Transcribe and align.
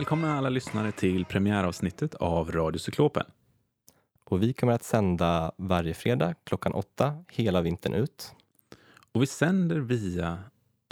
Välkomna 0.00 0.38
alla 0.38 0.48
lyssnare 0.48 0.92
till 0.92 1.24
premiäravsnittet 1.24 2.14
av 2.14 2.52
Radiocyklopen. 2.52 3.26
Och 4.24 4.42
vi 4.42 4.52
kommer 4.52 4.72
att 4.72 4.82
sända 4.82 5.52
varje 5.56 5.94
fredag 5.94 6.34
klockan 6.44 6.72
åtta 6.72 7.24
hela 7.28 7.60
vintern 7.60 7.94
ut. 7.94 8.32
Och 9.12 9.22
vi 9.22 9.26
sänder 9.26 9.76
via 9.76 10.38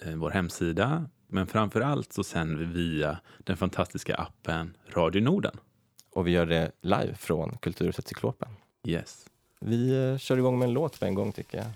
eh, 0.02 0.14
vår 0.14 0.30
hemsida, 0.30 1.06
men 1.26 1.46
framför 1.46 1.80
allt 1.80 2.12
så 2.12 2.24
sänder 2.24 2.56
vi 2.56 2.64
via 2.64 3.18
den 3.38 3.56
fantastiska 3.56 4.14
appen 4.14 4.76
Radio 4.94 5.22
Norden. 5.22 5.56
Och 6.12 6.26
vi 6.26 6.30
gör 6.30 6.46
det 6.46 6.72
live 6.80 7.14
från 7.14 7.59
Kulturhuset 7.59 8.09
Cyklopen. 8.09 8.48
Yes. 8.86 9.26
Vi 9.60 10.10
eh, 10.10 10.18
kör 10.18 10.36
igång 10.36 10.59
med 10.59 10.68
en 10.68 10.74
låt 10.74 11.00
på 11.00 11.06
en 11.06 11.14
gång 11.14 11.32
tycker 11.32 11.59
jag. 11.59 11.66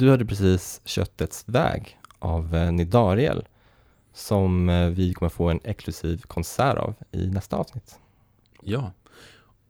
Du 0.00 0.08
hörde 0.08 0.26
precis 0.26 0.80
Köttets 0.84 1.44
väg 1.48 1.98
av 2.18 2.54
eh, 2.54 2.72
Nidariel 2.72 3.46
som 4.12 4.68
eh, 4.68 4.88
vi 4.88 5.14
kommer 5.14 5.30
få 5.30 5.48
en 5.48 5.60
exklusiv 5.64 6.22
konsert 6.26 6.78
av 6.78 6.94
i 7.12 7.26
nästa 7.26 7.56
avsnitt. 7.56 7.98
Ja. 8.62 8.92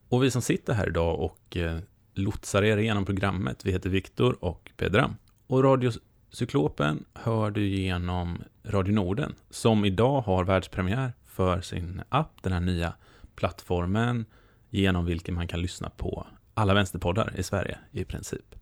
Och 0.09 0.23
vi 0.23 0.31
som 0.31 0.41
sitter 0.41 0.73
här 0.73 0.87
idag 0.87 1.19
och 1.19 1.57
eh, 1.57 1.79
lotsar 2.13 2.63
er 2.63 2.77
igenom 2.77 3.05
programmet, 3.05 3.65
vi 3.65 3.71
heter 3.71 3.89
Viktor 3.89 4.43
och 4.43 4.71
Pedram. 4.77 5.15
Och 5.47 5.63
Radiocyklopen 5.63 7.05
hör 7.13 7.51
du 7.51 7.67
genom 7.67 8.43
Radio 8.63 8.93
Norden, 8.93 9.35
som 9.49 9.85
idag 9.85 10.21
har 10.21 10.43
världspremiär 10.43 11.13
för 11.25 11.61
sin 11.61 12.01
app, 12.09 12.43
den 12.43 12.53
här 12.53 12.59
nya 12.59 12.93
plattformen, 13.35 14.25
genom 14.69 15.05
vilken 15.05 15.35
man 15.35 15.47
kan 15.47 15.61
lyssna 15.61 15.89
på 15.89 16.27
alla 16.53 16.73
vänsterpoddar 16.73 17.33
i 17.37 17.43
Sverige 17.43 17.77
i 17.91 18.05
princip. 18.05 18.55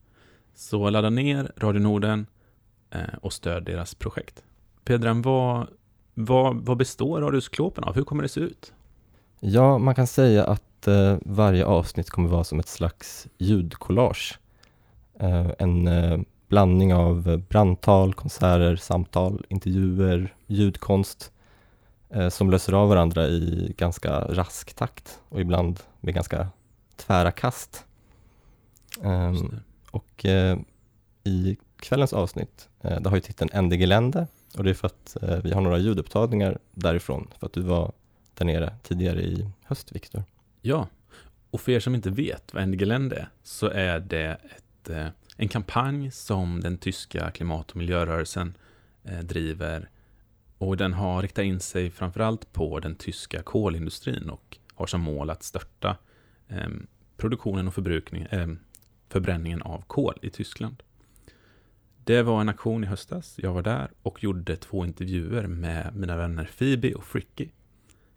Så 0.60 0.90
ladda 0.90 1.10
ner 1.10 1.52
Radio 1.58 1.82
Norden 1.82 2.28
eh, 2.92 3.02
och 3.22 3.34
stöd 3.34 3.64
deras 3.64 3.96
projekt. 3.96 4.44
Pedram, 4.84 5.22
vad, 5.22 5.68
vad, 6.14 6.56
vad 6.66 6.78
består 6.78 7.22
Radiocyklopen 7.22 7.84
av? 7.84 7.96
Hur 7.96 8.04
kommer 8.04 8.24
det 8.24 8.30
se 8.30 8.40
ut? 8.40 8.74
Ja, 9.40 9.78
man 9.78 9.96
kan 9.96 10.08
säga 10.08 10.46
att 10.46 10.88
eh, 10.88 11.18
varje 11.22 11.66
avsnitt 11.66 12.10
kommer 12.10 12.30
vara 12.30 12.44
som 12.44 12.60
ett 12.60 12.68
slags 12.68 13.28
ljudkollage. 13.38 14.40
Eh, 15.20 15.52
en 15.60 15.88
eh, 15.88 16.20
blandning 16.48 16.94
av 16.94 17.44
brandtal, 17.50 18.14
konserter, 18.14 18.76
samtal, 18.76 19.46
intervjuer, 19.50 20.36
ljudkonst 20.48 21.32
eh, 22.10 22.30
som 22.30 22.50
löser 22.52 22.74
av 22.74 22.90
varandra 22.90 23.28
i 23.28 23.74
ganska 23.78 24.20
rask 24.20 24.74
takt 24.74 25.20
och 25.30 25.42
ibland 25.42 25.80
med 26.00 26.14
ganska 26.14 26.48
tvära 26.96 27.32
kast. 27.32 27.86
Och 29.92 30.26
eh, 30.26 30.60
i 31.24 31.58
kvällens 31.80 32.14
avsnitt, 32.14 32.70
eh, 32.82 33.02
det 33.02 33.10
har 33.10 33.18
ju 33.18 33.22
titeln 33.22 33.50
Ende 33.54 33.78
Gelände 33.78 34.28
och 34.58 34.64
det 34.64 34.70
är 34.70 34.74
för 34.74 34.88
att 34.88 35.18
eh, 35.22 35.38
vi 35.44 35.52
har 35.52 35.62
några 35.62 35.78
ljudupptagningar 35.78 36.58
därifrån 36.72 37.28
för 37.40 37.46
att 37.46 37.54
du 37.54 37.62
var 37.62 37.92
där 38.34 38.46
nere 38.46 38.76
tidigare 38.84 39.22
i 39.22 39.50
höst, 39.64 39.92
Viktor. 39.92 40.24
Ja, 40.62 40.88
och 41.52 41.62
för 41.62 41.72
er 41.72 41.80
som 41.80 41.96
inte 41.96 42.10
vet 42.10 42.54
vad 42.54 42.64
Engelände 42.64 43.16
är, 43.16 43.30
så 43.44 43.68
är 43.68 44.00
det 44.00 44.38
ett, 44.56 44.90
eh, 44.90 45.08
en 45.38 45.48
kampanj 45.48 46.12
som 46.12 46.62
den 46.62 46.78
tyska 46.78 47.32
klimat 47.32 47.72
och 47.72 47.78
miljörörelsen 47.78 48.58
eh, 49.04 49.20
driver. 49.20 49.90
Och 50.58 50.78
den 50.78 50.94
har 50.94 51.22
riktat 51.22 51.46
in 51.46 51.60
sig 51.60 51.92
framförallt 51.92 52.54
på 52.54 52.80
den 52.80 52.96
tyska 52.96 53.44
kolindustrin 53.44 54.30
och 54.30 54.58
har 54.74 54.88
som 54.88 55.02
mål 55.02 55.30
att 55.30 55.44
störta 55.44 55.98
eh, 56.48 56.70
produktionen 57.18 57.68
och 57.68 57.74
förbrukningen, 57.74 58.28
eh, 58.32 58.48
förbränningen 59.10 59.62
av 59.62 59.84
kol 59.88 60.20
i 60.22 60.30
Tyskland. 60.30 60.84
Det 62.04 62.22
var 62.22 62.42
en 62.42 62.50
aktion 62.50 62.84
i 62.84 62.88
höstas. 62.88 63.36
Jag 63.38 63.54
var 63.54 63.62
där 63.62 63.92
och 64.02 64.24
gjorde 64.24 64.56
två 64.56 64.86
intervjuer 64.86 65.48
med 65.48 65.96
mina 65.96 66.18
vänner 66.18 66.50
Phoebe 66.58 66.94
och 66.94 67.06
Fricky 67.06 67.50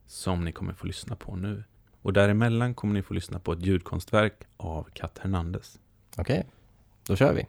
som 0.06 0.44
ni 0.44 0.53
kommer 0.53 0.73
få 0.73 0.87
lyssna 0.87 1.17
på 1.17 1.37
nu. 1.37 1.65
Och 2.03 2.12
däremellan 2.12 2.75
kommer 2.75 2.94
ni 2.94 3.03
få 3.03 3.15
lyssna 3.15 3.39
på 3.39 3.53
ett 3.53 3.67
ljudkonstverk 3.67 4.35
av 4.56 4.89
Kat 4.93 5.19
Hernandez. 5.19 5.79
Okej, 6.17 6.47
då 7.06 7.17
kör 7.17 7.33
vi. 7.33 7.47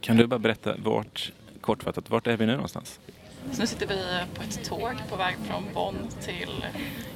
Kan 0.00 0.16
du 0.16 0.26
bara 0.26 0.38
berätta 0.38 0.76
vart, 0.84 1.32
kortfattat, 1.60 2.10
vart 2.10 2.26
är 2.26 2.36
vi 2.36 2.46
nu 2.46 2.52
någonstans? 2.52 3.00
Så 3.50 3.60
nu 3.60 3.66
sitter 3.66 3.86
vi 3.86 4.20
på 4.34 4.42
ett 4.42 4.64
tåg 4.64 4.94
på 5.08 5.16
väg 5.16 5.36
från 5.48 5.64
Bonn 5.74 6.08
till 6.20 6.66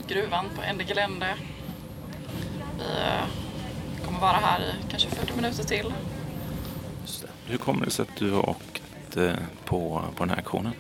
gruvan 0.09 0.45
på 0.57 0.63
Ende 0.63 0.85
Gelände. 0.85 1.35
Vi 2.79 2.85
eh, 2.85 4.05
kommer 4.07 4.21
vara 4.21 4.37
här 4.37 4.61
i 4.61 4.91
kanske 4.91 5.11
40 5.11 5.37
minuter 5.37 5.65
till. 5.65 5.93
Hur 7.47 7.59
kommer 7.59 7.85
det 7.85 7.91
sig 7.91 8.03
att 8.03 8.17
du 8.17 8.31
har 8.31 8.51
åkt 8.51 9.17
eh, 9.17 9.33
på, 9.65 10.03
på 10.17 10.25
den 10.25 10.31
här 10.31 10.39
aktionen? 10.39 10.73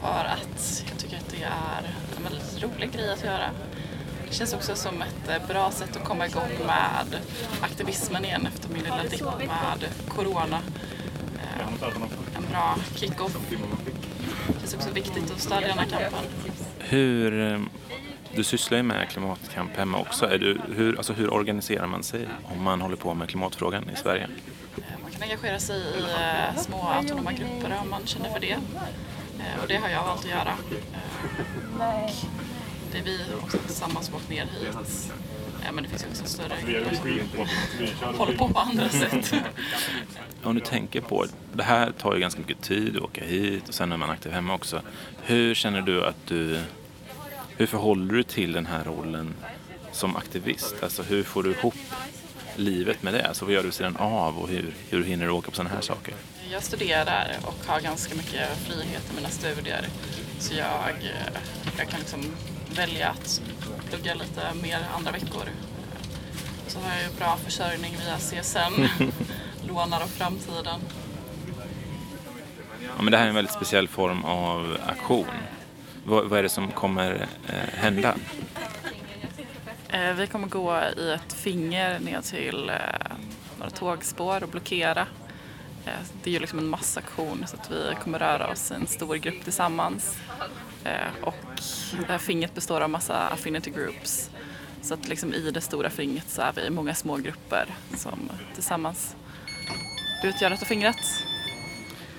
För 0.00 0.24
att 0.24 0.84
jag 0.88 0.98
tycker 0.98 1.16
att 1.16 1.28
det 1.30 1.42
är 1.42 1.94
en 2.16 2.22
väldigt 2.22 2.62
rolig 2.62 2.92
grej 2.92 3.12
att 3.12 3.24
göra. 3.24 3.50
Det 4.28 4.34
känns 4.34 4.54
också 4.54 4.74
som 4.76 5.02
ett 5.02 5.28
eh, 5.28 5.48
bra 5.48 5.70
sätt 5.70 5.96
att 5.96 6.04
komma 6.04 6.26
igång 6.26 6.50
med 6.66 7.20
aktivismen 7.60 8.24
igen 8.24 8.48
efter 8.54 8.68
min 8.68 8.82
lilla 8.82 9.02
dipp 9.02 9.22
med 9.38 9.88
corona. 10.08 10.60
Bra 12.54 12.76
kick-off. 12.94 13.36
Det 14.46 14.60
känns 14.60 14.74
också 14.74 14.90
viktigt 14.90 15.30
att 15.30 15.40
stödja 15.40 15.68
den 15.68 15.78
här 15.78 15.86
kampen. 15.86 16.18
Hur, 16.78 17.52
eh, 17.52 17.60
du 18.34 18.44
sysslar 18.44 18.76
ju 18.78 18.82
med 18.82 19.08
klimatkamp 19.08 19.76
hemma 19.76 19.98
också. 19.98 20.26
Är 20.26 20.38
du, 20.38 20.60
hur, 20.76 20.96
alltså 20.96 21.12
hur 21.12 21.32
organiserar 21.32 21.86
man 21.86 22.02
sig 22.02 22.28
om 22.44 22.62
man 22.62 22.80
håller 22.80 22.96
på 22.96 23.14
med 23.14 23.28
klimatfrågan 23.28 23.90
i 23.90 23.96
Sverige? 23.96 24.22
Eh, 24.76 24.82
Man 25.02 25.10
kan 25.12 25.22
engagera 25.22 25.58
sig 25.58 25.80
i 25.80 26.02
eh, 26.02 26.60
små 26.62 26.82
autonoma 26.82 27.32
grupper 27.32 27.78
om 27.82 27.90
man 27.90 28.06
känner 28.06 28.30
för 28.30 28.40
det. 28.40 28.56
Och 29.62 29.68
det 29.68 29.76
har 29.76 29.88
jag 29.88 30.04
valt 30.04 30.20
att 30.24 30.30
göra. 30.30 30.54
Och 31.78 32.10
det 32.92 32.98
är 32.98 33.02
vi 33.02 33.20
också 33.42 33.58
tillsammans 33.58 34.06
som 34.06 34.14
åkt 34.14 34.28
ner 34.30 34.44
hit. 34.44 35.12
Eh, 35.64 35.72
Men 35.72 35.84
det 35.84 35.90
finns 35.90 36.02
ju 36.04 36.08
också 36.08 36.24
större 36.24 36.56
som 38.00 38.14
håller 38.18 38.36
på 38.36 38.48
på 38.48 38.58
andra 38.58 38.88
sätt. 38.88 39.34
Om 40.42 40.54
du 40.54 40.60
tänker 40.60 41.00
på, 41.00 41.26
det 41.52 41.62
här 41.62 41.90
tar 41.92 42.14
ju 42.14 42.20
ganska 42.20 42.40
mycket 42.40 42.62
tid 42.62 42.96
att 42.96 43.02
åka 43.02 43.24
hit 43.24 43.68
och 43.68 43.74
sen 43.74 43.92
är 43.92 43.96
man 43.96 44.10
aktiv 44.10 44.32
hemma 44.32 44.54
också. 44.54 44.80
Hur 45.22 45.54
känner 45.54 45.80
du 45.82 46.04
att 46.04 46.26
du, 46.26 46.60
hur 47.56 47.66
förhåller 47.66 48.14
du 48.14 48.22
till 48.22 48.52
den 48.52 48.66
här 48.66 48.84
rollen 48.84 49.34
som 49.92 50.16
aktivist? 50.16 50.74
Alltså 50.82 51.02
hur 51.02 51.22
får 51.22 51.42
du 51.42 51.50
ihop 51.50 51.74
livet 52.56 53.02
med 53.02 53.14
det? 53.14 53.28
Alltså 53.28 53.44
vad 53.44 53.54
gör 53.54 53.60
du 53.60 53.66
vid 53.66 53.74
sidan 53.74 53.96
av 53.96 54.38
och 54.38 54.48
hur, 54.48 54.74
hur 54.90 55.04
hinner 55.04 55.26
du 55.26 55.32
åka 55.32 55.50
på 55.50 55.56
sådana 55.56 55.74
här 55.74 55.80
saker? 55.80 56.14
Jag 56.52 56.62
studerar 56.62 57.36
och 57.42 57.54
har 57.66 57.80
ganska 57.80 58.14
mycket 58.14 58.48
frihet 58.58 59.12
i 59.12 59.16
mina 59.16 59.28
studier. 59.28 59.86
Så 60.38 60.54
jag, 60.54 61.10
jag 61.78 61.88
kan 61.88 62.00
liksom 62.00 62.20
välja 62.76 63.08
att 63.08 63.42
plugga 63.94 64.14
lite 64.14 64.54
mer 64.62 64.78
andra 64.96 65.12
veckor. 65.12 65.48
Så 66.66 66.78
har 66.78 66.90
jag 66.94 67.02
ju 67.02 67.18
bra 67.18 67.36
försörjning 67.36 67.96
via 68.04 68.16
CSN. 68.42 69.04
Lånar 69.68 70.02
av 70.02 70.06
framtiden. 70.06 70.80
Ja, 72.82 73.02
men 73.02 73.12
det 73.12 73.16
här 73.18 73.24
är 73.24 73.28
en 73.28 73.34
väldigt 73.34 73.54
speciell 73.54 73.88
form 73.88 74.24
av 74.24 74.76
aktion. 74.86 75.26
Vad, 76.04 76.28
vad 76.28 76.38
är 76.38 76.42
det 76.42 76.48
som 76.48 76.70
kommer 76.70 77.28
eh, 77.48 77.78
hända? 77.80 78.14
Eh, 79.88 80.12
Vi 80.12 80.26
kommer 80.26 80.48
gå 80.48 80.80
i 80.96 81.10
ett 81.12 81.32
finger 81.32 81.98
ner 81.98 82.20
till 82.20 82.68
eh, 82.70 82.76
några 83.58 83.70
tågspår 83.70 84.42
och 84.42 84.48
blockera. 84.48 85.06
Eh, 85.86 85.92
Det 86.22 86.30
är 86.30 86.34
ju 86.34 86.40
liksom 86.40 86.58
en 86.58 86.66
massaktion 86.68 87.44
så 87.46 87.56
att 87.56 87.70
vi 87.70 87.94
kommer 88.02 88.18
röra 88.18 88.48
oss 88.48 88.70
i 88.70 88.74
en 88.74 88.86
stor 88.86 89.14
grupp 89.16 89.44
tillsammans. 89.44 90.16
Eh, 90.84 91.08
Och 91.22 92.20
fingret 92.20 92.54
består 92.54 92.80
av 92.80 92.90
massa 92.90 93.28
affinity 93.28 93.70
groups. 93.70 94.30
Så 94.82 94.94
att 94.94 95.08
liksom 95.08 95.34
i 95.34 95.50
det 95.50 95.60
stora 95.60 95.90
fingret 95.90 96.30
så 96.30 96.42
är 96.42 96.52
vi 96.52 96.70
många 96.70 96.94
små 96.94 97.16
grupper 97.16 97.66
som 97.96 98.30
tillsammans 98.54 99.16
utgör 100.24 100.50
detta 100.50 100.64
fingret. 100.66 100.96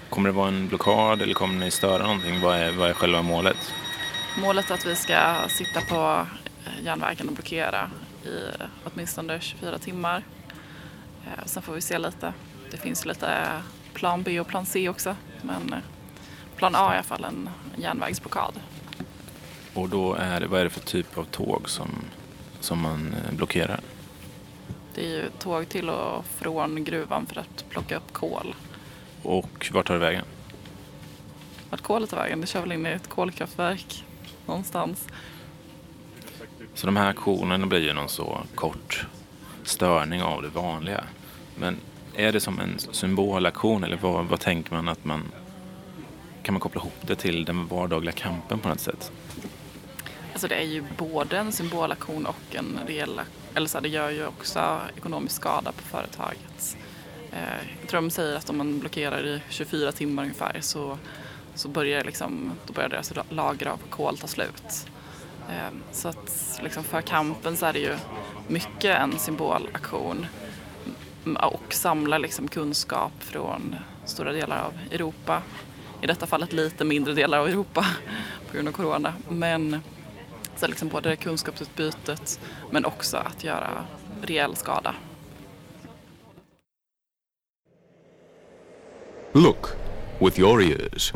Kommer 0.10 0.30
det 0.30 0.36
vara 0.36 0.48
en 0.48 0.68
blockad 0.68 1.22
eller 1.22 1.34
kommer 1.34 1.60
ni 1.60 1.72
störa 1.72 2.04
någonting? 2.04 2.42
Vad 2.42 2.56
är, 2.58 2.72
vad 2.72 2.90
är 2.90 2.94
själva 2.94 3.22
målet? 3.22 3.58
Målet 4.38 4.70
är 4.70 4.74
att 4.74 4.86
vi 4.86 4.96
ska 4.96 5.36
sitta 5.50 5.82
på 5.82 6.28
eh, 6.66 6.84
järnvägen 6.86 7.28
och 7.28 7.34
blockera 7.34 7.90
i 8.24 8.40
åtminstone 8.84 9.40
24 9.40 9.78
timmar. 9.80 10.24
Eh, 11.26 11.46
Sen 11.46 11.64
får 11.64 11.74
vi 11.74 11.82
se 11.82 11.98
lite. 11.98 12.34
Det 12.72 12.78
finns 12.78 13.06
lite 13.06 13.48
plan 13.94 14.24
B 14.24 14.40
och 14.40 14.48
plan 14.48 14.66
C 14.66 14.90
också. 14.90 15.16
Men 15.42 15.76
plan 16.56 16.76
A 16.76 16.90
är 16.90 16.94
i 16.94 16.98
alla 16.98 17.04
fall 17.04 17.24
en 17.24 17.50
järnvägsblockad. 17.76 18.60
Och 19.74 19.90
då 19.90 20.14
är 20.14 20.40
det, 20.40 20.48
vad 20.48 20.60
är 20.60 20.64
det 20.64 20.70
för 20.70 20.80
typ 20.80 21.18
av 21.18 21.24
tåg 21.24 21.70
som, 21.70 21.90
som 22.60 22.82
man 22.82 23.14
eh, 23.14 23.36
blockerar? 23.36 23.80
Det 24.94 25.06
är 25.06 25.10
ju 25.10 25.30
tåg 25.40 25.70
till 25.70 25.90
och 25.90 26.26
från 26.26 26.84
gruvan 26.84 27.26
för 27.26 27.40
att 27.40 27.66
plocka 27.70 27.98
upp 27.98 28.14
kol. 28.14 28.56
Och 29.24 29.70
vart 29.74 29.88
tar 29.88 29.94
det 29.94 30.00
vägen? 30.00 30.26
Vart 31.70 31.82
kolet 31.82 32.10
tar 32.10 32.18
vägen, 32.18 32.42
det 32.42 32.48
kör 32.48 32.62
väl 32.62 32.72
in 32.72 32.86
i 32.86 32.90
ett 32.90 33.10
kolkraftverk 33.10 34.04
någonstans. 34.46 35.08
Så 36.74 36.86
de 36.86 36.96
här 36.96 37.10
aktionerna 37.10 37.66
blir 37.66 37.80
ju 37.80 37.94
någon 37.94 38.10
så 38.10 38.38
kort 38.56 39.06
störning 39.64 40.24
av 40.24 40.42
det 40.42 40.48
vanliga. 40.48 41.04
Men 41.56 41.78
är 42.16 42.32
det 42.32 42.40
som 42.40 42.60
en 42.60 42.80
symbolaktion 42.80 43.84
eller 43.84 43.98
vad, 43.98 44.26
vad 44.26 44.40
tänker 44.40 44.74
man 44.74 44.90
att 44.90 45.06
man... 45.06 45.24
Kan 46.46 46.54
man 46.54 46.60
koppla 46.60 46.82
ihop 46.82 46.94
det 47.02 47.16
till 47.16 47.46
den 47.46 47.68
vardagliga 47.68 48.12
kampen 48.12 48.60
på 48.60 48.70
något 48.70 48.80
sätt? 48.80 49.12
Alltså 50.32 50.48
det 50.48 50.56
är 50.56 50.64
ju 50.64 50.84
både 50.98 51.38
en 51.38 51.52
symbolaktion 51.52 52.26
och 52.26 52.56
en 52.56 52.80
reell, 52.88 53.22
eller 53.56 53.68
så 53.68 53.78
här, 53.78 53.82
det 53.82 53.90
gör 53.90 54.10
ju 54.10 54.28
också 54.28 54.80
ekonomisk 54.98 55.36
skada 55.36 55.72
på 55.72 55.82
företaget. 55.82 56.78
Eh, 57.32 57.68
jag 57.80 57.90
tror 57.90 58.02
de 58.02 58.10
säger 58.10 58.38
att 58.38 58.50
om 58.50 58.58
man 58.58 58.80
blockerar 58.80 59.26
i 59.26 59.42
24 59.50 59.92
timmar 59.92 60.24
ungefär 60.24 60.58
så, 60.62 60.98
så 61.56 61.68
börjar, 61.68 62.04
liksom, 62.04 62.52
då 62.66 62.74
börjar 62.74 62.90
deras 62.90 63.14
lager 63.30 63.68
av 63.68 63.80
kol 63.90 64.18
ta 64.18 64.28
slut. 64.28 64.88
Eh, 65.50 65.78
så 65.92 66.08
att 66.08 66.60
liksom 66.64 66.84
för 66.84 67.02
kampen 67.02 67.58
så 67.58 67.66
är 67.66 67.74
det 67.74 67.80
ju 67.80 67.96
mycket 68.48 69.00
en 69.00 69.20
symbolaktion 69.20 70.26
och 71.42 71.74
samla 71.74 72.18
liksom 72.18 72.48
kunskap 72.48 73.14
från 73.20 73.76
stora 74.06 74.32
delar 74.32 74.64
av 74.64 74.74
Europa. 74.92 75.42
I 76.02 76.08
detta 76.08 76.26
fallet 76.26 76.54
lite 76.54 76.84
mindre 76.84 77.14
delar 77.14 77.40
av 77.40 77.48
Europa 77.48 77.86
på 78.48 78.54
grund 78.54 78.68
av 78.68 78.72
corona. 78.72 79.14
Men 79.30 79.82
så 80.56 80.68
liksom 80.68 80.88
både 80.88 81.10
det 81.10 81.16
kunskapsutbytet 81.16 82.40
men 82.72 82.86
också 82.86 83.18
att 83.18 83.44
göra 83.44 83.86
rejäl 84.22 84.56
skada. 84.56 84.96
Look 89.34 89.68
with 90.20 90.40
your 90.40 90.62
ears. 90.62 91.14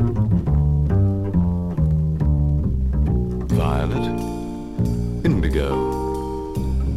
Violet, 3.50 4.20
indigo, 5.24 5.68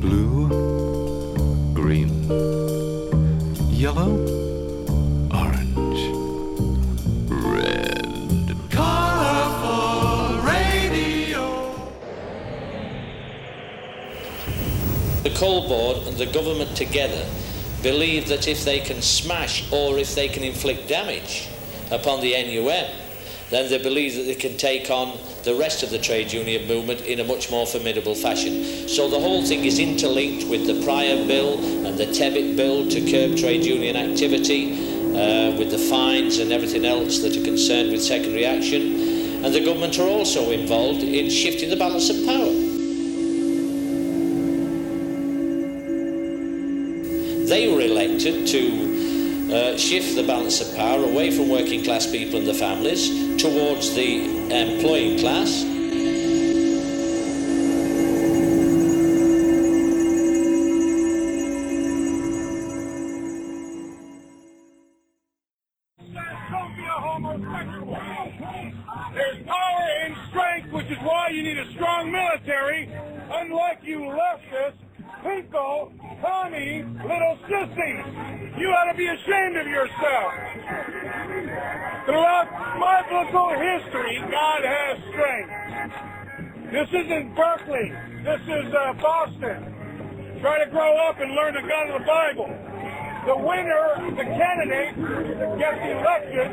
blue, 0.02 0.50
green, 1.76 2.32
yellow, 3.72 4.43
coal 15.36 15.68
board 15.68 15.98
and 16.08 16.18
the 16.18 16.26
government 16.26 16.76
together 16.76 17.26
believe 17.82 18.28
that 18.30 18.48
if 18.48 18.64
they 18.64 18.80
can 18.80 19.02
smash 19.02 19.72
or 19.72 19.98
if 19.98 20.16
they 20.16 20.30
can 20.30 20.44
inflict 20.44 20.88
damage 20.88 21.50
upon 21.92 22.22
the 22.22 22.32
NUM, 22.32 22.88
then 23.50 23.70
they 23.70 23.78
believe 23.78 24.16
that 24.16 24.24
they 24.24 24.36
can 24.36 24.58
take 24.58 24.90
on 24.90 25.18
the 25.44 25.54
rest 25.54 25.84
of 25.84 25.92
the 25.92 26.00
trade 26.00 26.32
union 26.32 26.68
movement 26.68 27.02
in 27.02 27.20
a 27.20 27.24
much 27.24 27.52
more 27.52 27.68
formidable 27.68 28.16
fashion. 28.16 28.88
So 28.88 29.10
the 29.10 29.20
whole 29.20 29.44
thing 29.44 29.66
is 29.66 29.78
interlinked 29.80 30.48
with 30.50 30.66
the 30.66 30.84
Pryor 30.84 31.28
Bill 31.28 31.60
and 31.86 31.98
the 31.98 32.06
Tebbit 32.06 32.56
Bill 32.56 32.90
to 32.90 33.12
curb 33.12 33.38
trade 33.38 33.64
union 33.64 33.96
activity, 33.96 34.94
uh, 35.14 35.56
with 35.58 35.70
the 35.70 35.78
fines 35.78 36.40
and 36.40 36.52
everything 36.52 36.86
else 36.86 37.20
that 37.20 37.38
are 37.38 37.44
concerned 37.44 37.92
with 37.92 38.02
secondary 38.02 38.46
action. 38.46 39.46
And 39.46 39.54
the 39.54 39.64
government 39.64 40.00
are 40.00 40.08
also 40.08 40.50
involved 40.50 41.04
in 41.04 41.30
shifting 41.30 41.70
the 41.70 41.76
balance 41.76 42.10
of 42.10 42.26
power. 42.26 42.63
They 47.54 47.72
were 47.72 47.82
elected 47.82 48.48
to 48.48 49.54
uh, 49.54 49.78
shift 49.78 50.16
the 50.16 50.24
balance 50.24 50.60
of 50.60 50.76
power 50.76 51.04
away 51.04 51.30
from 51.30 51.50
working 51.50 51.84
class 51.84 52.10
people 52.10 52.40
and 52.40 52.48
the 52.48 52.54
families 52.56 53.40
towards 53.40 53.94
the 53.94 54.26
employing 54.50 55.20
class. 55.20 55.73
History, 83.56 84.20
God 84.32 84.62
has 84.64 84.98
strength. 85.12 85.54
This 86.72 86.90
isn't 86.90 87.36
Berkeley. 87.36 87.94
This 88.24 88.42
is 88.42 88.74
uh, 88.74 88.94
Boston. 89.02 90.40
Try 90.42 90.64
to 90.66 90.70
grow 90.72 90.98
up 91.08 91.20
and 91.20 91.32
learn 91.36 91.54
the 91.54 91.62
God 91.62 91.90
of 91.90 92.02
the 92.02 92.08
Bible. 92.08 92.50
The 93.26 93.38
winner, 93.38 94.12
the 94.18 94.28
candidate 94.28 94.96
gets 95.56 95.80
elected, 95.86 96.50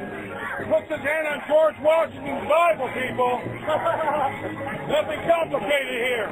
puts 0.71 0.87
his 0.93 1.01
hand 1.01 1.27
on 1.27 1.43
George 1.49 1.75
Washington's 1.83 2.47
Bible, 2.47 2.89
people. 2.95 3.43
Nothing 4.93 5.21
complicated 5.27 5.99
here. 6.05 6.29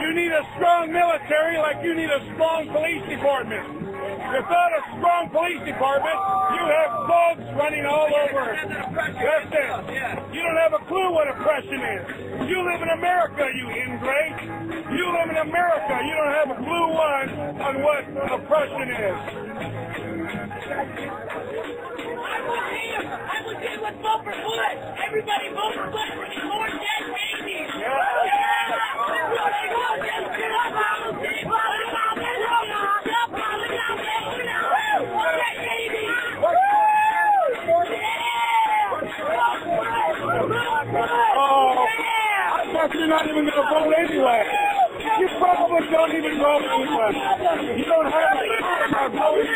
You 0.00 0.12
need 0.12 0.32
a 0.32 0.44
strong 0.56 0.92
military 0.92 1.56
like 1.58 1.82
you 1.82 1.94
need 1.94 2.10
a 2.10 2.20
strong 2.34 2.68
police 2.68 3.08
department. 3.08 3.85
Without 4.26 4.72
a 4.74 4.82
strong 4.98 5.30
police 5.30 5.62
department, 5.64 6.18
you 6.58 6.64
have 6.66 6.90
thugs 7.06 7.46
running 7.54 7.86
all 7.86 8.10
over. 8.10 8.58
That's 8.58 9.54
it. 9.54 10.34
You 10.34 10.42
don't 10.42 10.58
have 10.58 10.74
a 10.74 10.82
clue 10.90 11.12
what 11.14 11.28
oppression 11.30 11.78
is. 11.78 12.50
You 12.50 12.58
live 12.66 12.82
in 12.82 12.90
America, 12.90 13.46
you 13.54 13.70
ingrate. 13.70 14.36
You 14.90 15.06
live 15.14 15.30
in 15.30 15.36
America. 15.36 15.94
You 16.02 16.14
don't 16.18 16.34
have 16.34 16.50
a 16.50 16.58
clue 16.58 16.88
one 16.90 17.28
on 17.62 17.82
what 17.82 18.02
oppression 18.34 18.90
is. 18.90 19.16
I 22.26 23.38
was 23.46 23.56
in 23.62 23.78
with 23.80 23.96
vote 24.02 24.22
for 24.26 24.34
Bush. 24.34 24.76
Everybody 25.06 25.48
vote 25.54 25.74
for 25.74 25.86
Bush. 25.90 26.10
We're 26.18 26.44
more 26.50 26.66
dead 26.66 27.14
babies. 27.14 27.70
Oh, 41.38 41.86
I 42.52 42.70
thought 42.72 42.90
you're 42.94 43.08
not 43.08 43.24
even 43.26 43.44
going 43.44 43.56
to 43.56 43.62
vote 43.62 43.92
anyway. 43.96 44.44
You 45.18 45.28
probably 45.38 45.88
don't 45.88 46.12
even 46.12 46.38
vote 46.38 46.64
anyway. 46.68 47.12
You 47.78 47.84
don't 47.84 48.12
have 48.12 48.36
a 48.36 48.44
clue 48.44 48.84
about 48.88 49.10
voting. 49.12 49.46
You 49.46 49.52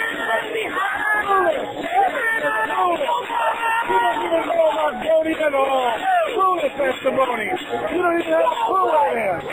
don't 4.00 4.20
even 4.24 4.44
know 4.48 4.66
about 4.70 4.94
voting 5.04 5.38
at 5.40 5.54
all. 5.54 5.92
Foolish 6.34 6.72
testimony. 6.72 7.44
You 7.44 8.00
don't 8.00 8.20
even 8.20 8.32
have 8.32 8.40
a 8.40 8.56
clue 8.64 8.86
what 8.88 9.12
it 9.12 9.20
is. 9.20 9.44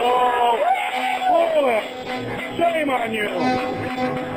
Oh, 0.00 0.56
foolish. 1.28 1.86
Shame 2.56 2.90
on 2.90 3.12
you. 3.12 4.35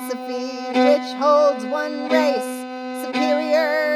Philosophy 0.00 0.78
which 0.78 1.14
holds 1.18 1.64
one 1.66 2.08
race 2.08 3.04
superior 3.04 3.89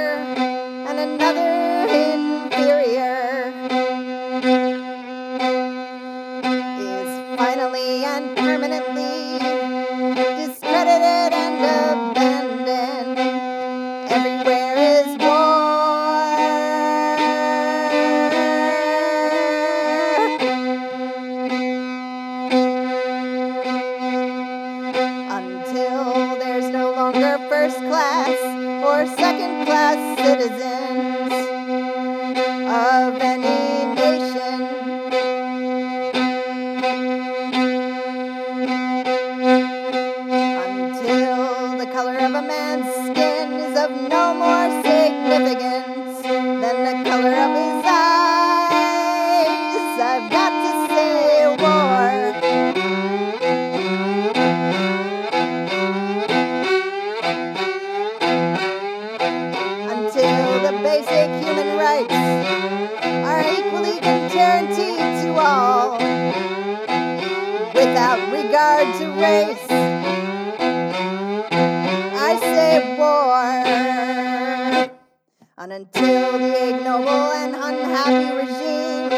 And 75.64 75.72
until 75.72 76.38
the 76.38 76.76
ignoble 76.76 77.08
and 77.08 77.54
unhappy 77.54 78.36
regime 78.36 79.08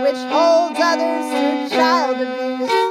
which 0.00 0.16
holds 0.32 0.80
others 0.80 1.26
through 1.30 1.78
child 1.78 2.16
abuse. 2.16 2.85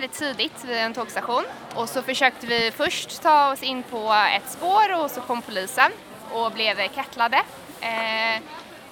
Väldigt 0.00 0.18
tidigt 0.18 0.64
vid 0.64 0.76
en 0.76 0.94
tågstation 0.94 1.44
och 1.74 1.88
så 1.88 2.02
försökte 2.02 2.46
vi 2.46 2.70
först 2.70 3.22
ta 3.22 3.52
oss 3.52 3.62
in 3.62 3.82
på 3.82 4.14
ett 4.36 4.50
spår 4.50 5.02
och 5.02 5.10
så 5.10 5.20
kom 5.20 5.42
polisen 5.42 5.92
och 6.32 6.52
blev 6.52 6.88
kattlade 6.88 7.42
Eh, 7.80 8.40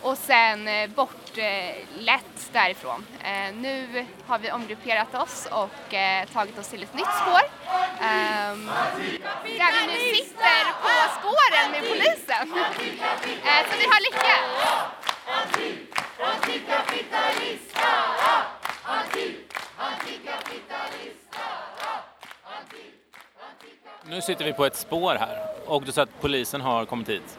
och 0.03 0.19
sen 0.19 0.69
eh, 0.69 0.83
eh 0.83 2.21
därifrån. 2.53 3.07
Eh, 3.25 3.55
nu 3.55 4.07
har 4.27 4.39
vi 4.39 4.53
omgrupperat 4.53 5.15
oss 5.15 5.49
och 5.51 5.95
eh, 5.95 6.27
tagit 6.27 6.59
oss 6.59 6.69
till 6.69 6.83
ett 6.83 6.95
nytt 6.95 7.15
spår. 7.23 7.41
Ehm, 8.01 8.67
där 9.45 9.81
vi 9.81 9.87
nu 9.87 10.15
sitter 10.15 10.65
på 10.83 10.91
spåren 11.19 11.71
med 11.73 11.81
polisen. 11.81 12.53
Eh, 13.45 13.71
så 13.71 13.79
vi 13.79 13.85
har 13.85 14.01
lyckats. 14.01 14.89
Nu 24.09 24.21
sitter 24.21 24.45
vi 24.45 24.53
på 24.53 24.65
ett 24.67 24.77
spår 24.77 25.15
här 25.15 25.39
och 25.67 25.83
du 25.83 25.93
sa 25.93 26.03
att 26.03 26.21
polisen 26.21 26.61
har 26.61 26.85
kommit 26.85 27.09
hit. 27.09 27.39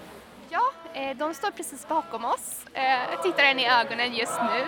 Ja, 0.49 0.61
eh, 0.93 1.17
de 1.17 1.33
står 1.33 1.51
precis 1.51 1.87
bakom 1.87 2.25
oss. 2.25 2.65
Eh, 2.73 2.83
Jag 3.11 3.23
tittar 3.23 3.43
en 3.43 3.59
i 3.59 3.69
ögonen 3.69 4.13
just 4.13 4.39
nu. 4.41 4.59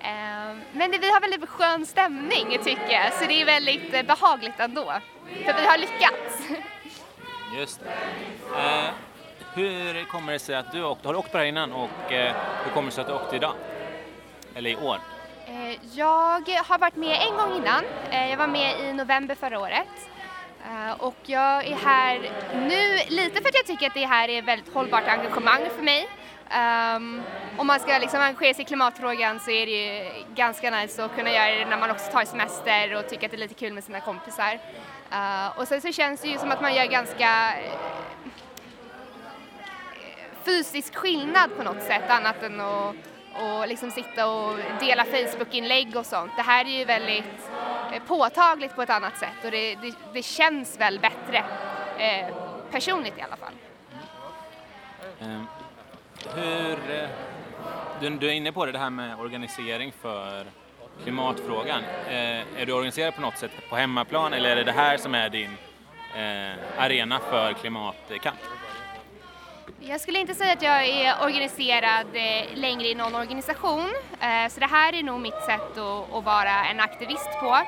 Eh, 0.00 0.56
Men 0.72 0.90
vi 0.90 1.10
har 1.10 1.20
väldigt 1.20 1.48
skön 1.50 1.86
stämning 1.86 2.58
tycker 2.64 2.90
jag, 2.90 3.12
så 3.12 3.24
det 3.24 3.40
är 3.42 3.44
väldigt 3.46 3.94
eh, 3.94 4.02
behagligt 4.02 4.60
ändå. 4.60 4.92
För 5.44 5.54
vi 5.60 5.66
har 5.66 5.78
lyckats. 5.78 6.48
Just 7.56 7.80
det. 7.80 7.90
Eh, 8.60 8.84
hur 9.54 10.04
kommer 10.04 10.32
det 10.32 10.38
sig 10.38 10.54
att 10.54 10.72
du 10.72 10.84
åkte? 10.84 11.08
Har 11.08 11.12
du 11.12 11.18
åkt 11.18 11.30
på 11.32 11.36
det 11.38 11.42
här 11.42 11.48
innan 11.48 11.72
och 11.72 12.12
eh, 12.12 12.34
hur 12.64 12.72
kommer 12.74 12.88
det 12.88 12.94
sig 12.94 13.02
att 13.02 13.08
du 13.08 13.14
åkte 13.14 13.36
idag? 13.36 13.54
Eller 14.54 14.70
i 14.70 14.76
år? 14.76 14.98
Eh, 15.46 15.78
Jag 15.92 16.48
har 16.64 16.78
varit 16.78 16.96
med 16.96 17.18
en 17.30 17.36
gång 17.36 17.56
innan. 17.56 17.84
Eh, 18.10 18.30
Jag 18.30 18.36
var 18.36 18.46
med 18.46 18.80
i 18.80 18.92
november 18.92 19.34
förra 19.34 19.60
året. 19.60 19.88
Eh, 20.64 20.92
och 21.00 21.16
jag 21.22 21.66
är 21.66 21.76
här 21.76 22.30
nu 22.68 23.14
lite 23.16 23.40
för 23.40 23.48
att 23.48 23.54
jag 23.54 23.66
tycker 23.66 23.86
att 23.86 23.94
det 23.94 24.06
här 24.06 24.28
är 24.28 24.38
ett 24.38 24.44
väldigt 24.44 24.74
hållbart 24.74 25.08
engagemang 25.08 25.62
för 25.76 25.82
mig. 25.82 26.08
Um, 26.96 27.22
om 27.56 27.66
man 27.66 27.80
ska 27.80 27.98
liksom 27.98 28.20
engagera 28.20 28.54
sig 28.54 28.62
i 28.62 28.64
klimatfrågan 28.64 29.40
så 29.40 29.50
är 29.50 29.66
det 29.66 29.72
ju 29.72 30.24
ganska 30.34 30.70
nice 30.70 31.04
att 31.04 31.16
kunna 31.16 31.30
göra 31.30 31.54
det 31.54 31.64
när 31.64 31.78
man 31.78 31.90
också 31.90 32.12
tar 32.12 32.24
semester 32.24 32.94
och 32.94 33.08
tycker 33.08 33.26
att 33.26 33.30
det 33.30 33.36
är 33.36 33.38
lite 33.38 33.54
kul 33.54 33.72
med 33.72 33.84
sina 33.84 34.00
kompisar. 34.00 34.54
Uh, 35.12 35.58
och 35.58 35.68
sen 35.68 35.80
så 35.80 35.92
känns 35.92 36.20
det 36.20 36.28
ju 36.28 36.38
som 36.38 36.50
att 36.50 36.60
man 36.60 36.74
gör 36.74 36.86
ganska 36.86 37.54
eh, 37.58 37.72
fysisk 40.44 40.94
skillnad 40.94 41.56
på 41.56 41.62
något 41.62 41.82
sätt 41.82 42.10
annat 42.10 42.42
än 42.42 42.60
att 42.60 42.94
och 43.34 43.68
liksom 43.68 43.90
sitta 43.90 44.26
och 44.26 44.58
dela 44.80 45.04
Facebook-inlägg 45.04 45.96
och 45.96 46.06
sånt. 46.06 46.32
Det 46.36 46.42
här 46.42 46.64
är 46.64 46.78
ju 46.78 46.84
väldigt 46.84 47.50
eh, 47.92 48.02
påtagligt 48.02 48.74
på 48.74 48.82
ett 48.82 48.90
annat 48.90 49.18
sätt 49.18 49.44
och 49.44 49.50
det, 49.50 49.74
det, 49.74 49.94
det 50.12 50.22
känns 50.22 50.80
väl 50.80 50.98
bättre 50.98 51.44
eh, 51.98 52.34
personligt 52.70 53.18
i 53.18 53.22
alla 53.22 53.36
fall. 53.36 53.52
Ehm, 55.20 55.46
eh, 56.26 56.42
hur, 56.42 56.78
du, 58.00 58.10
du 58.10 58.28
är 58.28 58.32
inne 58.32 58.52
på 58.52 58.66
det, 58.66 58.72
det 58.72 58.78
här 58.78 58.90
med 58.90 59.20
organisering 59.20 59.92
för 60.02 60.46
klimatfrågan. 61.02 61.82
Eh, 62.08 62.60
är 62.60 62.66
du 62.66 62.72
organiserad 62.72 63.14
på 63.14 63.20
något 63.20 63.38
sätt 63.38 63.50
på 63.70 63.76
hemmaplan 63.76 64.32
eller 64.32 64.50
är 64.50 64.56
det 64.56 64.64
det 64.64 64.72
här 64.72 64.96
som 64.96 65.14
är 65.14 65.28
din 65.28 65.56
eh, 66.16 66.58
arena 66.78 67.18
för 67.18 67.52
klimatkamp? 67.52 68.38
Jag 69.88 70.00
skulle 70.00 70.18
inte 70.18 70.34
säga 70.34 70.52
att 70.52 70.62
jag 70.62 70.86
är 70.86 71.24
organiserad 71.24 72.06
eh, 72.12 72.58
längre 72.58 72.88
i 72.88 72.94
någon 72.94 73.14
organisation, 73.14 73.88
eh, 74.20 74.48
så 74.50 74.60
det 74.60 74.66
här 74.66 74.94
är 74.94 75.02
nog 75.02 75.20
mitt 75.20 75.42
sätt 75.46 75.78
att, 75.78 76.24
vara 76.24 76.64
en 76.64 76.80
aktivist 76.80 77.30
på. 77.40 77.58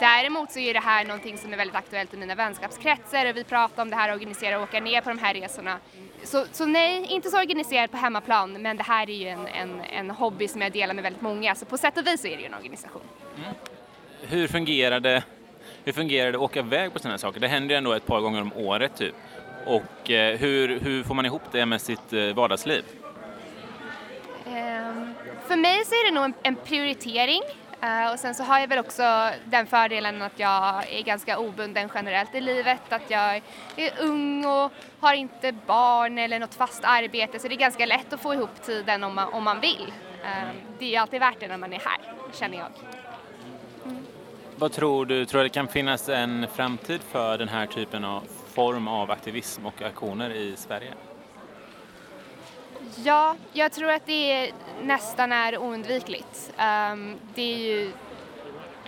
Däremot 0.00 0.52
så 0.52 0.58
är 0.58 0.74
det 0.74 0.80
här 0.80 1.04
någonting 1.04 1.38
som 1.38 1.52
är 1.52 1.56
väldigt 1.56 1.76
aktuellt 1.76 2.14
i 2.14 2.16
mina 2.16 2.34
vänskapskretsar 2.34 3.26
och 3.26 3.36
vi 3.36 3.44
pratar 3.44 3.82
om 3.82 3.90
det 3.90 3.96
här 3.96 4.08
att 4.08 4.14
organisera 4.14 4.56
och 4.56 4.62
åka 4.62 4.80
ner 4.80 5.00
på 5.00 5.08
de 5.08 5.18
här 5.18 5.34
resorna. 5.34 5.78
Så, 6.22 6.44
så 6.52 6.66
nej, 6.66 7.06
inte 7.08 7.30
så 7.30 7.38
organiserad 7.38 7.90
på 7.90 7.96
hemmaplan, 7.96 8.62
men 8.62 8.76
det 8.76 8.82
här 8.82 9.10
är 9.10 9.14
ju 9.14 9.28
en, 9.28 9.46
en, 9.46 9.80
en 9.80 10.10
hobby 10.10 10.48
som 10.48 10.60
jag 10.60 10.72
delar 10.72 10.94
med 10.94 11.04
väldigt 11.04 11.22
många, 11.22 11.54
så 11.54 11.64
på 11.64 11.78
sätt 11.78 11.98
och 11.98 12.06
vis 12.06 12.20
så 12.20 12.26
är 12.26 12.36
det 12.36 12.42
ju 12.42 12.46
en 12.46 12.54
organisation. 12.54 13.02
Mm. 13.36 13.54
Hur 14.22 14.48
fungerar 14.48 15.00
det, 15.00 15.24
hur 15.84 15.92
fungerar 15.92 16.32
det 16.32 16.38
att 16.38 16.44
åka 16.44 16.58
iväg 16.60 16.92
på 16.92 16.98
sådana 16.98 17.12
här 17.12 17.18
saker? 17.18 17.40
Det 17.40 17.48
händer 17.48 17.74
ju 17.74 17.78
ändå 17.78 17.92
ett 17.92 18.06
par 18.06 18.20
gånger 18.20 18.40
om 18.40 18.52
året 18.52 18.96
typ. 18.96 19.14
Och 19.64 20.10
eh, 20.10 20.38
hur, 20.38 20.80
hur 20.80 21.02
får 21.04 21.14
man 21.14 21.26
ihop 21.26 21.42
det 21.52 21.66
med 21.66 21.80
sitt 21.80 22.12
eh, 22.12 22.34
vardagsliv? 22.34 22.84
Ehm, 24.46 25.14
För 25.46 25.56
mig 25.56 25.84
så 25.84 25.94
är 25.94 26.10
det 26.12 26.20
nog 26.20 26.32
en, 26.42 26.56
prioritering 26.56 27.42
Eh, 27.82 28.12
och 28.12 28.18
sen 28.18 28.34
så 28.34 28.42
har 28.42 28.58
jag 28.58 28.68
väl 28.68 28.78
också 28.78 29.30
den 29.44 29.66
fördelen 29.66 30.22
att 30.22 30.38
jag 30.38 30.92
är 30.92 31.02
ganska 31.02 31.38
obunden 31.38 31.90
generellt 31.94 32.34
i 32.34 32.40
livet, 32.40 32.92
att 32.92 33.10
jag 33.10 33.42
är 33.76 33.92
ung 34.00 34.44
och 34.44 34.72
har 35.00 35.14
inte 35.14 35.52
barn 35.52 36.18
eller 36.18 36.38
något 36.38 36.54
fast 36.54 36.84
arbete 36.84 37.38
så 37.38 37.48
det 37.48 37.54
är 37.54 37.58
ganska 37.58 37.86
lätt 37.86 38.12
att 38.12 38.20
få 38.20 38.34
ihop 38.34 38.62
tiden 38.62 39.04
om 39.04 39.14
man, 39.14 39.32
om 39.32 39.44
man 39.44 39.60
vill. 39.60 39.92
Ehm, 40.24 40.56
Det 40.78 40.84
är 40.84 40.88
ju 40.88 40.96
alltid 40.96 41.20
värt 41.20 41.40
det 41.40 41.48
när 41.48 41.56
man 41.56 41.72
är 41.72 41.78
här, 41.78 41.98
känner 42.32 42.58
jag. 42.58 42.68
Vad 44.56 44.72
tror 44.72 45.06
du, 45.06 45.26
tror 45.26 45.40
du 45.40 45.48
det 45.48 45.54
kan 45.54 45.68
finnas 45.68 46.08
en 46.08 46.46
framtid 46.54 47.00
för 47.00 47.38
den 47.38 47.48
här 47.48 47.66
typen 47.66 48.04
av 48.04 48.22
form 48.52 48.88
av 48.88 49.10
aktivism 49.10 49.66
och 49.66 49.82
aktioner 49.82 50.30
i 50.30 50.56
Sverige? 50.56 50.94
Ja, 52.96 53.36
jag 53.52 53.72
tror 53.72 53.90
att 53.90 54.06
det 54.06 54.32
är, 54.32 54.52
nästan 54.82 55.32
är 55.32 55.58
oundvikligt. 55.58 56.52
Ehm, 56.56 57.18
det 57.34 57.42
är 57.42 57.58
ju, 57.58 57.92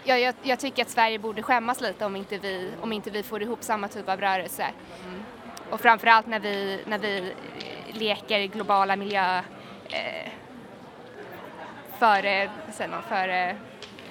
jag, 0.05 0.21
jag, 0.21 0.35
jag 0.43 0.59
tycker 0.59 0.83
att 0.83 0.91
Sverige 0.91 1.19
borde 1.19 1.43
skämmas 1.43 1.81
lite 1.81 2.07
om 2.07 2.17
inte 2.17 2.39
vi, 2.39 2.71
om 2.81 2.93
inte 2.93 3.11
vi 3.11 3.23
får 3.23 3.43
ihop 3.43 3.63
samma 3.63 3.89
typ 3.89 4.09
av 4.09 4.21
rörelse. 4.21 4.67
Och 5.71 5.81
framförallt 5.81 6.27
när 6.27 6.41
vi, 6.41 6.81
när 6.87 6.99
vi 6.99 7.33
leker 7.93 8.47
globala 8.47 8.97
miljö 8.97 9.39
eh, 9.89 10.31
före, 11.99 12.51
säger 12.73 12.91
man, 12.91 13.03
före 13.03 13.57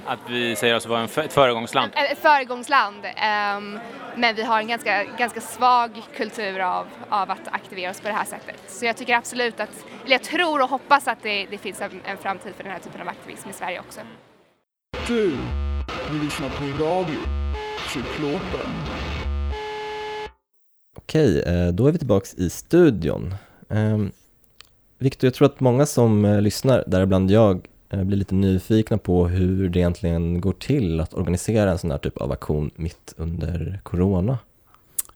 att 0.06 0.19
vi 0.29 0.56
säger 0.56 0.75
oss 0.75 0.86
vara 0.86 1.03
ett 1.03 1.34
föregångsland? 1.34 1.91
ett 1.95 2.19
föregångsland. 2.19 3.06
ehm, 3.15 3.79
men 4.15 4.36
vi 4.36 4.43
har 4.43 4.60
en 4.60 4.67
ganska, 4.67 5.03
ganska 5.03 5.41
svag 5.41 6.01
kultur 6.15 6.60
av, 6.60 6.88
av 7.10 7.32
att 7.32 7.47
aktivera 7.51 7.91
oss 7.91 8.01
på 8.01 8.08
det 8.08 8.13
här 8.13 8.25
sättet. 8.25 8.56
Så 8.67 8.86
jag 8.86 8.97
tycker 8.97 9.15
absolut 9.15 9.60
att, 9.60 9.86
eller 10.06 10.12
jag 10.12 10.23
tror 10.23 10.62
och 10.62 10.69
hoppas 10.69 11.08
att 11.08 11.23
det, 11.23 11.45
det 11.45 11.58
finns 11.58 11.82
en, 11.82 12.01
en 12.06 12.17
framtid 12.17 12.53
för 12.56 12.63
den 12.63 12.73
här 12.73 12.79
typen 12.79 13.01
av 13.01 13.08
aktivism 13.08 13.49
i 13.49 13.53
Sverige 13.53 13.79
också. 13.79 14.01
Du, 15.08 15.38
du 16.12 16.23
lyssnar 16.23 16.49
på 16.49 16.84
radio, 16.84 17.19
Cyklopen. 17.93 18.71
Okej, 20.97 21.41
eh, 21.41 21.67
då 21.67 21.88
är 21.88 21.91
vi 21.91 21.97
tillbaks 21.97 22.34
i 22.34 22.49
studion. 22.49 23.36
Ehm, 23.69 24.12
Viktor, 24.97 25.27
jag 25.27 25.34
tror 25.34 25.45
att 25.45 25.60
många 25.60 25.86
som 25.86 26.25
eh, 26.25 26.41
lyssnar, 26.41 26.84
däribland 26.88 27.32
jag, 27.32 27.67
Eh, 27.93 28.03
blir 28.03 28.17
lite 28.17 28.36
nyfikna 28.36 28.97
på 28.97 29.27
hur 29.27 29.69
det 29.69 29.79
egentligen 29.79 30.41
går 30.41 30.53
till 30.53 30.99
att 30.99 31.13
organisera 31.13 31.71
en 31.71 31.77
sån 31.77 31.91
här 31.91 31.97
typ 31.97 32.17
av 32.17 32.32
aktion 32.32 32.71
mitt 32.75 33.13
under 33.17 33.79
corona. 33.84 34.38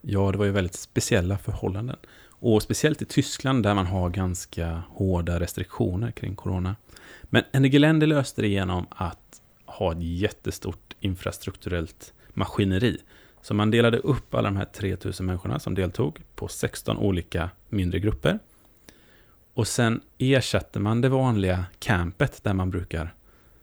Ja, 0.01 0.31
det 0.31 0.37
var 0.37 0.45
ju 0.45 0.51
väldigt 0.51 0.75
speciella 0.75 1.37
förhållanden. 1.37 1.95
Och 2.39 2.63
speciellt 2.63 3.01
i 3.01 3.05
Tyskland 3.05 3.63
där 3.63 3.73
man 3.73 3.85
har 3.85 4.09
ganska 4.09 4.81
hårda 4.89 5.39
restriktioner 5.39 6.11
kring 6.11 6.35
corona. 6.35 6.75
Men 7.23 7.43
Engelände 7.51 8.05
löste 8.05 8.41
det 8.41 8.47
genom 8.47 8.85
att 8.89 9.41
ha 9.65 9.91
ett 9.91 10.01
jättestort 10.01 10.95
infrastrukturellt 10.99 12.13
maskineri. 12.33 12.97
Så 13.41 13.53
man 13.53 13.71
delade 13.71 13.97
upp 13.97 14.35
alla 14.35 14.47
de 14.49 14.57
här 14.57 14.65
3000 14.65 15.25
människorna 15.25 15.59
som 15.59 15.75
deltog 15.75 16.19
på 16.35 16.47
16 16.47 16.97
olika 16.97 17.49
mindre 17.69 17.99
grupper. 17.99 18.39
Och 19.57 19.67
sen 19.67 20.01
ersätter 20.17 20.79
man 20.79 21.01
det 21.01 21.09
vanliga 21.09 21.65
campet 21.79 22.43
där 22.43 22.53
man 22.53 22.71
brukar, 22.71 23.13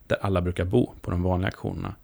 där 0.06 0.18
alla 0.22 0.42
brukar 0.42 0.64
bo 0.64 0.94
på 1.00 1.10
de 1.10 1.22
vanliga 1.22 1.48
aktionerna 1.48 1.94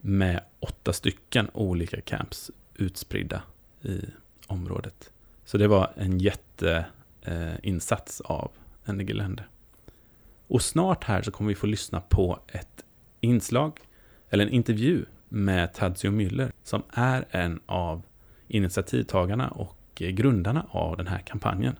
med 0.00 0.40
åtta 0.60 0.92
stycken 0.92 1.50
olika 1.52 2.00
camps 2.00 2.50
utspridda 2.74 3.42
i 3.82 4.00
området. 4.46 5.12
Så 5.44 5.58
det 5.58 5.68
var 5.68 5.92
en 5.96 6.18
jätteinsats 6.18 8.20
eh, 8.20 8.30
av 8.30 8.50
Engelände. 8.86 9.44
Och 10.46 10.62
snart 10.62 11.04
här 11.04 11.22
så 11.22 11.30
kommer 11.30 11.48
vi 11.48 11.54
få 11.54 11.66
lyssna 11.66 12.00
på 12.00 12.38
ett 12.48 12.84
inslag, 13.20 13.80
eller 14.30 14.46
en 14.46 14.52
intervju 14.52 15.04
med 15.28 15.74
Tadzio 15.74 16.10
Müller, 16.10 16.52
som 16.62 16.82
är 16.90 17.24
en 17.30 17.60
av 17.66 18.02
initiativtagarna 18.48 19.48
och 19.48 19.76
grundarna 19.94 20.66
av 20.70 20.96
den 20.96 21.06
här 21.06 21.18
kampanjen. 21.18 21.76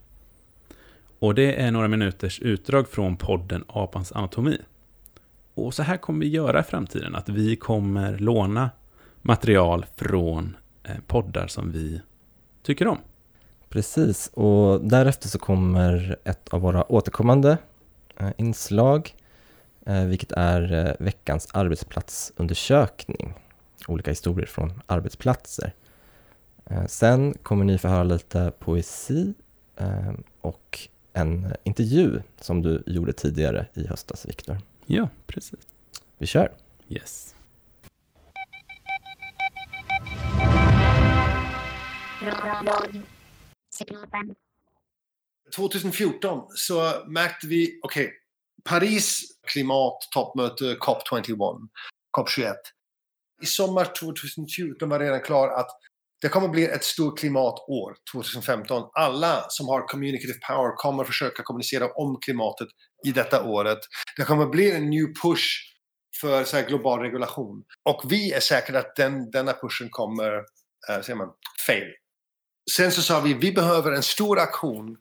Och 1.24 1.34
det 1.34 1.60
är 1.60 1.70
några 1.70 1.88
minuters 1.88 2.40
utdrag 2.40 2.88
från 2.88 3.16
podden 3.16 3.64
Apans 3.68 4.12
anatomi. 4.12 4.58
Och 5.54 5.74
så 5.74 5.82
här 5.82 5.96
kommer 5.96 6.20
vi 6.20 6.28
göra 6.28 6.60
i 6.60 6.62
framtiden, 6.62 7.14
att 7.14 7.28
vi 7.28 7.56
kommer 7.56 8.18
låna 8.18 8.70
material 9.22 9.86
från 9.96 10.56
eh, 10.82 10.96
poddar 11.06 11.46
som 11.46 11.72
vi 11.72 12.00
tycker 12.62 12.88
om. 12.88 12.98
Precis, 13.68 14.30
och 14.34 14.80
därefter 14.80 15.28
så 15.28 15.38
kommer 15.38 16.16
ett 16.24 16.48
av 16.48 16.60
våra 16.60 16.92
återkommande 16.92 17.58
eh, 18.16 18.30
inslag, 18.36 19.14
eh, 19.86 20.04
vilket 20.04 20.32
är 20.32 20.96
veckans 21.00 21.48
arbetsplatsundersökning. 21.52 23.34
Olika 23.88 24.10
historier 24.10 24.46
från 24.46 24.80
arbetsplatser. 24.86 25.72
Sen 26.86 27.34
kommer 27.42 27.64
ni 27.64 27.78
få 27.78 27.88
höra 27.88 28.04
lite 28.04 28.52
poesi 28.58 29.34
och 30.40 30.88
en 31.14 31.52
intervju 31.64 32.22
som 32.40 32.62
du 32.62 32.82
gjorde 32.86 33.12
tidigare 33.12 33.66
i 33.74 33.86
höstas, 33.86 34.26
Viktor. 34.28 34.58
Ja, 34.86 35.08
precis. 35.26 35.60
Vi 36.18 36.26
kör! 36.26 36.52
Yes. 36.88 37.34
2014 45.56 46.46
så 46.54 46.92
märkte 47.06 47.46
vi, 47.46 47.80
okej, 47.82 48.12
Paris 48.64 49.22
klimattoppmöte 49.46 50.64
COP21, 50.64 51.68
COP21. 52.18 52.54
I 53.42 53.46
sommar 53.46 53.84
2014 53.84 54.88
var 54.88 54.98
redan 54.98 55.20
klar 55.20 55.48
att 55.48 55.70
det 56.24 56.30
kommer 56.30 56.48
bli 56.48 56.64
ett 56.64 56.84
stort 56.84 57.18
klimatår 57.18 57.96
2015. 58.12 58.82
Alla 58.92 59.44
som 59.48 59.68
har 59.68 59.88
communicative 59.88 60.38
power 60.48 60.76
kommer 60.76 61.04
försöka 61.04 61.42
kommunicera 61.42 61.88
om 61.88 62.18
klimatet 62.20 62.68
i 63.06 63.12
detta 63.12 63.44
året. 63.44 63.78
Det 64.16 64.24
kommer 64.24 64.46
bli 64.46 64.70
en 64.70 64.90
ny 64.90 65.14
push 65.22 65.44
för 66.20 66.44
så 66.44 66.56
här, 66.56 66.68
global 66.68 67.00
regulation. 67.00 67.64
Och 67.88 68.02
vi 68.12 68.32
är 68.32 68.40
säkra 68.40 68.78
att 68.78 68.96
den, 68.96 69.30
denna 69.30 69.52
pushen 69.52 69.88
kommer, 69.90 70.32
äh, 70.88 71.00
säger 71.02 71.14
man, 71.14 71.28
fail. 71.66 71.92
Sen 72.76 72.92
så 72.92 73.02
sa 73.02 73.20
vi, 73.20 73.34
vi 73.34 73.52
behöver 73.52 73.92
en 73.92 74.02
stor 74.02 74.38
aktion 74.38 74.96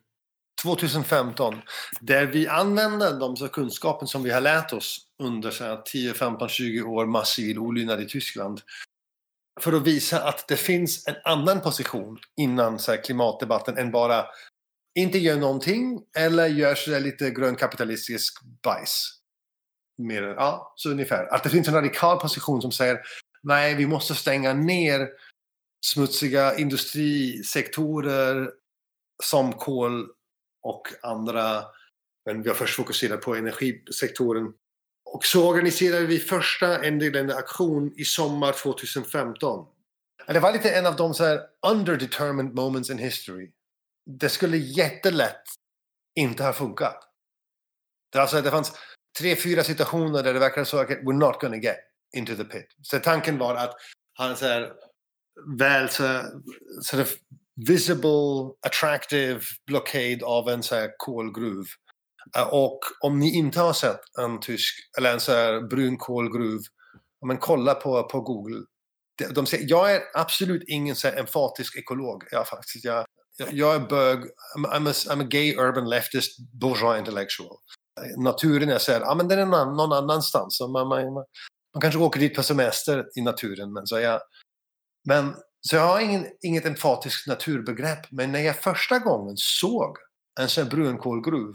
2015 0.64 1.62
där 2.02 2.26
vi 2.26 2.48
använder 2.48 3.20
de 3.20 3.38
så 3.38 3.48
kunskapen 3.48 4.08
som 4.08 4.24
vi 4.24 4.32
har 4.32 4.42
lärt 4.42 4.74
oss 4.74 5.00
under 5.24 5.52
så 5.52 5.64
här, 5.64 5.82
10, 5.86 6.14
15, 6.14 6.50
20 6.50 6.82
år 6.82 7.06
massiv 7.06 7.58
olydnad 7.58 8.02
i 8.02 8.06
Tyskland 8.06 8.62
för 9.62 9.74
att 9.74 9.88
visa 9.88 10.24
att 10.24 10.48
det 10.48 10.58
finns 10.58 11.08
en 11.08 11.16
annan 11.24 11.62
position 11.62 12.18
innan 12.38 12.80
så 12.80 12.92
här, 12.92 13.04
klimatdebatten 13.04 13.78
än 13.78 13.92
bara 13.92 14.26
inte 15.00 15.18
gör 15.18 15.38
någonting 15.38 16.02
eller 16.18 16.48
gör 16.48 16.76
så 16.76 16.92
där 16.92 17.00
lite 17.00 17.30
grönkapitalistisk 17.30 18.34
bajs. 18.63 19.20
Mer, 19.98 20.24
ja, 20.24 20.74
så 20.76 20.89
ungefär. 20.92 21.34
Att 21.34 21.44
det 21.44 21.50
finns 21.50 21.68
en 21.68 21.74
radikal 21.74 22.20
position 22.20 22.62
som 22.62 22.72
säger 22.72 23.00
nej, 23.44 23.76
vi 23.76 23.88
måste 23.88 24.16
stänga 24.16 24.54
ner 24.54 25.10
smutsiga 25.86 26.58
industrisektorer 26.58 28.52
som 29.24 29.54
kol 29.54 30.10
och 30.63 30.88
andra. 31.02 31.63
Men 32.26 32.42
vi 32.42 32.50
har 32.50 32.56
först 32.56 32.76
fokuserat 32.76 33.22
på 33.22 33.36
energisektorn. 33.36 34.54
Och 35.13 35.26
så 35.26 35.47
organiserade 35.47 36.06
vi 36.06 36.19
första 36.19 36.86
endelande 36.86 37.36
aktion 37.36 37.93
i 37.97 38.06
sommar 38.06 38.52
2015. 38.52 39.65
Det 40.28 40.39
var 40.39 40.54
lite 40.54 40.71
en 40.71 40.86
av 40.86 40.95
de 40.95 41.13
så 41.13 41.23
här 41.23 41.41
underdetermined 41.67 42.56
moments 42.56 42.89
in 42.89 42.97
history. 42.97 43.52
Det 44.06 44.30
skulle 44.30 44.58
jättelätt 44.58 45.43
inte 46.15 46.43
ha 46.43 46.54
funkat. 46.54 46.97
Det, 48.12 48.19
alltså, 48.19 48.41
det 48.41 48.52
fanns 48.52 48.73
tre, 49.19 49.36
fyra 49.36 49.63
situationer 49.63 50.23
där 50.23 50.34
det 50.34 50.39
verkade 50.39 50.65
så 50.65 50.78
att 50.78 50.89
we're 50.89 51.13
not 51.13 51.41
gonna 51.41 51.58
get 51.58 51.78
into 52.15 52.36
the 52.36 52.43
pit. 52.43 52.67
Så 52.82 52.99
tanken 52.99 53.38
var 53.38 53.56
att 53.56 53.76
ha 54.17 54.30
en 54.30 54.36
så 54.36 54.45
här 54.45 54.73
väl 55.58 55.89
så, 55.89 56.23
sort 56.82 56.99
of 56.99 57.13
visible, 57.67 58.54
attractive 58.67 59.41
blockade 59.67 60.26
av 60.26 60.49
en 60.49 60.63
så 60.63 60.76
här 60.76 60.91
kolgruv. 60.97 61.65
Eh, 62.38 62.48
och 62.54 62.80
om 63.02 63.20
ni 63.20 63.36
inte 63.36 63.60
har 63.60 63.74
sett 63.74 64.02
en 64.22 64.40
tysk, 64.40 64.74
eller 64.98 65.14
en 65.14 65.20
så 65.20 65.32
här 65.32 65.62
brunkolgruv, 65.62 66.60
men 67.28 67.38
kolla 67.38 67.74
på, 67.76 68.04
på 68.04 68.22
Google. 68.22 68.66
De, 69.18 69.26
de 69.34 69.46
säger, 69.46 69.66
jag 69.70 69.96
är 69.96 70.02
absolut 70.14 70.64
ingen 70.68 70.96
så 70.96 71.08
här 71.08 71.18
emfatisk 71.20 71.78
ekolog. 71.78 72.24
Jag, 72.32 72.48
faktiskt, 72.48 72.86
jag, 72.86 73.06
jag- 73.52 73.76
är 73.76 73.80
bög, 73.80 74.20
I'm, 74.58 74.66
I'm, 74.74 74.90
a, 74.90 74.94
I'm 74.94 75.22
a 75.22 75.28
gay 75.30 75.56
urban 75.58 75.90
leftist 75.90 76.40
bourgeois 76.62 77.00
intellectual. 77.00 77.58
Naturen 78.18 78.70
är 78.70 78.78
så 78.78 78.92
här, 78.92 79.02
ja 79.02 79.16
men 79.16 79.28
den 79.28 79.40
är 79.40 79.46
någon, 79.46 79.78
någon 79.78 79.94
annanstans. 79.94 80.58
Så 80.58 80.68
man, 80.68 80.88
man, 80.88 81.04
man, 81.14 81.26
man 81.74 81.82
kanske 81.82 82.00
åker 82.00 82.20
dit 82.20 82.36
på 82.36 82.44
semester 82.44 83.06
i 83.16 83.22
naturen. 83.22 83.74
Men 83.74 83.88
så, 83.88 84.00
jag, 84.00 84.22
men, 85.08 85.36
så 85.62 85.76
jag 85.76 85.88
har 85.88 86.00
ingen, 86.00 86.26
inget 86.42 86.66
emfatiskt 86.66 87.28
naturbegrepp. 87.28 88.12
Men 88.12 88.32
när 88.32 88.40
jag 88.40 88.56
första 88.56 89.00
gången 89.00 89.34
såg 89.38 89.98
en 90.40 90.50
sån 90.50 90.64
här 90.64 90.72
brunkolgruv 90.72 91.54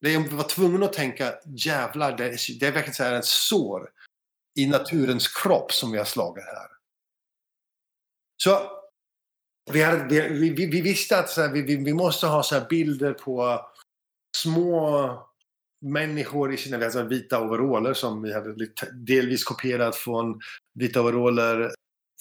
jag 0.00 0.28
var 0.28 0.48
tvungen 0.48 0.82
att 0.82 0.92
tänka 0.92 1.34
jävlar, 1.46 2.16
det 2.16 2.24
är, 2.24 2.58
det 2.60 2.66
är 2.66 2.72
verkligen 2.72 2.94
så 2.94 3.02
här 3.02 3.14
en 3.14 3.22
sår 3.22 3.90
i 4.58 4.66
naturens 4.66 5.28
kropp 5.28 5.72
som 5.72 5.92
vi 5.92 5.98
har 5.98 6.04
slagit 6.04 6.44
här. 6.44 6.68
Så 8.42 8.70
vi, 9.72 9.82
hade, 9.82 10.28
vi, 10.28 10.50
vi, 10.50 10.66
vi 10.66 10.80
visste 10.80 11.18
att 11.18 11.30
så 11.30 11.40
här, 11.42 11.52
vi, 11.52 11.62
vi, 11.62 11.76
vi 11.76 11.94
måste 11.94 12.26
ha 12.26 12.42
så 12.42 12.54
här 12.54 12.66
bilder 12.68 13.12
på 13.12 13.66
små 14.36 15.28
människor 15.80 16.54
i 16.54 16.56
sina 16.56 16.84
alltså 16.84 17.02
vita 17.02 17.40
overaller 17.40 17.94
som 17.94 18.22
vi 18.22 18.32
hade 18.32 18.54
delvis 18.92 19.44
kopierat 19.44 19.96
från 19.96 20.40
vita 20.74 21.00
overaller 21.00 21.70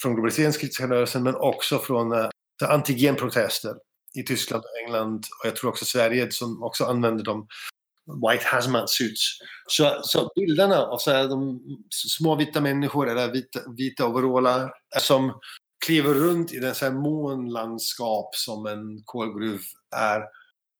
från 0.02 0.13
globaliseringskritiska 0.13 0.88
rörelsen 0.88 1.24
men 1.24 1.36
också 1.36 1.80
från 1.80 2.12
eh, 2.12 2.30
antigenprotester 2.63 3.76
i 4.17 4.23
Tyskland 4.23 4.63
och 4.63 4.86
England 4.86 5.17
och 5.17 5.47
jag 5.47 5.56
tror 5.56 5.69
också 5.69 5.86
Sverige 5.86 6.32
som 6.32 6.63
också 6.63 6.86
använder 6.86 7.23
dem. 7.23 7.47
white 8.27 8.45
hazmat 8.45 8.89
suits. 8.89 9.38
Så, 9.67 9.99
så 10.03 10.32
bilderna 10.36 10.77
av 10.77 10.97
så 10.97 11.12
här, 11.12 11.27
de 11.27 11.60
små 11.89 12.36
vita 12.36 12.62
människor 12.62 13.10
eller 13.10 13.32
vita, 13.32 13.60
vita 13.77 14.08
overaller 14.08 14.69
som 14.99 15.34
kliver 15.86 16.13
runt 16.13 16.53
i 16.53 16.60
den 16.60 16.75
så 16.75 16.86
här 16.86 16.91
månlandskap 16.91 18.36
som 18.36 18.65
en 18.65 19.01
kolgruv 19.06 19.62
är 19.95 20.21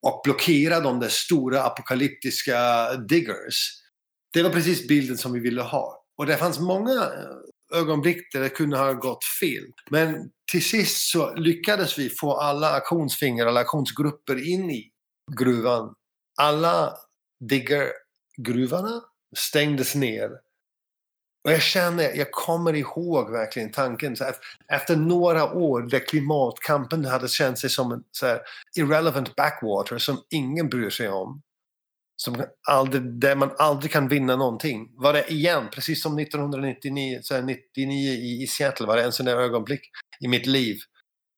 och 0.08 0.21
blockerar 0.23 0.82
de 0.82 1.00
där 1.00 1.10
stora 1.10 1.63
apokalyptiska 1.63 2.93
diggers. 3.10 3.82
Det 4.34 4.43
var 4.43 4.50
precis 4.50 4.88
bilden 4.88 5.17
som 5.17 5.34
vi 5.34 5.39
ville 5.39 5.62
ha. 5.62 6.06
Och 6.17 6.26
det 6.26 6.38
fanns 6.38 6.60
många 6.60 6.93
eh, 6.93 7.80
ögonblick 7.80 8.34
där 8.34 8.41
det 8.41 8.50
kunde 8.50 8.78
ha 8.78 8.93
gått 8.93 9.23
fel. 9.39 9.63
Men 9.89 10.30
till 10.52 10.64
sist 10.64 11.10
så 11.10 11.36
lyckades 11.36 12.00
vi 12.00 12.10
få 12.10 12.34
alla 12.34 12.72
aktionsfingrar, 12.72 13.48
alla 13.48 13.60
aktionsgrupper 13.60 14.48
in 14.48 14.72
i 14.72 14.92
gruvan. 15.40 15.94
Alla 16.42 16.94
diggergruvorna 17.50 19.02
stängdes 19.38 19.96
ner. 19.96 20.30
Och 21.46 21.52
jag 21.52 21.62
känner, 21.62 22.16
jag 22.16 22.32
kommer 22.32 22.76
ihåg 22.76 23.32
verkligen 23.32 23.72
tanken 23.72 24.16
så 24.16 24.24
att 24.24 24.40
efter 24.68 24.96
några 24.96 25.54
år 25.54 25.82
där 25.82 26.00
klimatkampen 26.00 27.06
hade 27.06 27.28
känt 27.28 27.60
sig 27.60 27.70
som 27.70 27.92
en 27.92 28.04
så 28.12 28.26
här, 28.26 28.42
irrelevant 28.76 29.36
backwater 29.36 29.98
som 29.98 30.18
ingen 30.30 30.70
bryr 30.70 30.90
sig 30.90 31.10
om. 31.10 31.42
Som 32.20 32.46
aldrig, 32.68 33.20
där 33.20 33.36
man 33.36 33.52
aldrig 33.58 33.92
kan 33.92 34.08
vinna 34.08 34.36
någonting. 34.36 34.90
Var 34.96 35.14
det 35.14 35.32
igen, 35.32 35.68
precis 35.72 36.04
som 36.04 36.20
1999 36.20 37.20
så 37.22 37.36
här, 37.36 37.42
99 37.42 38.12
i, 38.12 38.44
i 38.44 38.48
Seattle, 38.48 38.88
var 38.88 38.98
det 38.98 39.04
en 39.04 39.12
sån 39.12 39.26
där 39.26 39.38
ögonblick 39.38 39.82
i 40.20 40.28
mitt 40.28 40.46
liv 40.46 40.78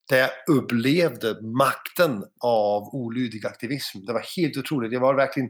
där 0.10 0.18
jag 0.18 0.30
upplevde 0.58 1.42
makten 1.42 2.24
av 2.39 2.84
olydig 2.96 3.46
aktivism. 3.46 4.06
Det 4.06 4.13
var 4.13 4.26
helt 4.38 4.58
otroligt. 4.58 4.92
Jag 4.92 5.00
var 5.00 5.15
verkligen 5.15 5.50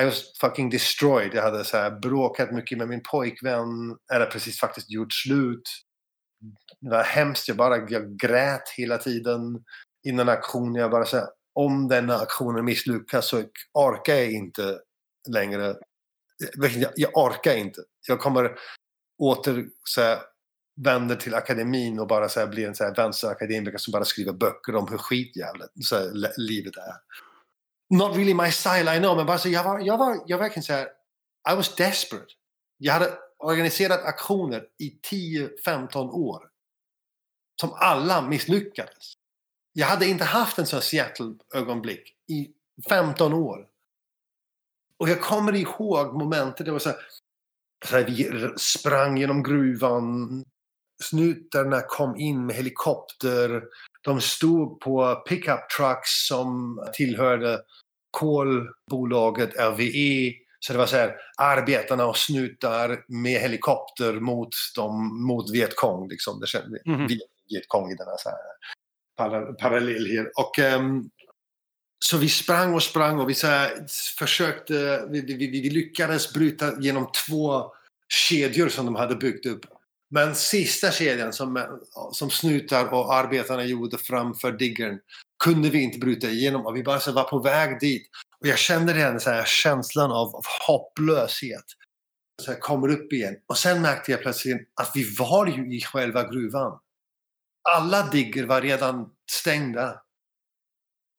I 0.00 0.04
was 0.04 0.38
fucking 0.40 0.70
destroyed. 0.70 1.34
Jag 1.34 1.42
hade 1.42 1.64
så 1.64 1.76
här 1.76 1.90
bråkat 1.90 2.52
mycket 2.52 2.78
med 2.78 2.88
min 2.88 3.02
pojkvän. 3.10 3.96
Eller 4.12 4.26
precis 4.26 4.60
faktiskt 4.60 4.90
gjort 4.90 5.12
slut. 5.12 5.62
Det 6.80 6.90
var 6.90 7.02
hemskt. 7.02 7.48
Jag 7.48 7.56
bara 7.56 7.76
jag 7.76 8.16
grät 8.16 8.68
hela 8.76 8.98
tiden 8.98 9.64
innan 10.06 10.28
aktionen. 10.28 10.74
Jag 10.74 10.90
bara 10.90 11.04
så 11.04 11.16
här, 11.16 11.26
om 11.54 11.88
denna 11.88 12.16
aktionen 12.16 12.64
misslyckas 12.64 13.28
så 13.28 13.42
orkar 13.74 14.14
jag 14.14 14.32
inte 14.32 14.78
längre. 15.28 15.76
Jag, 16.54 16.92
jag 16.96 17.16
orkar 17.16 17.56
inte. 17.56 17.80
Jag 18.08 18.20
kommer 18.20 18.56
åter 19.22 19.66
så 19.84 20.00
här, 20.00 20.18
vänder 20.80 21.16
till 21.16 21.34
akademin 21.34 21.98
och 21.98 22.06
bara 22.06 22.28
så 22.28 22.40
här, 22.40 22.46
blir 22.46 22.68
en 22.68 22.74
så 22.74 22.84
här 22.84 22.94
vänsterakademiker 22.94 23.78
som 23.78 23.92
bara 23.92 24.04
skriver 24.04 24.32
böcker 24.32 24.74
om 24.74 24.88
hur 24.88 24.98
skitjävligt 24.98 25.70
så 25.84 25.96
här, 25.96 26.32
livet 26.36 26.76
är 26.76 26.94
not 27.90 28.16
really 28.16 28.34
my 28.34 28.50
style, 28.50 28.96
I 28.96 28.98
know, 28.98 29.16
men 29.16 29.26
bara 29.26 29.38
så 29.38 29.48
jag 29.48 29.64
var, 29.64 29.80
jag 29.80 29.98
var, 29.98 30.22
jag 30.26 30.38
var 30.38 30.44
verkligen 30.44 30.64
så 30.64 30.72
här, 30.72 30.88
I 31.52 31.56
was 31.56 31.74
desperate. 31.74 32.32
Jag 32.78 32.92
hade 32.92 33.18
organiserat 33.38 34.04
aktioner 34.04 34.64
i 34.78 34.98
10-15 35.66 36.10
år. 36.10 36.48
Som 37.60 37.72
alla 37.72 38.22
misslyckades. 38.22 39.12
Jag 39.76 39.86
hade 39.86 40.06
inte 40.06 40.24
haft 40.24 40.58
en 40.58 40.66
sån 40.66 40.76
här 40.76 40.82
Seattle-ögonblick 40.82 42.14
i 42.28 42.48
15 42.88 43.32
år. 43.32 43.66
Och 44.98 45.08
jag 45.08 45.20
kommer 45.20 45.54
ihåg 45.54 46.14
momentet, 46.14 46.66
det 46.66 46.72
var 46.72 46.78
så 46.78 46.88
här, 46.88 46.98
så 47.86 47.96
här 47.96 48.04
vi 48.04 48.50
sprang 48.56 49.16
genom 49.16 49.42
gruvan, 49.42 50.44
snutarna 51.02 51.80
kom 51.80 52.16
in 52.16 52.46
med 52.46 52.56
helikopter, 52.56 53.62
de 54.02 54.20
stod 54.20 54.80
på 54.80 55.14
pickup 55.28 55.70
trucks 55.76 56.26
som 56.28 56.78
tillhörde 56.92 57.60
kolbolaget 58.10 59.56
RWE. 59.56 60.32
Så 60.60 60.72
det 60.72 60.78
var 60.78 60.86
så 60.86 60.96
här, 60.96 61.16
arbetarna 61.38 62.06
och 62.06 62.16
snutar 62.16 63.04
med 63.08 63.40
helikopter 63.40 64.20
mot, 64.20 64.48
dem, 64.76 65.26
mot 65.26 65.50
Vietkong. 65.50 66.08
Liksom. 66.08 66.40
Det 66.40 66.46
kände 66.46 66.78
vi. 66.84 66.92
Mhm. 66.92 67.08
Vietkong 67.48 67.90
i 67.90 67.94
den 67.94 68.06
här, 68.06 68.16
så 68.18 68.28
här 68.28 68.38
para, 69.16 69.52
parallell 69.52 70.06
här. 70.06 70.30
Och, 70.36 70.58
um, 70.58 71.10
så 72.04 72.18
vi 72.18 72.28
sprang 72.28 72.74
och 72.74 72.82
sprang 72.82 73.20
och 73.20 73.30
vi 73.30 73.34
så 73.34 73.46
här, 73.46 73.86
försökte, 74.18 75.06
vi, 75.10 75.20
vi, 75.20 75.34
vi, 75.34 75.60
vi 75.60 75.70
lyckades 75.70 76.32
bryta 76.32 76.80
genom 76.80 77.08
två 77.28 77.72
kedjor 78.08 78.68
som 78.68 78.86
de 78.86 78.94
hade 78.94 79.16
byggt 79.16 79.46
upp. 79.46 79.66
Men 80.10 80.34
sista 80.34 80.90
kedjan 80.90 81.32
som, 81.32 81.78
som 82.12 82.30
snutar 82.30 82.94
och 82.94 83.14
arbetarna 83.14 83.64
gjorde 83.64 83.98
framför 83.98 84.52
diggern 84.52 84.98
kunde 85.44 85.70
vi 85.70 85.82
inte 85.82 85.98
bryta 85.98 86.28
igenom 86.28 86.66
och 86.66 86.76
vi 86.76 86.82
bara 86.82 87.00
så 87.00 87.12
var 87.12 87.24
på 87.24 87.38
väg 87.38 87.80
dit. 87.80 88.08
Och 88.40 88.46
jag 88.46 88.58
kände 88.58 88.92
den 88.92 89.20
så 89.20 89.30
här 89.30 89.44
känslan 89.44 90.10
av, 90.10 90.36
av 90.36 90.44
hopplöshet. 90.66 91.64
Så 92.42 92.50
jag 92.50 92.60
kommer 92.60 92.88
upp 92.88 93.12
igen. 93.12 93.36
Och 93.46 93.58
sen 93.58 93.82
märkte 93.82 94.10
jag 94.10 94.20
plötsligt 94.20 94.68
att 94.80 94.90
vi 94.94 95.16
var 95.18 95.46
ju 95.46 95.76
i 95.76 95.80
själva 95.80 96.30
gruvan. 96.30 96.78
Alla 97.70 98.10
digger 98.10 98.46
var 98.46 98.60
redan 98.60 99.10
stängda. 99.30 100.00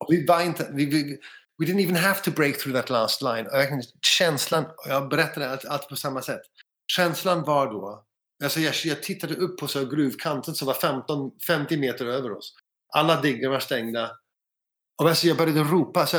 Och 0.04 0.12
vi 0.12 0.26
var 0.26 0.42
inte, 0.42 0.70
vi, 0.72 0.86
vi, 0.86 1.18
we 1.58 1.66
didn't 1.66 1.82
even 1.82 1.96
have 1.96 2.20
to 2.20 2.30
break 2.30 2.58
through 2.58 2.80
that 2.80 2.90
last 2.90 3.22
line. 3.22 3.46
Och 3.46 3.52
verkligen 3.52 3.82
känslan, 4.02 4.64
och 4.64 4.86
jag 4.86 5.08
berättade 5.08 5.50
allt, 5.50 5.64
allt 5.64 5.88
på 5.88 5.96
samma 5.96 6.22
sätt. 6.22 6.42
Känslan 6.92 7.42
var 7.42 7.66
då, 7.66 8.04
alltså 8.44 8.60
jag, 8.60 8.74
jag 8.84 9.02
tittade 9.02 9.34
upp 9.34 9.58
på 9.58 9.68
så 9.68 9.84
gruvkanten 9.84 10.54
som 10.54 10.66
var 10.66 10.74
15, 10.74 11.30
50 11.46 11.76
meter 11.76 12.06
över 12.06 12.32
oss. 12.32 12.54
Alla 12.94 13.20
diggar 13.20 13.50
var 13.50 13.60
stängda. 13.60 14.10
Och 15.02 15.08
alltså 15.08 15.26
jag 15.26 15.36
började 15.36 15.62
ropa 15.62 16.06
så 16.06 16.18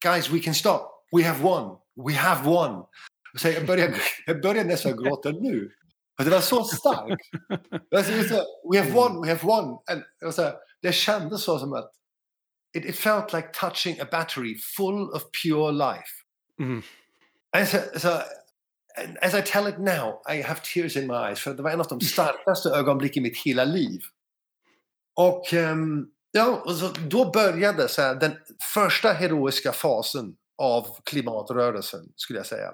Guys, 0.00 0.30
we 0.30 0.38
can 0.38 0.54
stop. 0.54 1.04
We 1.12 1.24
have 1.24 1.42
won. 1.42 1.76
We 2.06 2.14
have 2.14 2.44
won. 2.44 2.84
Så 3.36 3.48
jag, 3.48 3.66
började, 3.66 3.96
jag 4.26 4.42
började 4.42 4.68
nästan 4.68 4.96
gråta 4.96 5.30
nu. 5.30 5.70
Det 6.24 6.30
var 6.30 6.40
så 6.40 6.64
starkt. 6.64 7.28
Alltså, 7.96 8.44
we 8.72 8.78
have 8.78 8.90
won, 8.90 9.22
we 9.22 9.28
have 9.28 9.42
won. 9.42 9.78
And, 9.90 10.02
och 10.24 10.34
så 10.34 10.42
här, 10.42 10.54
det 10.82 10.92
kändes 10.92 11.42
så 11.42 11.58
som 11.58 11.72
att 11.72 11.92
it, 12.76 12.84
it 12.84 12.96
felt 12.96 13.32
like 13.32 13.48
touching 13.52 14.00
a 14.00 14.06
battery 14.10 14.58
full 14.76 15.10
of 15.14 15.22
pure 15.42 15.72
life. 15.72 16.24
Mm. 16.60 16.82
And 17.56 17.68
so, 17.68 17.78
so, 17.96 18.08
and 18.96 19.18
as 19.22 19.34
I 19.34 19.40
tell 19.40 19.66
it 19.66 19.78
now, 19.78 20.20
I 20.26 20.42
have 20.42 20.60
tears 20.62 20.96
in 20.96 21.06
my 21.06 21.14
eyes. 21.14 21.40
För 21.40 21.54
det 21.54 21.62
var 21.62 21.70
en 21.70 21.80
av 21.80 21.86
de 21.86 22.00
starkaste 22.00 22.68
ögonblick 22.68 23.16
i 23.16 23.20
mitt 23.20 23.38
hela 23.38 23.64
liv. 23.64 24.00
Och, 25.16 25.54
ehm, 25.54 26.06
ja, 26.30 26.62
och 26.64 26.74
så, 26.74 26.88
då 26.88 27.30
började 27.30 27.88
så 27.88 28.02
här, 28.02 28.14
den 28.14 28.36
första 28.74 29.12
heroiska 29.12 29.72
fasen 29.72 30.36
av 30.62 30.86
klimatrörelsen, 31.04 32.12
skulle 32.16 32.38
jag 32.38 32.46
säga. 32.46 32.72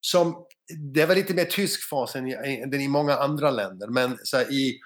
Som, 0.00 0.46
det 0.76 1.06
var 1.06 1.14
lite 1.14 1.34
mer 1.34 1.44
tysk 1.44 1.88
fas 1.88 2.16
än 2.16 2.28
i, 2.28 2.32
än 2.62 2.74
i 2.74 2.88
många 2.88 3.16
andra 3.16 3.50
länder, 3.50 3.88
men 3.88 4.18
så 4.22 4.36
här, 4.36 4.52
i 4.52 4.80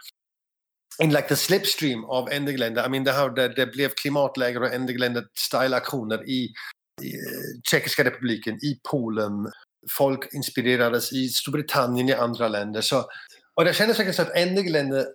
in 1.03 1.11
like 1.11 1.29
the 1.29 1.37
slipstream 1.37 2.05
av 2.05 2.29
Enderländer, 2.33 2.87
I 2.87 2.89
mean, 2.89 3.05
det, 3.05 3.13
här, 3.13 3.31
det, 3.31 3.49
det 3.49 3.67
blev 3.67 3.89
klimatläger 3.89 4.63
och 4.63 4.73
Enderländer-style-aktioner 4.73 6.29
i, 6.29 6.53
i 7.03 7.15
eh, 7.15 7.61
Tjeckiska 7.71 8.05
republiken, 8.05 8.55
i 8.55 8.81
Polen. 8.91 9.33
Folk 9.91 10.35
inspirerades 10.35 11.13
i 11.13 11.29
Storbritannien, 11.29 12.09
i 12.09 12.13
andra 12.13 12.49
länder. 12.49 12.81
Så, 12.81 13.05
och 13.55 13.65
det 13.65 13.75
kändes 13.75 13.99
verkligen 13.99 14.15
så 14.15 14.23
att 14.23 14.37
Enderländer 14.37 15.07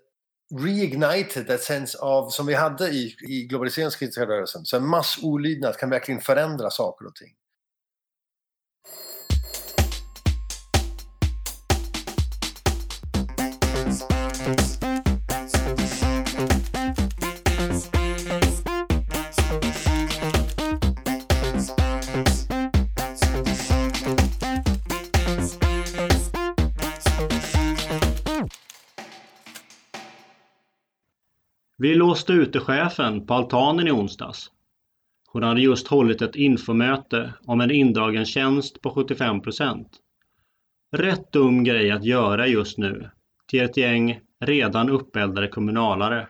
reignited 0.56 1.47
that 1.47 1.62
sense 1.62 1.97
av, 1.97 2.30
som 2.30 2.45
vi 2.45 2.53
hade 2.53 2.88
i, 2.89 3.15
i 3.27 3.43
globaliseringskritiska 3.43 4.25
rörelsen. 4.25 4.65
Så 4.65 4.77
en 4.77 4.88
massolydnad 4.88 5.77
kan 5.77 5.89
verkligen 5.89 6.21
förändra 6.21 6.69
saker 6.69 7.08
och 7.08 7.15
ting. 7.15 7.34
Vi 31.78 31.96
låste 31.96 32.34
ute 32.34 32.60
chefen 32.60 33.26
på 33.26 33.34
altanen 33.34 33.88
i 33.88 33.92
onsdags. 33.92 34.52
Hon 35.28 35.44
hade 35.44 35.62
just 35.62 35.88
hållit 35.88 36.22
ett 36.22 36.36
infomöte 36.36 37.34
om 37.46 37.62
en 37.62 37.72
indragen 37.72 38.26
tjänst 38.26 38.82
på 38.82 38.90
75% 38.90 39.86
Rätt 40.92 41.32
dum 41.32 41.63
grej 41.63 41.92
att 41.92 42.04
göra 42.04 42.48
just 42.48 42.78
nu 42.78 43.10
till 43.48 43.62
ett 43.62 43.78
gäng 43.78 44.20
redan 44.40 44.90
uppeldade 44.90 45.48
kommunalare. 45.48 46.28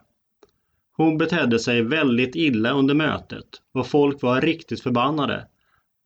Hon 0.92 1.18
betedde 1.18 1.60
sig 1.60 1.82
väldigt 1.82 2.36
illa 2.36 2.72
under 2.72 2.96
mötet 2.96 3.48
och 3.74 3.88
folk 3.88 4.22
var 4.22 4.42
riktigt 4.42 4.84
förbannade. 4.84 5.48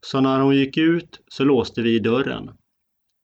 Så 0.06 0.22
när 0.22 0.40
hon 0.40 0.56
gick 0.56 0.78
ut 0.78 1.22
så 1.28 1.44
låste 1.44 1.82
vi 1.82 2.00
dörren. 2.00 2.52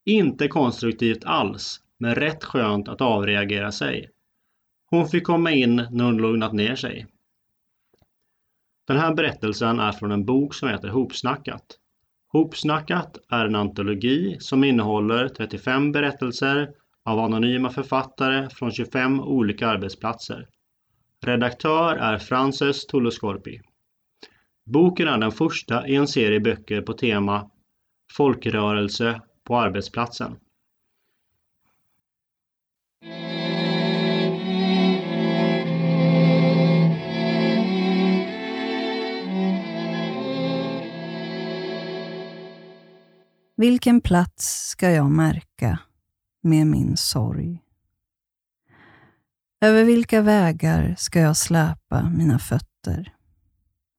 Inte 0.05 0.47
konstruktivt 0.47 1.25
alls, 1.25 1.81
men 1.97 2.15
rätt 2.15 2.43
skönt 2.43 2.87
att 2.87 3.01
avreagera 3.01 3.71
sig. 3.71 4.09
Hon 4.89 5.07
fick 5.07 5.23
komma 5.23 5.51
in 5.51 5.75
när 5.75 6.03
hon 6.03 6.17
lugnat 6.17 6.53
ner 6.53 6.75
sig. 6.75 7.07
Den 8.87 8.97
här 8.97 9.13
berättelsen 9.13 9.79
är 9.79 9.91
från 9.91 10.11
en 10.11 10.25
bok 10.25 10.53
som 10.53 10.69
heter 10.69 10.89
Hopsnackat. 10.89 11.65
Hopsnackat 12.27 13.17
är 13.29 13.45
en 13.45 13.55
antologi 13.55 14.37
som 14.39 14.63
innehåller 14.63 15.29
35 15.29 15.91
berättelser 15.91 16.69
av 17.05 17.19
anonyma 17.19 17.69
författare 17.69 18.49
från 18.49 18.71
25 18.71 19.19
olika 19.19 19.67
arbetsplatser. 19.67 20.47
Redaktör 21.25 21.95
är 21.95 22.17
Frances 22.17 22.85
Tulloscorpi. 22.85 23.61
Boken 24.65 25.07
är 25.07 25.17
den 25.17 25.31
första 25.31 25.87
i 25.87 25.95
en 25.95 26.07
serie 26.07 26.39
böcker 26.39 26.81
på 26.81 26.93
tema 26.93 27.49
Folkrörelse 28.13 29.21
på 29.43 29.57
arbetsplatsen. 29.57 30.35
Vilken 43.59 44.01
plats 44.01 44.69
ska 44.69 44.91
jag 44.91 45.11
märka 45.11 45.79
med 46.41 46.67
min 46.67 46.97
sorg? 46.97 47.63
Över 49.61 49.83
vilka 49.83 50.21
vägar 50.21 50.95
ska 50.97 51.19
jag 51.19 51.37
släpa 51.37 52.09
mina 52.09 52.39
fötter 52.39 53.15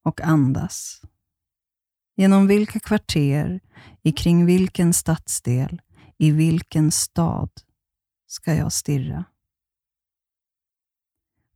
och 0.04 0.20
andas? 0.20 1.02
Genom 2.16 2.46
vilka 2.46 2.80
kvarter, 2.80 3.60
i 4.02 4.12
kring 4.12 4.46
vilken 4.46 4.92
stadsdel, 4.92 5.82
i 6.18 6.30
vilken 6.30 6.90
stad 6.90 7.50
ska 8.26 8.54
jag 8.54 8.72
stirra? 8.72 9.24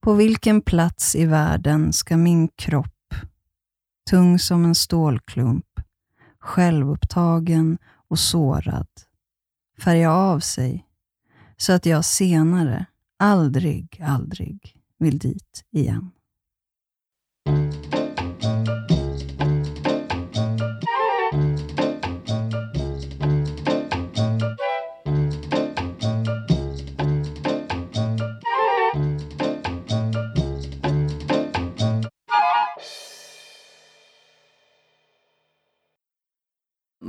På 0.00 0.14
vilken 0.14 0.62
plats 0.62 1.16
i 1.16 1.26
världen 1.26 1.92
ska 1.92 2.16
min 2.16 2.48
kropp, 2.48 3.14
tung 4.10 4.38
som 4.38 4.64
en 4.64 4.74
stålklump, 4.74 5.66
självupptagen 6.38 7.78
och 8.12 8.18
sårad, 8.18 8.88
färga 9.78 10.12
av 10.12 10.40
sig 10.40 10.86
så 11.56 11.72
att 11.72 11.86
jag 11.86 12.04
senare 12.04 12.86
aldrig, 13.18 14.02
aldrig 14.04 14.76
vill 14.98 15.18
dit 15.18 15.64
igen. 15.70 16.10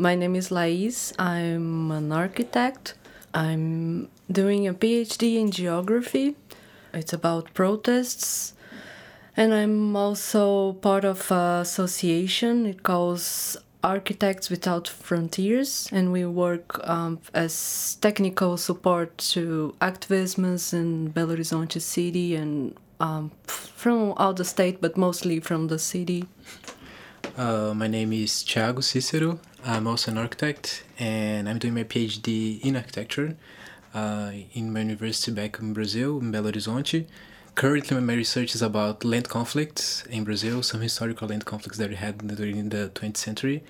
My 0.03 0.15
name 0.15 0.35
is 0.35 0.51
Lais. 0.51 1.13
I'm 1.17 1.89
an 1.89 2.11
architect. 2.11 2.95
I'm 3.33 4.09
doing 4.29 4.67
a 4.67 4.73
PhD 4.73 5.37
in 5.37 5.49
geography. 5.49 6.35
It's 6.93 7.13
about 7.13 7.53
protests. 7.53 8.51
And 9.37 9.53
I'm 9.53 9.95
also 9.95 10.73
part 10.73 11.05
of 11.05 11.31
an 11.31 11.61
association. 11.61 12.65
It 12.65 12.83
calls 12.83 13.55
Architects 13.81 14.49
Without 14.49 14.89
Frontiers. 14.89 15.87
And 15.89 16.11
we 16.11 16.25
work 16.25 16.85
um, 16.85 17.21
as 17.33 17.95
technical 18.01 18.57
support 18.57 19.17
to 19.35 19.73
activisms 19.79 20.73
in 20.73 21.13
Belo 21.13 21.37
Horizonte 21.37 21.79
city 21.79 22.35
and 22.35 22.75
um, 22.99 23.31
from 23.45 24.11
all 24.17 24.33
the 24.33 24.43
state, 24.43 24.81
but 24.81 24.97
mostly 24.97 25.39
from 25.39 25.69
the 25.69 25.79
city. 25.79 26.25
Uh, 27.37 27.73
my 27.73 27.87
name 27.87 28.11
is 28.11 28.43
Thiago 28.43 28.83
Cicero. 28.83 29.39
I'm 29.65 29.87
also 29.87 30.11
an 30.11 30.17
architect, 30.17 30.83
and 30.99 31.47
I'm 31.47 31.57
doing 31.57 31.73
my 31.73 31.85
PhD 31.85 32.59
in 32.61 32.75
architecture 32.75 33.37
uh, 33.93 34.31
in 34.53 34.73
my 34.73 34.81
university 34.81 35.31
back 35.31 35.57
in 35.59 35.73
Brazil, 35.73 36.19
in 36.19 36.33
Belo 36.33 36.51
Horizonte. 36.51 37.05
Currently, 37.55 38.01
my 38.01 38.13
research 38.13 38.55
is 38.55 38.61
about 38.61 39.05
land 39.05 39.29
conflicts 39.29 40.05
in 40.07 40.25
Brazil, 40.25 40.63
some 40.63 40.81
historical 40.81 41.29
land 41.29 41.45
conflicts 41.45 41.77
that 41.77 41.89
we 41.89 41.95
had 41.95 42.35
during 42.35 42.69
the 42.69 42.91
20th 42.93 43.17
century. 43.17 43.63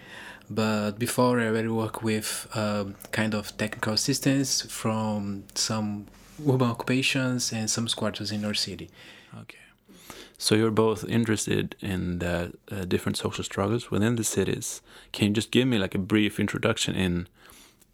But 0.49 0.97
before, 0.97 1.39
I 1.39 1.47
already 1.47 1.67
work 1.67 2.01
with 2.01 2.47
um, 2.55 2.95
kind 3.11 3.35
of 3.35 3.55
technical 3.57 3.93
assistance 3.93 4.63
from 4.63 5.43
some 5.53 6.07
urban 6.41 6.69
occupations 6.69 7.53
and 7.53 7.69
some 7.69 7.87
squatters 7.87 8.31
in 8.31 8.45
our 8.45 8.55
city. 8.55 8.89
Okay. 9.41 9.62
So 10.37 10.55
you're 10.55 10.71
both 10.71 11.05
interested 11.05 11.75
in 11.79 12.19
the 12.19 12.53
uh, 12.71 12.85
different 12.85 13.17
social 13.17 13.43
struggles 13.43 13.91
within 13.91 14.15
the 14.15 14.23
cities. 14.23 14.81
Can 15.11 15.27
you 15.27 15.33
just 15.33 15.51
give 15.51 15.67
me 15.67 15.77
like 15.77 15.95
a 15.95 15.99
brief 15.99 16.39
introduction 16.39 16.95
in 16.95 17.27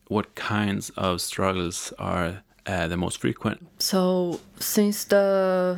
what 0.07 0.35
kinds 0.35 0.89
of 0.91 1.21
struggles 1.21 1.93
are 1.99 2.43
uh, 2.65 2.87
the 2.87 2.97
most 2.97 3.19
frequent? 3.19 3.65
So 3.79 4.39
since 4.59 5.05
the, 5.05 5.77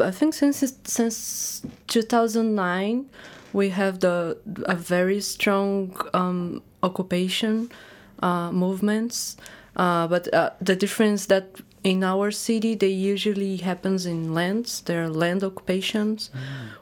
I 0.00 0.10
think 0.10 0.34
since 0.34 0.74
since 0.84 1.62
2009, 1.88 3.10
we 3.52 3.68
have 3.68 4.00
the 4.00 4.38
a 4.64 4.74
very 4.74 5.20
strong 5.20 5.94
um, 6.14 6.62
occupation 6.82 7.70
uh, 8.22 8.50
movements. 8.50 9.36
Uh, 9.76 10.06
but 10.06 10.32
uh, 10.34 10.50
the 10.60 10.76
difference 10.76 11.26
that 11.26 11.60
in 11.84 12.04
our 12.04 12.30
city 12.30 12.74
they 12.74 12.88
usually 12.88 13.56
happens 13.56 14.06
in 14.06 14.34
lands. 14.34 14.82
There 14.82 15.04
are 15.04 15.08
land 15.08 15.42
occupations. 15.42 16.30
Mm. 16.34 16.38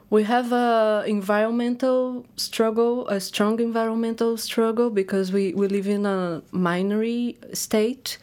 We 0.09 0.23
have 0.23 0.51
a 0.51 1.03
environmental 1.07 2.25
struggle, 2.35 3.07
a 3.07 3.19
strong 3.19 3.59
environmental 3.59 4.37
struggle 4.37 4.89
because 4.89 5.31
we, 5.31 5.53
we 5.53 5.67
live 5.67 5.87
in 5.87 6.05
a 6.05 6.43
minority 6.51 7.37
state. 7.53 8.17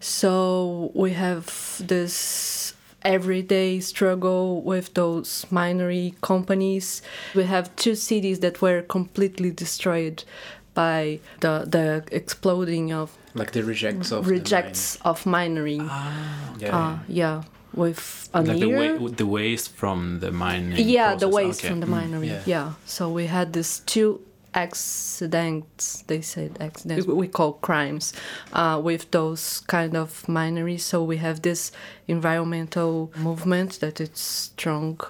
So 0.00 0.90
we 0.94 1.12
have 1.12 1.46
this 1.78 2.74
everyday 3.04 3.80
struggle 3.80 4.62
with 4.62 4.94
those 4.94 5.46
minority 5.50 6.14
companies. 6.20 7.02
We 7.34 7.44
have 7.44 7.74
two 7.76 7.94
cities 7.94 8.40
that 8.40 8.60
were 8.60 8.82
completely 8.82 9.50
destroyed 9.50 10.24
by 10.74 11.20
the 11.40 11.64
the 11.68 12.02
exploding 12.12 12.92
of 12.92 13.10
Like 13.34 13.52
the 13.52 13.62
rejects 13.64 14.12
of 14.12 14.24
the 14.24 14.30
rejects 14.30 14.98
of 15.04 15.24
mining. 15.26 15.82
Yeah. 16.58 16.76
Uh, 16.78 16.98
yeah, 17.08 17.42
with 17.74 18.28
a 18.34 18.42
like 18.42 18.60
the, 18.60 18.66
wa- 18.98 19.08
the 19.08 19.26
waste 19.26 19.70
from 19.76 20.20
the 20.20 20.30
mining. 20.30 20.88
yeah, 20.88 21.14
the 21.14 21.28
waste 21.28 21.60
Okay. 21.60 21.68
from 21.68 21.80
the 21.80 21.86
Mm. 21.86 22.26
Yeah. 22.26 22.42
Yeah. 22.46 22.72
So 22.86 23.08
we 23.10 23.26
had 23.26 23.52
these 23.52 23.80
two 23.86 24.20
accidents. 24.54 26.02
They 26.06 26.20
said 26.20 26.56
accidents. 26.60 27.06
We 27.06 27.28
call 27.28 27.54
crimes 27.54 28.12
uh, 28.52 28.80
with 28.82 29.10
those 29.10 29.60
kind 29.66 29.96
of 29.96 30.28
minery. 30.28 30.78
So 30.78 31.02
we 31.02 31.16
have 31.18 31.40
this 31.42 31.72
environmental 32.08 33.12
movement 33.16 33.80
that 33.80 34.00
it's 34.00 34.20
strong. 34.20 35.00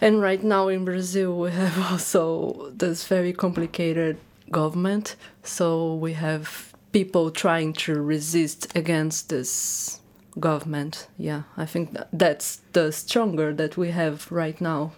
And 0.00 0.20
right 0.20 0.42
now 0.42 0.68
in 0.68 0.84
Brazil, 0.84 1.38
we 1.38 1.50
have 1.52 1.78
also 1.92 2.70
this 2.76 3.06
very 3.06 3.32
complicated 3.32 4.16
government. 4.50 5.16
So 5.42 5.94
we 5.94 6.12
have 6.14 6.74
people 6.92 7.30
trying 7.30 7.72
to 7.74 8.00
resist 8.00 8.74
against 8.76 9.28
this 9.28 10.00
government. 10.38 11.08
Yeah, 11.18 11.42
I 11.56 11.66
think 11.66 11.96
that's 12.12 12.60
the 12.72 12.92
stronger 12.92 13.54
that 13.54 13.76
we 13.76 13.90
have 13.90 14.30
right 14.30 14.60
now. 14.60 14.92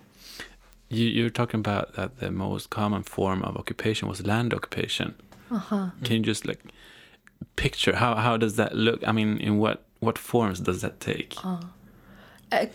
You, 0.89 1.07
you're 1.07 1.31
talking 1.31 1.61
about 1.61 1.95
that 1.95 2.19
the 2.19 2.31
most 2.31 2.71
common 2.71 3.03
form 3.03 3.43
of 3.43 3.57
occupation 3.57 4.09
was 4.09 4.27
land 4.27 4.55
occupation. 4.55 5.15
Uh-huh. 5.51 5.91
Can 6.05 6.17
you 6.17 6.23
just 6.23 6.47
like 6.47 6.61
picture 7.57 7.97
how 7.97 8.15
how 8.15 8.37
does 8.37 8.57
that 8.57 8.75
look? 8.75 9.07
I 9.07 9.13
mean, 9.13 9.39
in 9.39 9.59
what 9.59 9.85
what 10.01 10.19
forms 10.19 10.61
does 10.61 10.81
that 10.83 11.01
take? 11.01 11.37
Uh, 11.44 12.67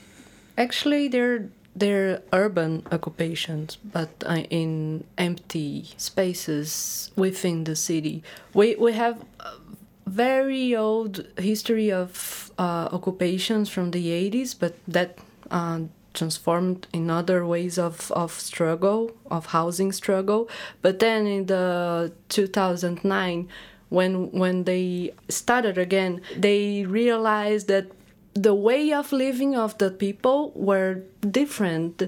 actually, 0.58 1.08
they're 1.08 1.50
they're 1.76 2.22
urban 2.32 2.86
occupations, 2.92 3.78
but 3.78 4.10
uh, 4.26 4.44
in 4.50 5.04
empty 5.18 5.90
spaces 5.98 7.12
within 7.16 7.64
the 7.64 7.76
city. 7.76 8.24
We 8.54 8.76
we 8.76 8.94
have 8.94 9.24
very 10.06 10.76
old 10.76 11.26
history 11.38 11.92
of 11.92 12.52
uh, 12.60 12.90
occupations 12.92 13.70
from 13.70 13.92
the 13.92 14.10
80s, 14.10 14.56
but 14.60 14.76
that 14.88 15.18
uh, 15.50 15.80
transformed 16.14 16.88
in 16.94 17.10
other 17.10 17.46
ways 17.46 17.78
of, 17.78 18.12
of 18.12 18.32
struggle, 18.32 19.12
of 19.32 19.48
housing 19.48 19.92
struggle. 19.92 20.50
But 20.82 21.00
then 21.00 21.26
in 21.26 21.46
the 21.48 22.12
2009, 22.30 23.48
when 23.90 24.32
when 24.32 24.64
they 24.64 25.14
started 25.30 25.78
again, 25.78 26.22
they 26.36 26.86
realized 26.86 27.68
that 27.68 27.86
the 28.34 28.54
way 28.54 28.92
of 28.94 29.12
living 29.12 29.56
of 29.56 29.78
the 29.78 29.92
people 29.92 30.52
were 30.56 31.02
different. 31.22 32.04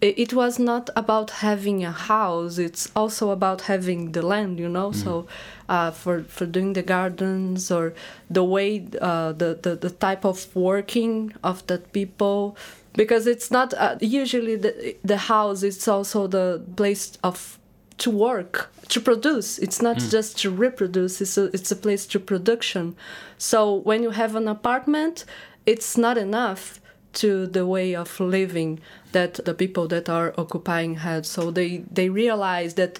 It 0.00 0.34
was 0.34 0.58
not 0.58 0.90
about 0.94 1.30
having 1.30 1.82
a 1.82 1.90
house. 1.90 2.58
It's 2.58 2.90
also 2.94 3.30
about 3.30 3.62
having 3.62 4.12
the 4.12 4.20
land, 4.22 4.58
you 4.60 4.68
know. 4.68 4.92
So, 4.92 5.26
uh, 5.70 5.90
for 5.90 6.22
for 6.24 6.44
doing 6.46 6.74
the 6.74 6.82
gardens 6.82 7.70
or 7.70 7.94
the 8.30 8.44
way 8.44 8.86
uh, 9.00 9.32
the, 9.32 9.58
the 9.60 9.74
the 9.74 9.90
type 9.90 10.24
of 10.26 10.54
working 10.54 11.32
of 11.42 11.66
the 11.66 11.78
people, 11.78 12.56
because 12.92 13.26
it's 13.26 13.50
not 13.50 13.72
uh, 13.74 13.96
usually 14.00 14.56
the 14.56 14.96
the 15.02 15.16
house. 15.16 15.62
It's 15.62 15.88
also 15.88 16.26
the 16.26 16.62
place 16.76 17.16
of 17.24 17.58
to 17.98 18.10
work 18.10 18.70
to 18.90 19.00
produce 19.00 19.58
it's 19.58 19.80
not 19.80 19.96
Mm. 19.96 20.10
just 20.10 20.38
to 20.38 20.50
reproduce 20.50 21.22
it's 21.22 21.38
a, 21.38 21.44
it's 21.56 21.72
a 21.72 21.76
place 21.76 22.04
to 22.06 22.20
production 22.20 22.94
so 23.38 23.74
when 23.74 24.02
you 24.02 24.10
have 24.10 24.36
an 24.36 24.46
apartment 24.46 25.24
it's 25.66 25.96
not 25.96 26.16
enough 26.18 26.80
to 27.12 27.46
the 27.46 27.66
way 27.66 27.94
of 27.96 28.20
living 28.20 28.78
that 29.12 29.34
the 29.44 29.54
people 29.54 29.88
that 29.88 30.08
are 30.08 30.34
occupying 30.36 30.96
had 30.96 31.24
so 31.26 31.50
they 31.50 31.78
they 31.90 32.08
realize 32.08 32.74
that 32.74 32.98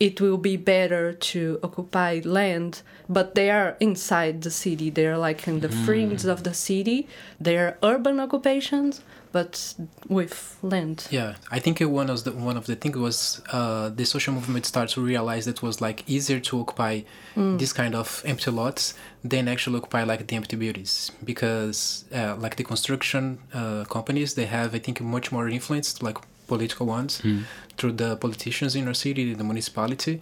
it 0.00 0.20
will 0.20 0.38
be 0.38 0.56
better 0.56 1.12
to 1.12 1.58
occupy 1.62 2.20
land 2.24 2.82
but 3.08 3.34
they 3.34 3.50
are 3.50 3.76
inside 3.80 4.42
the 4.42 4.50
city. 4.50 4.90
They're 4.90 5.18
like 5.18 5.48
in 5.48 5.60
the 5.60 5.68
Mm. 5.68 5.84
fringe 5.84 6.24
of 6.24 6.42
the 6.44 6.54
city. 6.54 7.08
They're 7.40 7.76
urban 7.82 8.20
occupations 8.20 9.00
but 9.32 9.74
with 10.08 10.56
land 10.62 11.06
Yeah, 11.10 11.34
I 11.50 11.58
think 11.60 11.80
one 11.80 12.08
of 12.10 12.24
the 12.24 12.32
one 12.32 12.56
of 12.56 12.66
the 12.66 12.76
things 12.76 12.96
was 12.96 13.40
uh, 13.52 13.88
the 13.90 14.04
social 14.04 14.34
movement 14.34 14.64
started 14.66 14.92
to 14.94 15.00
realize 15.00 15.44
that 15.44 15.56
it 15.58 15.62
was 15.62 15.80
like 15.80 16.02
easier 16.06 16.40
to 16.40 16.60
occupy 16.60 17.02
Mm. 17.36 17.58
this 17.58 17.72
kind 17.72 17.94
of 17.94 18.22
empty 18.24 18.50
lots 18.50 18.94
than 19.22 19.48
actually 19.48 19.76
occupy 19.78 20.02
like 20.02 20.26
the 20.26 20.36
empty 20.36 20.56
buildings 20.56 21.12
because 21.24 22.04
uh, 22.14 22.34
like 22.44 22.56
the 22.56 22.64
construction 22.64 23.38
uh, 23.54 23.84
companies 23.84 24.34
they 24.34 24.46
have 24.46 24.74
I 24.74 24.78
think 24.80 25.00
much 25.00 25.30
more 25.32 25.48
influence 25.48 26.02
like 26.02 26.18
political 26.46 26.86
ones 26.86 27.20
Mm. 27.22 27.42
through 27.76 27.92
the 28.02 28.16
politicians 28.16 28.74
in 28.74 28.88
our 28.88 28.94
city, 28.94 29.34
the 29.34 29.44
municipality. 29.44 30.20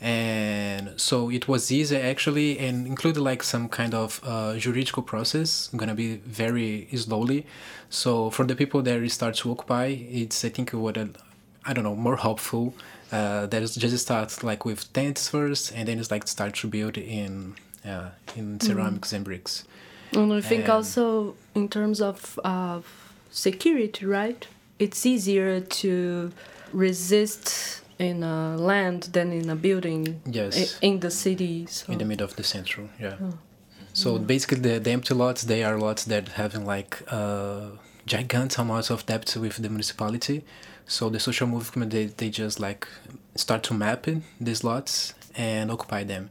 And 0.00 0.92
so 1.00 1.28
it 1.30 1.48
was 1.48 1.72
easy 1.72 1.96
actually, 1.96 2.58
and 2.58 2.86
included 2.86 3.20
like 3.20 3.42
some 3.42 3.68
kind 3.68 3.94
of 3.94 4.20
uh, 4.24 4.56
juridical 4.56 5.02
process, 5.02 5.68
gonna 5.76 5.94
be 5.94 6.16
very 6.18 6.88
slowly. 6.94 7.46
So 7.90 8.30
for 8.30 8.44
the 8.44 8.54
people 8.54 8.80
that 8.82 9.10
start 9.10 9.34
to 9.36 9.50
occupy, 9.50 9.86
it's 10.10 10.44
I 10.44 10.50
think 10.50 10.70
what 10.70 10.96
a, 10.96 11.08
I 11.66 11.72
don't 11.72 11.84
know 11.84 11.96
more 11.96 12.16
helpful. 12.16 12.74
Uh, 13.10 13.46
that 13.46 13.62
is 13.62 13.74
just 13.74 13.98
start 13.98 14.42
like 14.44 14.64
with 14.64 14.92
tents 14.92 15.28
first, 15.28 15.72
and 15.74 15.88
then 15.88 15.98
it's 15.98 16.10
like 16.10 16.28
start 16.28 16.54
to 16.56 16.68
build 16.68 16.96
in 16.96 17.56
uh, 17.84 18.10
in 18.36 18.60
ceramics 18.60 19.12
and 19.12 19.24
bricks. 19.24 19.64
And 20.12 20.32
I 20.32 20.40
think 20.40 20.62
And- 20.64 20.72
also 20.72 21.34
in 21.54 21.68
terms 21.68 22.00
of 22.00 22.38
uh, 22.44 22.80
security, 23.30 24.06
right? 24.06 24.46
It's 24.78 25.04
easier 25.04 25.60
to 25.60 26.30
resist 26.72 27.80
in 27.98 28.22
a 28.22 28.56
land 28.56 29.02
than 29.12 29.32
in 29.32 29.50
a 29.50 29.56
building. 29.56 30.20
Yes. 30.24 30.78
In 30.80 31.00
the 31.00 31.10
city. 31.10 31.66
So. 31.66 31.92
in 31.92 31.98
the 31.98 32.04
middle 32.04 32.24
of 32.24 32.36
the 32.36 32.44
central 32.44 32.88
yeah 33.00 33.16
Oh. 33.20 33.34
so 33.92 34.18
basically 34.18 34.60
the, 34.60 34.78
the 34.78 34.90
empty 34.90 35.14
lots 35.14 35.42
they 35.42 35.62
are 35.64 35.76
lots 35.78 36.04
that 36.04 36.28
having 36.28 36.64
like 36.64 37.02
uh 37.10 37.66
gigantic 38.06 38.58
amounts 38.58 38.90
of 38.90 39.04
debt 39.06 39.36
with 39.40 39.56
the 39.64 39.68
municipality 39.68 40.44
so 40.86 41.10
the 41.10 41.20
social 41.20 41.46
movement 41.46 41.90
they, 41.92 42.06
they 42.06 42.30
just 42.30 42.58
like 42.60 42.86
start 43.34 43.62
to 43.64 43.74
map 43.74 44.06
these 44.40 44.62
lots 44.64 45.14
and 45.36 45.70
occupy 45.70 46.02
them 46.04 46.30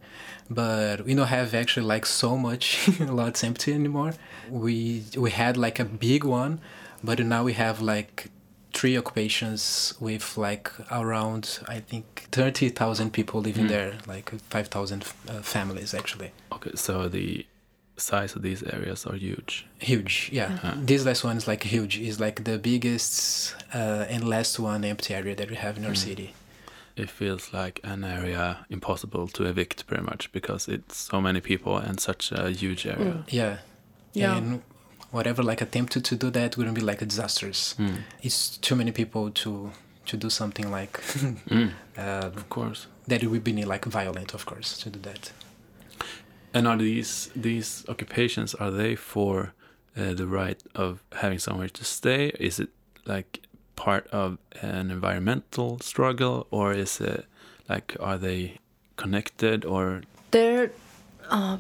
but 0.50 1.06
we 1.06 1.14
don't 1.14 1.28
have 1.28 1.54
actually 1.54 1.86
like 1.86 2.06
so 2.06 2.38
much 2.38 2.90
lots 3.22 3.44
empty 3.44 3.74
anymore 3.74 4.14
we 4.50 5.04
we 5.18 5.30
had 5.32 5.56
like 5.58 5.78
a 5.80 5.86
big 5.86 6.24
one 6.24 6.60
but 7.04 7.20
now 7.20 7.44
we 7.44 7.54
have 7.54 7.82
like 7.82 8.30
three 8.74 8.98
occupations 8.98 9.94
with 10.00 10.38
like 10.38 10.72
around 10.92 11.60
I 11.68 11.80
think 11.80 12.28
thirty 12.32 12.70
thousand 12.70 13.12
people 13.12 13.42
living 13.42 13.66
Mm. 13.66 13.70
there, 13.70 13.94
like 14.08 14.32
five 14.50 14.68
thousand 14.68 15.04
uh, 15.30 15.42
families 15.42 15.94
actually. 15.94 16.32
Okay, 16.52 16.72
so 16.76 17.08
the 17.10 17.46
size 17.98 18.36
of 18.36 18.42
these 18.44 18.62
areas 18.64 19.06
are 19.08 19.16
huge. 19.16 19.66
Huge, 19.80 20.30
yeah. 20.32 20.60
Uh, 20.64 20.74
This 20.86 21.04
last 21.06 21.24
one 21.24 21.38
is 21.38 21.48
like 21.48 21.64
huge. 21.64 21.98
It's 22.00 22.20
like 22.20 22.44
the 22.44 22.60
biggest 22.60 23.56
uh, 23.74 24.06
and 24.10 24.24
last 24.30 24.60
one 24.60 24.84
empty 24.86 25.14
area 25.16 25.36
that 25.36 25.50
we 25.50 25.56
have 25.56 25.78
in 25.78 25.86
our 25.86 25.94
Mm. 25.94 25.98
city. 25.98 26.34
it 26.96 27.10
feels 27.12 27.54
like 27.54 27.80
an 27.84 28.04
area 28.04 28.66
impossible 28.70 29.28
to 29.28 29.44
evict 29.46 29.86
pretty 29.86 30.04
much 30.04 30.32
because 30.32 30.68
it's 30.68 30.98
so 31.12 31.22
many 31.22 31.40
people 31.40 31.78
and 31.78 32.00
such 32.00 32.32
a 32.32 32.50
huge 32.50 32.88
area. 32.88 33.14
Mm. 33.14 33.24
Yeah. 33.34 33.58
Yeah. 34.14 34.38
And 34.38 34.62
whatever 35.12 35.44
like 35.44 35.62
attempted 35.62 36.04
to 36.06 36.16
do 36.16 36.30
that 36.32 36.58
wouldn't 36.58 36.76
be 36.76 36.82
like 36.82 37.02
a 37.02 37.06
disastrous. 37.06 37.76
Mm. 37.80 37.98
It's 38.22 38.58
too 38.58 38.76
many 38.76 38.92
people 38.92 39.32
to 39.32 39.72
to 40.06 40.18
do 40.18 40.30
something 40.30 40.72
like 40.72 41.02
Mm. 41.50 41.72
uh, 41.98 42.32
Of 42.36 42.50
course. 42.50 42.88
that 43.08 43.24
it 43.24 43.28
would 43.28 43.44
be 43.44 43.66
like 43.66 43.86
violent 43.86 44.34
of 44.34 44.46
course 44.46 44.78
to 44.84 44.90
do 44.90 45.00
that. 45.00 45.32
And 46.54 46.68
are 46.68 46.78
these 46.78 47.30
these 47.36 47.84
occupations 47.90 48.56
are 48.56 48.72
they 48.72 48.96
for 48.96 49.54
uh, 49.98 50.14
the 50.14 50.28
right 50.28 50.62
of 50.76 51.04
having 51.22 51.40
somewhere 51.40 51.70
to 51.70 51.84
stay? 51.84 52.32
Is 52.40 52.60
it 52.60 52.70
like 53.06 53.42
part 53.76 54.08
of 54.12 54.38
an 54.62 54.92
environmental 54.92 55.80
struggle, 55.80 56.48
or 56.52 56.74
is 56.74 57.00
it 57.02 57.26
like 57.70 57.96
are 58.00 58.18
they 58.18 58.58
connected 58.96 59.66
or? 59.66 60.02
They're 60.32 60.72
uh, 61.30 61.58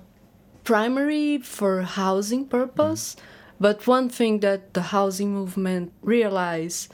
primary 0.63 1.37
for 1.39 1.81
housing 1.81 2.45
purpose, 2.47 3.15
but 3.59 3.87
one 3.87 4.09
thing 4.09 4.39
that 4.41 4.73
the 4.73 4.81
housing 4.81 5.33
movement 5.33 5.91
realized 6.01 6.91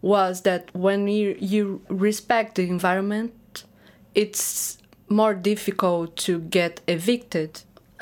was 0.00 0.42
that 0.42 0.68
when 0.74 1.06
you, 1.08 1.36
you 1.38 1.80
respect 1.88 2.56
the 2.56 2.68
environment, 2.68 3.64
it's 4.14 4.78
more 5.08 5.34
difficult 5.34 6.16
to 6.16 6.40
get 6.40 6.80
evicted. 6.88 7.60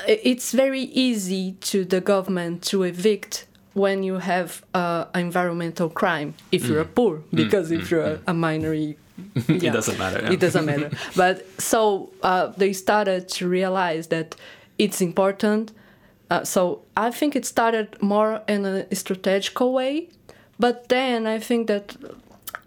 It's 0.09 0.53
very 0.53 0.81
easy 0.81 1.53
to 1.61 1.85
the 1.85 2.01
government 2.01 2.63
to 2.65 2.85
evict 2.85 3.47
when 3.75 4.03
you 4.03 4.15
have 4.19 4.65
uh, 4.75 5.05
environmental 5.15 5.89
crime 5.91 6.35
if 6.51 6.65
you're 6.67 6.85
Mm. 6.85 6.95
poor, 6.95 7.17
Mm, 7.19 7.37
because 7.37 7.71
if 7.71 7.83
mm, 7.83 7.91
you're 7.91 8.03
a, 8.05 8.19
a 8.29 8.35
minority, 8.35 8.97
It 9.49 9.73
doesn't 9.73 9.99
matter, 9.99 10.21
yeah. 10.23 10.33
It 10.33 10.41
doesn't 10.41 10.65
matter. 10.65 10.91
but 11.17 11.45
so 11.61 12.11
uh, 12.23 12.47
they 12.57 12.73
started 12.73 13.29
to 13.37 13.47
realize 13.49 14.07
that 14.09 14.35
it's 14.79 15.01
important. 15.03 15.73
Uh, 16.31 16.45
so 16.45 16.83
I 16.97 17.11
think 17.11 17.35
it 17.35 17.45
started 17.45 18.01
more 18.01 18.43
in 18.47 18.65
a 18.65 18.95
strategical 18.95 19.73
way, 19.73 20.09
but 20.59 20.89
then 20.89 21.27
I 21.27 21.39
think 21.41 21.67
that 21.67 21.97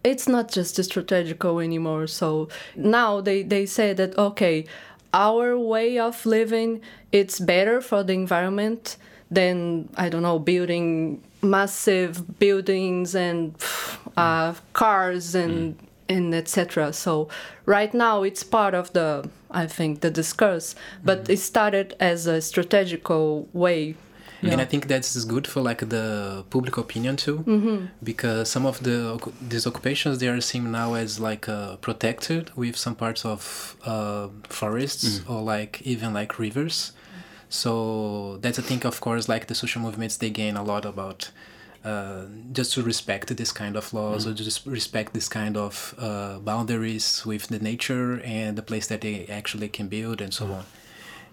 it's 0.03 0.27
not 0.27 0.51
just 0.51 0.83
strategical 0.83 1.59
anymore. 1.59 2.07
So 2.07 2.49
now 2.75 3.21
they, 3.21 3.41
they 3.43 3.65
say 3.65 3.93
that 3.93 4.17
okay, 4.17 4.65
our 5.13 5.57
way 5.57 5.97
of 5.99 6.25
living 6.25 6.81
it's 7.11 7.39
better 7.39 7.79
for 7.79 8.03
the 8.03 8.13
environment 8.13 8.97
than 9.29 9.89
I 9.95 10.09
don't 10.09 10.23
know 10.23 10.39
building 10.39 11.23
massive 11.41 12.39
buildings 12.39 13.15
and 13.15 13.55
uh, 14.17 14.53
cars 14.73 15.35
and 15.35 15.77
and 16.09 16.33
etc. 16.35 16.93
So 16.93 17.27
right 17.65 17.93
now 17.93 18.23
it's 18.23 18.43
part 18.43 18.73
of 18.73 18.91
the 18.93 19.29
I 19.51 19.67
think 19.67 20.01
the 20.01 20.09
discourse, 20.11 20.75
but 21.03 21.29
it 21.29 21.37
started 21.39 21.95
as 21.99 22.25
a 22.27 22.41
strategical 22.41 23.47
way. 23.53 23.95
And 24.41 24.59
I 24.59 24.65
think 24.65 24.87
that's 24.87 25.23
good 25.23 25.47
for 25.47 25.61
like 25.61 25.87
the 25.87 26.43
public 26.49 26.75
opinion 26.77 27.15
too, 27.15 27.37
Mhm. 27.47 27.87
because 28.03 28.49
some 28.49 28.65
of 28.65 28.83
the 28.83 29.15
occu- 29.17 29.31
these 29.49 29.65
occupations 29.65 30.19
they 30.19 30.27
are 30.27 30.41
seen 30.41 30.69
now 30.71 30.95
as 30.95 31.17
like 31.17 31.47
uh, 31.47 31.77
protected 31.77 32.51
with 32.57 32.75
some 32.75 32.93
parts 32.95 33.23
of 33.23 33.77
uh, 33.85 34.27
forests 34.49 35.19
Mm. 35.19 35.29
or 35.29 35.41
like 35.43 35.81
even 35.85 36.13
like 36.13 36.39
rivers. 36.39 36.91
So 37.49 38.37
that's 38.41 38.57
a 38.57 38.61
thing. 38.61 38.85
Of 38.85 38.99
course, 38.99 39.29
like 39.29 39.47
the 39.47 39.55
social 39.55 39.81
movements, 39.81 40.17
they 40.17 40.29
gain 40.29 40.57
a 40.57 40.63
lot 40.63 40.85
about 40.85 41.29
uh, 41.83 42.25
just 42.51 42.73
to 42.73 42.81
respect 42.83 43.35
this 43.37 43.51
kind 43.51 43.75
of 43.75 43.93
laws 43.93 44.25
Mm. 44.25 44.31
or 44.31 44.33
just 44.33 44.65
respect 44.65 45.13
this 45.13 45.27
kind 45.29 45.55
of 45.57 45.93
uh, 45.97 46.39
boundaries 46.39 47.25
with 47.25 47.47
the 47.47 47.59
nature 47.59 48.21
and 48.23 48.57
the 48.57 48.63
place 48.63 48.87
that 48.87 49.01
they 49.01 49.25
actually 49.39 49.69
can 49.69 49.87
build 49.87 50.21
and 50.21 50.33
so 50.33 50.45
on. 50.45 50.65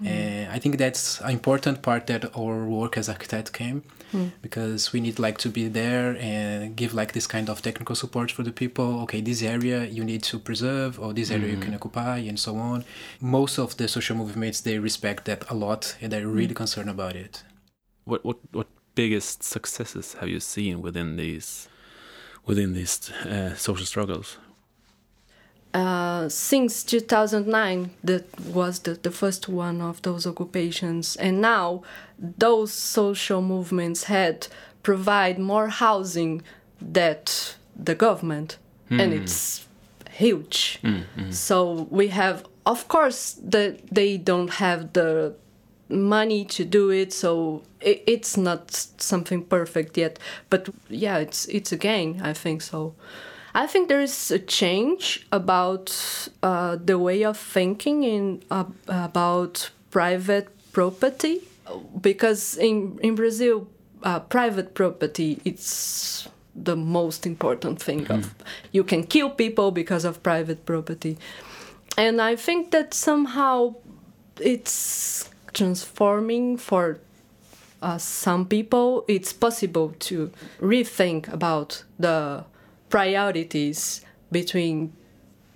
And 0.02 0.50
I 0.50 0.58
think 0.58 0.78
that's 0.78 1.20
an 1.20 1.30
important 1.30 1.82
part 1.82 2.06
that 2.06 2.22
our 2.34 2.64
work 2.64 2.96
as 2.96 3.08
architect 3.08 3.52
came 3.52 3.82
Mm. 4.12 4.32
because 4.42 4.92
we 4.92 5.00
need 5.00 5.18
like 5.20 5.38
to 5.38 5.48
be 5.48 5.68
there 5.68 6.16
and 6.18 6.74
give 6.74 6.92
like 6.94 7.12
this 7.12 7.28
kind 7.28 7.48
of 7.48 7.62
technical 7.62 7.94
support 7.94 8.28
for 8.32 8.42
the 8.42 8.50
people. 8.50 9.02
Okay, 9.02 9.20
this 9.20 9.40
area 9.42 9.84
you 9.84 10.02
need 10.02 10.22
to 10.32 10.38
preserve 10.38 10.98
or 10.98 11.12
this 11.12 11.30
area 11.30 11.48
you 11.54 11.60
can 11.66 11.74
occupy 11.74 12.16
and 12.30 12.36
so 12.46 12.56
on. 12.56 12.84
Most 13.20 13.58
of 13.58 13.76
the 13.76 13.86
social 13.86 14.16
movements 14.16 14.60
they 14.62 14.78
respect 14.80 15.26
that 15.26 15.40
a 15.48 15.54
lot 15.54 15.96
and 16.00 16.10
they're 16.10 16.26
really 16.26 16.54
concerned 16.54 16.90
about 16.90 17.14
it. 17.14 17.44
What 18.04 18.24
what 18.24 18.38
what 18.52 18.66
biggest 18.94 19.42
successes 19.42 20.14
have 20.20 20.28
you 20.28 20.40
seen 20.40 20.80
within 20.82 21.16
these 21.16 21.68
within 22.46 22.72
these 22.74 23.10
uh, 23.10 23.54
social 23.54 23.86
struggles? 23.86 24.38
uh, 25.72 26.28
since 26.28 26.82
2009 26.82 27.90
that 28.02 28.24
was 28.40 28.80
the, 28.80 28.94
the 28.94 29.10
first 29.10 29.48
one 29.48 29.80
of 29.80 30.02
those 30.02 30.26
occupations 30.26 31.14
and 31.16 31.40
now 31.40 31.82
those 32.18 32.72
social 32.72 33.40
movements 33.40 34.04
had 34.04 34.48
provide 34.82 35.38
more 35.38 35.68
housing 35.68 36.42
that 36.80 37.54
the 37.76 37.94
government 37.94 38.58
and 38.90 39.12
Hmm. 39.12 39.22
it's 39.22 39.68
huge 40.10 40.80
Mm, 40.82 41.04
mm. 41.16 41.32
so 41.32 41.86
we 41.90 42.08
have 42.08 42.44
of 42.66 42.88
course 42.88 43.34
that 43.44 43.86
they 43.94 44.16
don't 44.16 44.50
have 44.54 44.92
the 44.92 45.34
money 45.88 46.44
to 46.46 46.64
do 46.64 46.90
it 46.90 47.12
so 47.12 47.62
it's 47.80 48.36
not 48.36 48.70
something 48.98 49.42
perfect 49.44 49.96
yet 49.96 50.18
but 50.50 50.68
yeah 50.88 51.18
it's 51.18 51.46
it's 51.46 51.72
a 51.72 51.76
gain 51.76 52.20
i 52.22 52.32
think 52.32 52.62
so. 52.62 52.94
I 53.52 53.66
think 53.66 53.88
there 53.88 54.00
is 54.00 54.30
a 54.30 54.38
change 54.38 55.26
about 55.32 55.90
uh, 56.40 56.76
the 56.76 56.96
way 56.98 57.24
of 57.24 57.36
thinking 57.36 58.04
in 58.04 58.42
uh, 58.48 58.64
about 58.86 59.70
private 59.90 60.48
property 60.72 61.40
because 62.00 62.56
in 62.56 62.98
in 63.02 63.16
brazil 63.16 63.66
uh, 64.04 64.20
private 64.20 64.74
property 64.74 65.40
it's 65.44 66.28
the 66.54 66.76
most 66.76 67.26
important 67.26 67.82
thing 67.82 68.06
of 68.10 68.34
you 68.72 68.84
can 68.84 69.04
kill 69.04 69.30
people 69.30 69.70
because 69.70 70.04
of 70.04 70.22
private 70.22 70.64
property. 70.64 71.16
And 71.96 72.20
i 72.20 72.36
think 72.36 72.70
that 72.70 72.94
somehow 72.94 73.74
it's 74.40 75.28
transforming 75.52 76.56
for 76.56 76.98
uh, 77.82 77.98
some 77.98 78.44
people 78.46 79.04
it's 79.08 79.32
possible 79.32 79.94
to 79.98 80.30
rethink 80.60 81.32
about 81.32 81.84
the 81.98 82.44
priorities 82.88 84.02
between 84.30 84.92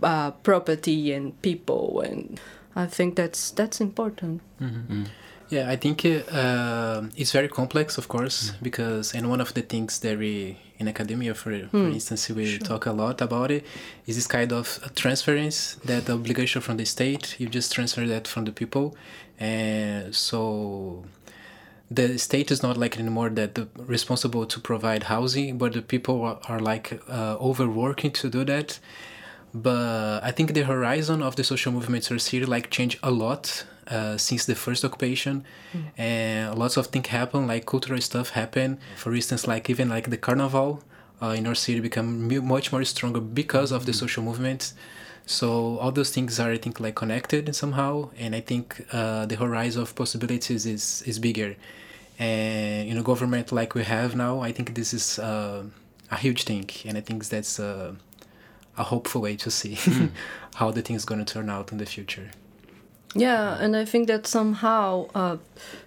uh, 0.03 0.31
property 0.43 1.13
and 1.13 1.41
people 1.43 2.01
and 2.01 2.41
i 2.77 2.87
think 2.87 3.17
that's 3.17 3.51
that's 3.53 3.81
important 3.81 4.41
Mm-hmm. 4.61 5.05
Yeah, 5.51 5.71
I 5.71 5.77
think 5.77 6.05
uh, 6.07 7.03
it's 7.17 7.31
very 7.31 7.49
complex, 7.49 7.99
of 7.99 8.09
course, 8.09 8.53
because 8.63 9.15
and 9.15 9.29
one 9.29 9.43
of 9.43 9.53
the 9.53 9.61
things 9.63 9.99
that 10.01 10.19
we 10.19 10.57
in 10.79 10.89
academia, 10.89 11.35
for 11.35 11.51
for 11.69 11.77
Mm, 11.77 11.93
instance, 11.93 12.31
we 12.35 12.47
sure. 12.47 12.59
talk 12.71 12.87
a 12.87 12.93
lot 12.93 13.21
about 13.21 13.51
it 13.51 13.63
is 14.07 14.15
this 14.17 14.27
kind 14.27 14.53
of 14.53 14.67
transference 14.95 15.77
that 15.85 16.09
obligation 16.11 16.63
from 16.63 16.77
the 16.79 16.85
state 16.87 17.37
you 17.39 17.47
just 17.49 17.73
transfer 17.75 18.07
that 18.07 18.27
from 18.27 18.45
the 18.47 18.53
people, 18.53 18.97
and 19.39 20.15
so 20.15 21.05
the 21.95 22.19
state 22.19 22.51
is 22.51 22.63
not 22.63 22.77
like 22.77 22.99
anymore 22.99 23.31
that 23.31 23.55
the 23.55 23.69
responsible 23.95 24.47
to 24.47 24.61
provide 24.61 25.05
housing, 25.05 25.59
but 25.59 25.73
the 25.73 25.83
people 25.83 26.23
are, 26.23 26.39
are 26.49 26.61
like 26.61 26.87
uh, 27.09 27.37
overworking 27.41 28.13
to 28.21 28.29
do 28.31 28.45
that. 28.45 28.79
But 29.55 30.25
I 30.25 30.33
think 30.33 30.55
the 30.55 30.65
horizon 30.65 31.23
of 31.23 31.37
the 31.37 31.45
social 31.45 31.73
movements 31.73 32.11
in 32.11 32.15
our 32.15 32.19
city 32.19 32.45
like 32.45 32.71
changed 32.71 32.99
a 33.03 33.11
lot 33.11 33.65
uh, 33.89 34.17
since 34.17 34.47
the 34.47 34.55
first 34.55 34.85
occupation, 34.85 35.45
and 35.97 36.59
lots 36.59 36.77
of 36.77 36.87
things 36.87 37.09
happen, 37.09 37.47
like 37.47 37.65
cultural 37.67 38.01
stuff 38.01 38.31
happen. 38.31 38.79
For 38.97 39.15
instance, 39.15 39.47
like 39.47 39.71
even 39.71 39.89
like 39.89 40.11
the 40.11 40.17
carnival 40.17 40.83
uh, 41.23 41.37
in 41.39 41.47
our 41.47 41.55
city 41.55 41.81
become 41.81 42.09
much 42.47 42.73
more 42.73 42.85
stronger 42.85 43.21
because 43.21 43.71
of 43.73 43.87
the 43.87 43.93
social 43.93 44.23
movements. 44.25 44.75
So 45.27 45.79
all 45.79 45.93
those 45.93 46.11
things 46.11 46.39
are, 46.41 46.51
I 46.51 46.59
think, 46.59 46.81
like 46.81 46.97
connected 46.97 47.55
somehow, 47.55 48.11
and 48.19 48.35
I 48.35 48.41
think 48.41 48.85
uh, 48.93 49.25
the 49.27 49.37
horizon 49.37 49.83
of 49.83 49.95
possibilities 49.95 50.67
is 50.67 51.03
is 51.07 51.19
bigger. 51.19 51.57
And 52.19 52.89
in 52.89 52.97
a 52.97 53.03
government 53.03 53.53
like 53.53 53.75
we 53.75 53.85
have 53.85 54.15
now, 54.15 54.41
I 54.41 54.53
think 54.53 54.75
this 54.75 54.95
is 54.95 55.19
uh, 55.19 55.65
a 56.11 56.17
huge 56.17 56.45
thing, 56.45 56.69
and 56.85 56.97
I 56.97 57.01
think 57.01 57.25
that's 57.27 57.59
uh, 57.59 57.95
a 58.77 58.85
hopeful 58.85 59.21
way 59.21 59.37
to 59.37 59.51
see 59.51 59.79
how 60.55 60.71
the 60.71 60.83
thing's 60.83 61.05
going 61.05 61.25
to 61.25 61.33
turn 61.33 61.51
out 61.51 61.73
in 61.73 61.79
the 61.79 61.87
future. 61.87 62.31
Yeah, 63.15 63.57
and 63.61 63.77
I 63.77 63.85
think 63.85 64.09
that 64.09 64.27
somehow 64.27 65.07
uh, 65.15 65.37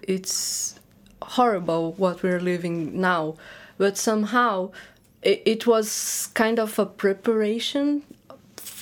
it's 0.02 0.78
horrible 1.22 1.92
what 1.92 2.22
we're 2.22 2.40
living 2.40 3.00
now, 3.00 3.36
but 3.76 3.98
somehow 3.98 4.70
it, 5.22 5.42
it 5.44 5.66
was 5.66 6.30
kind 6.34 6.58
of 6.58 6.78
a 6.78 6.86
preparation 6.86 8.02
f- 8.10 8.17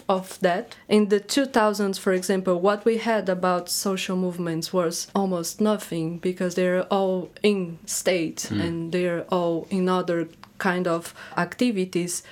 of 0.08 0.38
that. 0.40 0.76
In 0.88 1.08
the 1.08 1.20
2000s, 1.20 1.98
for 1.98 2.12
example, 2.12 2.60
what 2.60 2.84
we 2.84 2.98
had 2.98 3.28
about 3.28 3.68
social 3.68 4.16
movements 4.16 4.72
was 4.72 5.08
almost 5.14 5.60
nothing 5.60 6.18
because 6.18 6.54
they're 6.54 6.84
all 6.84 7.30
in 7.42 7.78
state 7.86 8.48
Mm. 8.50 8.60
and 8.64 8.92
they're 8.92 9.24
all 9.30 9.66
in 9.70 9.88
other 9.88 10.28
kind 10.58 10.86
of 10.86 11.12
activities. 11.36 12.22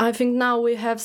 I 0.00 0.12
think 0.12 0.36
now 0.36 0.60
we 0.60 0.76
have 0.76 1.02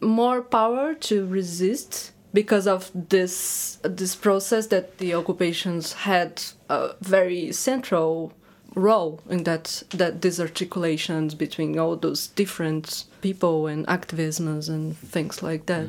more 0.00 0.42
power 0.42 0.94
to 0.94 1.26
resist 1.26 2.12
because 2.34 2.66
of 2.66 2.90
this 2.94 3.78
this 3.82 4.14
process 4.16 4.68
that 4.68 4.98
the 4.98 5.14
occupations 5.14 5.92
had 5.92 6.42
a 6.68 6.90
very 7.00 7.52
central 7.52 8.32
role 8.74 9.20
in 9.28 9.44
that 9.44 9.82
that 9.90 10.22
these 10.22 10.40
articulations 10.40 11.34
between 11.34 11.78
all 11.78 11.96
those 11.96 12.28
different 12.28 13.04
people 13.20 13.66
and 13.66 13.86
activisms 13.86 14.68
and 14.68 14.96
things 14.96 15.42
like 15.42 15.66
that. 15.66 15.86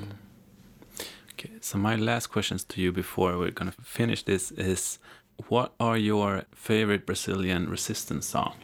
Okay, 1.34 1.52
so 1.62 1.78
my 1.78 1.96
last 1.96 2.28
questions 2.28 2.64
to 2.66 2.82
you 2.82 2.92
before 2.92 3.38
we're 3.38 3.52
going 3.52 3.72
to 3.72 3.82
finish 3.82 4.24
this 4.24 4.52
is 4.52 5.00
what 5.48 5.74
are 5.80 5.98
your 5.98 6.44
favorite 6.54 7.06
Brazilian 7.06 7.70
resistance 7.70 8.28
song? 8.28 8.56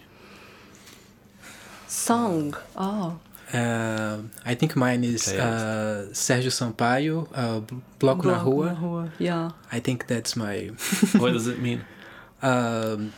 Song. 1.88 2.56
Oh. 2.76 3.20
Uh, 3.52 4.20
I 4.46 4.54
think 4.54 4.76
mine 4.76 5.04
is 5.04 5.28
uh, 5.34 6.10
Sérgio 6.12 6.52
Sampaio, 6.52 7.28
uh, 7.34 7.62
Bloco 8.00 8.26
na 8.26 8.44
Bloco 8.44 8.46
Rua. 8.46 8.66
na 8.66 8.80
Rua, 8.80 9.12
yeah. 9.18 9.52
I 9.72 9.80
think 9.80 10.06
that's 10.06 10.36
my. 10.36 10.68
what 11.18 11.34
does 11.34 11.48
it 11.48 11.60
mean? 11.60 11.84
Um, 12.42 13.12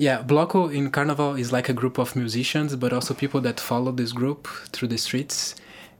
yeah, 0.00 0.22
Bloco 0.22 0.72
in 0.72 0.90
Carnival 0.90 1.34
is 1.34 1.52
like 1.52 1.68
a 1.68 1.74
group 1.74 1.98
of 1.98 2.16
musicians, 2.16 2.74
but 2.74 2.90
also 2.90 3.12
people 3.12 3.42
that 3.42 3.60
follow 3.60 3.92
this 3.92 4.12
group 4.12 4.48
through 4.72 4.88
the 4.88 4.96
streets. 4.96 5.54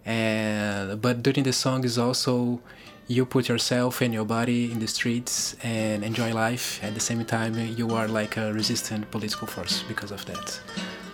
And 0.06 1.02
but 1.02 1.22
during 1.22 1.44
the 1.44 1.52
song 1.52 1.84
is 1.84 1.98
also 1.98 2.60
you 3.08 3.26
put 3.26 3.50
yourself 3.50 4.00
and 4.00 4.14
your 4.14 4.24
body 4.24 4.72
in 4.72 4.78
the 4.78 4.86
streets 4.86 5.54
and 5.62 6.02
enjoy 6.02 6.32
life. 6.32 6.82
At 6.82 6.94
the 6.94 7.00
same 7.00 7.22
time, 7.26 7.54
you 7.76 7.90
are 7.90 8.08
like 8.08 8.38
a 8.38 8.54
resistant 8.54 9.10
political 9.10 9.46
force 9.46 9.82
because 9.86 10.12
of 10.12 10.24
that. 10.24 10.58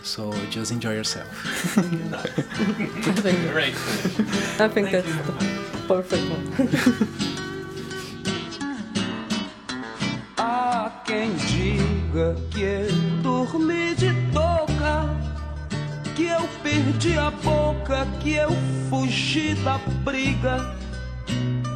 So 0.04 0.32
just 0.50 0.70
enjoy 0.70 0.94
yourself. 0.94 1.26
I 1.76 1.82
think, 3.24 3.50
Great. 3.50 3.74
I 4.60 4.68
think 4.68 4.92
that's 4.92 5.12
the 5.26 5.34
perfect 5.88 6.22
one. 6.30 7.32
que 12.50 12.62
eu 12.62 13.22
dormi 13.22 13.94
de 13.94 14.10
toca, 14.32 15.04
que 16.14 16.24
eu 16.24 16.48
perdi 16.62 17.18
a 17.18 17.30
boca, 17.30 18.06
que 18.20 18.34
eu 18.34 18.48
fugi 18.88 19.54
da 19.56 19.78
briga, 20.02 20.74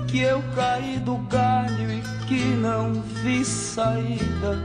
que 0.08 0.20
eu 0.20 0.42
caí 0.54 0.98
do 1.00 1.16
galho 1.28 1.92
e 1.92 2.02
que 2.26 2.42
não 2.56 3.02
vi 3.22 3.44
saída, 3.44 4.58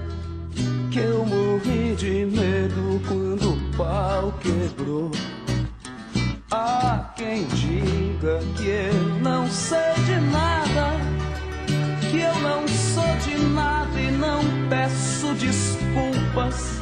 que 0.92 1.00
eu 1.00 1.26
morri 1.26 1.94
de 1.96 2.26
medo 2.26 3.02
quando 3.06 3.52
o 3.52 3.76
pau 3.76 4.34
quebrou. 4.40 5.12
Há 6.52 7.12
quem 7.18 7.46
diga 7.48 8.40
que 8.56 8.68
eu 8.70 9.20
não 9.22 9.50
sei 9.50 9.94
de 10.06 10.22
nada 10.32 10.96
que 12.12 12.22
eu 12.22 12.40
não 12.40 12.66
sou 12.66 13.04
de 13.18 13.38
nada 13.54 13.85
não 14.26 14.42
peço 14.70 15.34
desculpas, 15.36 16.80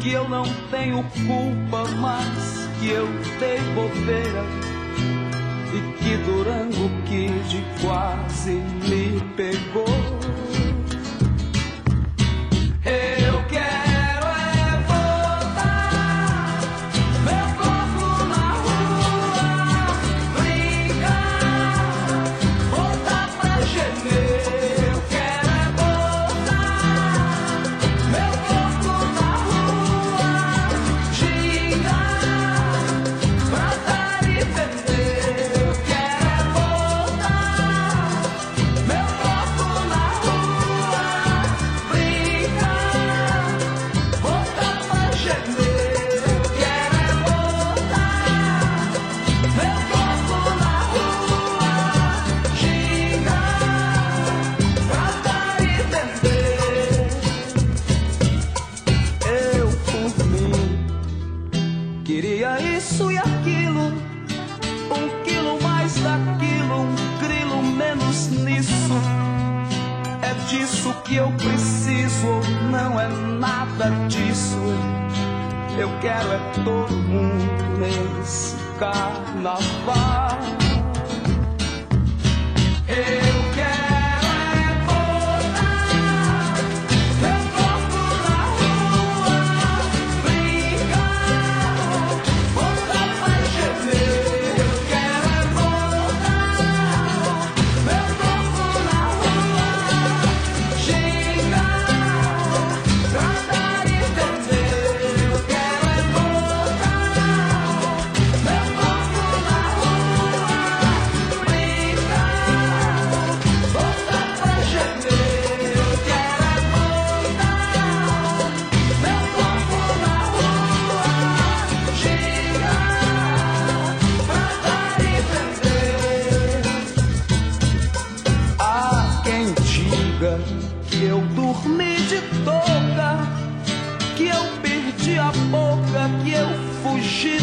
que 0.00 0.12
eu 0.12 0.28
não 0.28 0.44
tenho 0.70 1.04
culpa, 1.26 1.84
mas 2.00 2.68
que 2.80 2.88
eu 2.88 3.06
dei 3.38 3.58
bobeira 3.74 4.44
e 5.74 5.80
que 5.98 6.16
Durango 6.24 6.88
Kid 7.04 7.64
quase 7.82 8.52
me 8.52 9.20
pegou. 9.36 10.07
Eu 75.78 75.88
quero 76.00 76.32
é 76.32 76.38
todo 76.64 76.92
mundo 76.92 77.78
nesse 77.78 78.56
carnaval. 78.80 80.36
Eu 82.88 83.37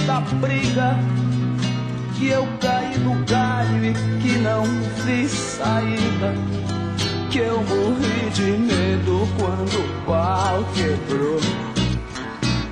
da 0.06 0.20
briga, 0.20 0.96
que 2.16 2.28
eu 2.28 2.48
caí 2.62 2.96
do 3.00 3.26
galho 3.26 3.86
e 3.86 3.94
que 4.22 4.38
não 4.38 4.64
vi 5.04 5.28
saída, 5.28 6.34
que 7.32 7.40
eu 7.40 7.58
morri 7.64 8.30
de 8.32 8.52
medo 8.52 9.28
quando 9.40 9.80
o 9.80 10.06
pau 10.06 10.64
quebrou. 10.76 11.40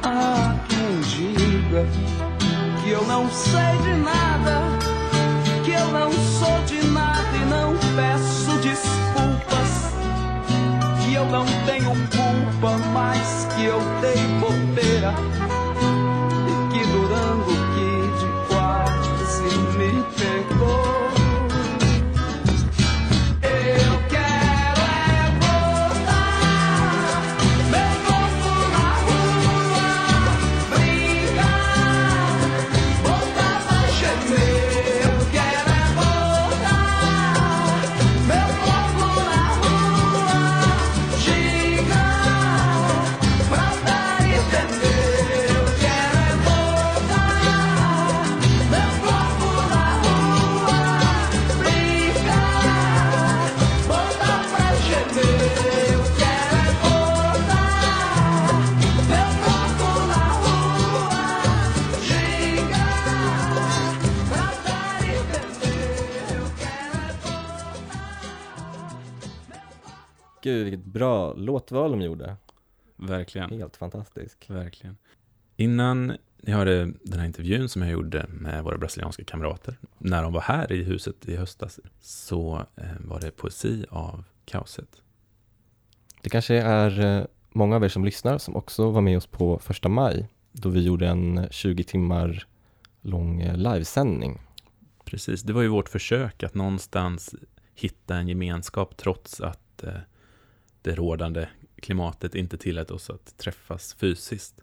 Há 0.03 0.55
quem 0.69 0.99
diga 1.01 1.87
que 2.83 2.89
eu 2.91 3.03
não 3.07 3.27
sei 3.31 3.77
de 3.83 3.93
nada, 4.01 4.61
que 5.63 5.71
eu 5.71 5.87
não 5.91 6.11
sou 6.11 6.63
de 6.67 6.85
nada 6.87 7.35
e 7.35 7.45
não 7.49 7.73
peço 7.95 8.51
desculpas, 8.61 9.93
que 11.03 11.15
eu 11.15 11.25
não 11.25 11.45
tenho 11.65 11.89
culpa, 11.89 12.77
mas 12.93 13.47
que 13.55 13.65
eu 13.65 13.79
dei 14.01 14.23
bobeira 14.39 15.13
Gud, 70.43 70.63
vilket 70.63 70.85
bra 70.85 71.33
låtval 71.33 71.91
de 71.91 72.01
gjorde. 72.01 72.35
Verkligen. 72.95 73.49
Helt 73.49 73.77
fantastisk. 73.77 74.49
Verkligen. 74.49 74.97
Innan 75.55 76.17
ni 76.41 76.51
hörde 76.51 76.93
den 77.03 77.19
här 77.19 77.25
intervjun 77.25 77.69
som 77.69 77.81
jag 77.81 77.91
gjorde 77.91 78.25
med 78.29 78.63
våra 78.63 78.77
brasilianska 78.77 79.23
kamrater, 79.23 79.77
när 79.97 80.23
de 80.23 80.33
var 80.33 80.41
här 80.41 80.71
i 80.71 80.83
huset 80.83 81.29
i 81.29 81.35
höstas, 81.35 81.79
så 82.01 82.65
eh, 82.75 82.85
var 82.99 83.19
det 83.19 83.31
poesi 83.31 83.85
av 83.89 84.23
Kaoset. 84.45 85.01
Det 86.21 86.29
kanske 86.29 86.55
är 86.55 86.99
eh, 86.99 87.25
många 87.51 87.75
av 87.75 87.83
er 87.83 87.89
som 87.89 88.05
lyssnar 88.05 88.37
som 88.37 88.55
också 88.55 88.91
var 88.91 89.01
med 89.01 89.17
oss 89.17 89.27
på 89.27 89.59
första 89.59 89.89
maj, 89.89 90.27
då 90.51 90.69
vi 90.69 90.83
gjorde 90.83 91.07
en 91.07 91.47
20 91.51 91.83
timmar 91.83 92.47
lång 93.01 93.41
eh, 93.41 93.57
livesändning. 93.57 94.39
Precis, 95.05 95.41
det 95.41 95.53
var 95.53 95.61
ju 95.61 95.67
vårt 95.67 95.89
försök 95.89 96.43
att 96.43 96.55
någonstans 96.55 97.35
hitta 97.75 98.15
en 98.15 98.27
gemenskap 98.27 98.97
trots 98.97 99.41
att 99.41 99.83
eh, 99.83 99.93
det 100.83 100.95
rådande 100.95 101.47
klimatet 101.75 102.35
inte 102.35 102.57
tillät 102.57 102.91
oss 102.91 103.09
att 103.09 103.37
träffas 103.37 103.93
fysiskt. 103.93 104.61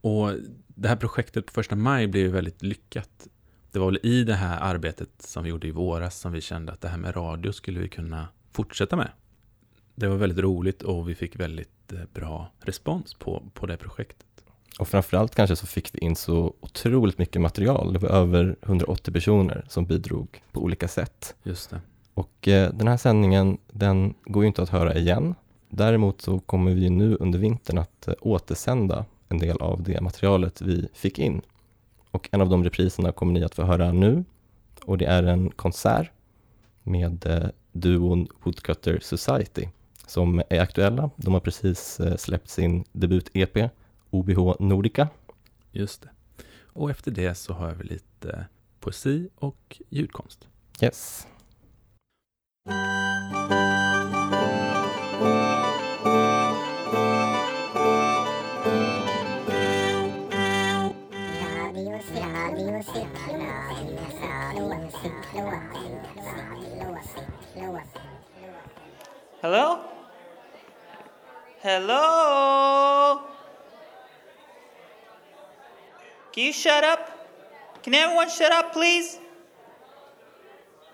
Och 0.00 0.32
det 0.66 0.88
här 0.88 0.96
projektet 0.96 1.46
på 1.46 1.52
första 1.52 1.76
maj 1.76 2.06
blev 2.06 2.24
ju 2.24 2.30
väldigt 2.30 2.62
lyckat. 2.62 3.28
Det 3.72 3.78
var 3.78 3.86
väl 3.86 4.00
i 4.02 4.24
det 4.24 4.34
här 4.34 4.60
arbetet 4.60 5.10
som 5.18 5.44
vi 5.44 5.50
gjorde 5.50 5.66
i 5.66 5.70
våras 5.70 6.18
som 6.18 6.32
vi 6.32 6.40
kände 6.40 6.72
att 6.72 6.80
det 6.80 6.88
här 6.88 6.98
med 6.98 7.16
radio 7.16 7.52
skulle 7.52 7.80
vi 7.80 7.88
kunna 7.88 8.28
fortsätta 8.52 8.96
med. 8.96 9.10
Det 9.94 10.08
var 10.08 10.16
väldigt 10.16 10.38
roligt 10.38 10.82
och 10.82 11.08
vi 11.08 11.14
fick 11.14 11.40
väldigt 11.40 11.92
eh, 11.92 11.98
bra 12.14 12.52
respons 12.60 13.14
på, 13.14 13.42
på 13.54 13.66
det 13.66 13.76
projektet. 13.76 14.26
Och 14.78 14.88
framförallt 14.88 15.34
kanske 15.34 15.56
så 15.56 15.66
fick 15.66 15.94
vi 15.94 15.98
in 15.98 16.16
så 16.16 16.54
otroligt 16.60 17.18
mycket 17.18 17.42
material. 17.42 17.92
Det 17.92 17.98
var 17.98 18.08
över 18.08 18.56
180 18.62 19.12
personer 19.12 19.64
som 19.68 19.86
bidrog 19.86 20.42
på 20.52 20.60
olika 20.60 20.88
sätt. 20.88 21.34
Just 21.42 21.70
det. 21.70 21.80
Och 22.14 22.48
eh, 22.48 22.72
den 22.74 22.88
här 22.88 22.96
sändningen, 22.96 23.58
den 23.72 24.14
går 24.24 24.42
ju 24.42 24.46
inte 24.46 24.62
att 24.62 24.68
höra 24.68 24.94
igen. 24.94 25.34
Däremot 25.68 26.22
så 26.22 26.38
kommer 26.38 26.74
vi 26.74 26.90
nu 26.90 27.16
under 27.20 27.38
vintern 27.38 27.78
att 27.78 28.08
eh, 28.08 28.14
återsända 28.20 29.04
en 29.28 29.38
del 29.38 29.56
av 29.56 29.82
det 29.82 30.00
materialet 30.00 30.60
vi 30.60 30.88
fick 30.94 31.18
in. 31.18 31.42
Och 32.10 32.28
en 32.32 32.40
av 32.40 32.48
de 32.48 32.64
repriserna 32.64 33.12
kommer 33.12 33.32
ni 33.32 33.44
att 33.44 33.54
få 33.54 33.62
höra 33.62 33.92
nu. 33.92 34.24
Och 34.84 34.98
det 34.98 35.04
är 35.04 35.22
en 35.22 35.50
konsert 35.50 36.10
med 36.82 37.26
eh, 37.26 37.48
duon 37.72 38.28
Woodcutter 38.42 38.98
Society 39.02 39.68
som 40.06 40.42
är 40.50 40.60
aktuella. 40.60 41.10
De 41.16 41.34
har 41.34 41.40
precis 41.40 42.00
eh, 42.00 42.16
släppt 42.16 42.48
sin 42.48 42.84
debut-EP 42.92 43.70
OBH 44.10 44.54
Nordica. 44.58 45.08
Just 45.72 46.02
det. 46.02 46.08
Och 46.72 46.90
efter 46.90 47.10
det 47.10 47.34
så 47.34 47.52
har 47.52 47.72
vi 47.72 47.84
lite 47.84 48.46
poesi 48.80 49.28
och 49.34 49.82
ljudkonst. 49.88 50.48
Yes. 50.82 51.26
Hello? 69.42 69.80
Hello? 71.60 73.22
Can 76.32 76.44
you 76.44 76.52
shut 76.52 76.84
up? 76.84 77.10
Can 77.82 77.94
everyone 77.94 78.30
shut 78.30 78.52
up, 78.52 78.72
please? 78.72 79.18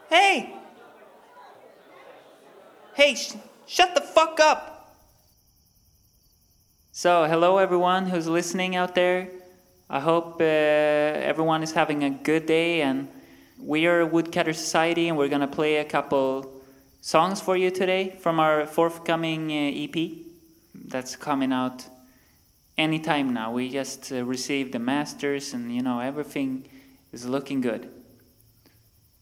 Hey! 0.09 0.55
Hey, 2.95 3.15
sh- 3.15 3.35
shut 3.67 3.95
the 3.95 4.01
fuck 4.01 4.41
up! 4.41 4.97
So, 6.93 7.27
hello 7.27 7.59
everyone 7.59 8.07
who's 8.07 8.27
listening 8.27 8.75
out 8.75 8.95
there. 8.95 9.29
I 9.89 10.01
hope 10.01 10.41
uh, 10.41 10.45
everyone 10.45 11.63
is 11.63 11.73
having 11.73 12.05
a 12.05 12.11
good 12.11 12.47
day, 12.47 12.81
and 12.81 13.07
we 13.59 13.87
are 13.87 14.01
a 14.01 14.07
Woodcutter 14.07 14.55
Society, 14.55 15.09
and 15.09 15.19
we're 15.19 15.29
gonna 15.29 15.47
play 15.47 15.77
a 15.77 15.85
couple 15.85 16.51
songs 17.03 17.43
for 17.43 17.55
you 17.55 17.71
today 17.71 18.17
from 18.19 18.41
our 18.41 18.65
forthcoming 18.65 19.51
uh, 19.51 19.55
EP 19.75 20.11
that's 20.87 21.17
coming 21.17 21.53
out 21.53 21.87
anytime 22.79 23.35
now. 23.35 23.53
We 23.53 23.69
just 23.69 24.11
uh, 24.11 24.25
received 24.25 24.73
the 24.73 24.79
masters, 24.79 25.53
and 25.53 25.71
you 25.71 25.83
know 25.83 26.01
everything 26.01 26.67
is 27.13 27.27
looking 27.27 27.61
good. 27.61 27.91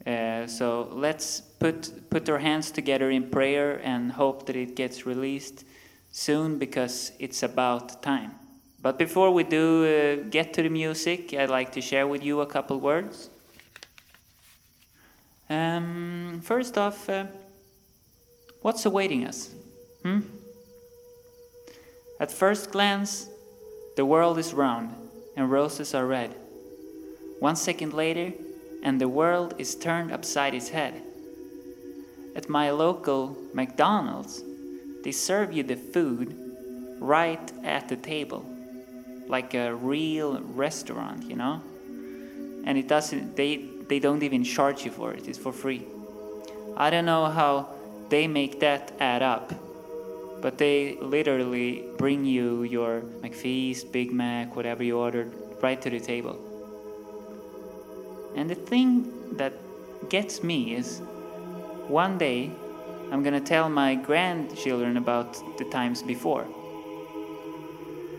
Uh, 0.06 0.46
so 0.46 0.88
let's 0.92 1.40
put 1.40 2.08
put 2.08 2.28
our 2.28 2.38
hands 2.38 2.70
together 2.70 3.10
in 3.10 3.30
prayer 3.30 3.80
and 3.82 4.12
hope 4.12 4.46
that 4.46 4.54
it 4.54 4.76
gets 4.76 5.06
released 5.06 5.64
soon 6.12 6.58
because 6.58 7.10
it's 7.18 7.42
about 7.42 8.00
time. 8.00 8.41
But 8.82 8.98
before 8.98 9.30
we 9.30 9.44
do 9.44 9.84
uh, 9.84 10.28
get 10.28 10.52
to 10.54 10.62
the 10.62 10.68
music, 10.68 11.32
I'd 11.34 11.50
like 11.50 11.70
to 11.72 11.80
share 11.80 12.08
with 12.08 12.24
you 12.24 12.40
a 12.40 12.46
couple 12.46 12.80
words. 12.80 13.30
Um, 15.48 16.40
first 16.42 16.76
off, 16.76 17.08
uh, 17.08 17.26
what's 18.60 18.84
awaiting 18.84 19.24
us? 19.24 19.50
Hmm? 20.02 20.20
At 22.18 22.32
first 22.32 22.72
glance, 22.72 23.28
the 23.96 24.04
world 24.04 24.38
is 24.38 24.52
round 24.52 24.94
and 25.36 25.50
roses 25.50 25.94
are 25.94 26.06
red. 26.06 26.34
One 27.38 27.56
second 27.56 27.92
later, 27.92 28.32
and 28.82 29.00
the 29.00 29.08
world 29.08 29.54
is 29.58 29.74
turned 29.74 30.10
upside 30.10 30.54
its 30.54 30.70
head. 30.70 31.02
At 32.34 32.48
my 32.48 32.70
local 32.70 33.36
McDonald's, 33.52 34.42
they 35.04 35.12
serve 35.12 35.52
you 35.52 35.62
the 35.62 35.76
food 35.76 36.36
right 36.98 37.52
at 37.62 37.88
the 37.88 37.96
table, 37.96 38.46
like 39.28 39.54
a 39.54 39.74
real 39.74 40.40
restaurant, 40.40 41.24
you 41.24 41.36
know? 41.36 41.62
And 42.64 42.78
it 42.78 42.88
doesn't, 42.88 43.36
they, 43.36 43.56
they 43.88 43.98
don't 43.98 44.22
even 44.22 44.44
charge 44.44 44.84
you 44.84 44.90
for 44.90 45.12
it, 45.12 45.28
it's 45.28 45.38
for 45.38 45.52
free. 45.52 45.86
I 46.76 46.90
don't 46.90 47.04
know 47.04 47.26
how 47.26 47.68
they 48.08 48.26
make 48.26 48.60
that 48.60 48.92
add 49.00 49.22
up, 49.22 49.52
but 50.40 50.58
they 50.58 50.96
literally 51.00 51.84
bring 51.98 52.24
you 52.24 52.62
your 52.62 53.00
McFeast, 53.22 53.92
Big 53.92 54.12
Mac, 54.12 54.56
whatever 54.56 54.82
you 54.82 54.98
ordered, 54.98 55.32
right 55.62 55.80
to 55.80 55.90
the 55.90 56.00
table. 56.00 56.38
And 58.34 58.48
the 58.48 58.54
thing 58.54 59.36
that 59.36 59.52
gets 60.08 60.42
me 60.42 60.74
is 60.74 61.00
one 61.88 62.18
day 62.18 62.50
I'm 63.10 63.22
gonna 63.22 63.40
tell 63.40 63.68
my 63.68 63.94
grandchildren 63.94 64.96
about 64.96 65.34
the 65.58 65.64
times 65.64 66.02
before. 66.02 66.46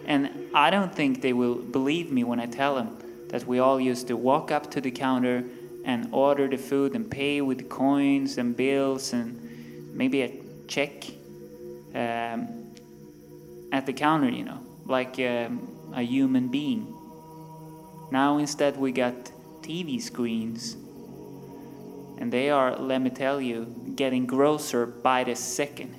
And 0.05 0.49
I 0.53 0.69
don't 0.69 0.93
think 0.93 1.21
they 1.21 1.33
will 1.33 1.55
believe 1.55 2.11
me 2.11 2.23
when 2.23 2.39
I 2.39 2.45
tell 2.45 2.75
them 2.75 2.97
that 3.29 3.47
we 3.47 3.59
all 3.59 3.79
used 3.79 4.07
to 4.07 4.17
walk 4.17 4.51
up 4.51 4.69
to 4.71 4.81
the 4.81 4.91
counter 4.91 5.43
and 5.85 6.07
order 6.11 6.47
the 6.47 6.57
food 6.57 6.95
and 6.95 7.09
pay 7.09 7.41
with 7.41 7.69
coins 7.69 8.37
and 8.37 8.55
bills 8.55 9.13
and 9.13 9.91
maybe 9.93 10.21
a 10.21 10.31
check 10.67 11.05
um, 11.93 12.47
at 13.71 13.85
the 13.85 13.93
counter, 13.93 14.29
you 14.29 14.43
know, 14.43 14.59
like 14.85 15.19
um, 15.19 15.67
a 15.93 16.01
human 16.01 16.47
being. 16.47 16.93
Now 18.11 18.37
instead 18.37 18.77
we 18.77 18.91
got 18.91 19.31
TV 19.61 20.01
screens. 20.01 20.75
And 22.19 22.31
they 22.31 22.49
are, 22.49 22.77
let 22.77 23.01
me 23.01 23.09
tell 23.09 23.41
you, 23.41 23.65
getting 23.95 24.25
grosser 24.25 24.85
by 24.85 25.23
the 25.23 25.35
second. 25.35 25.95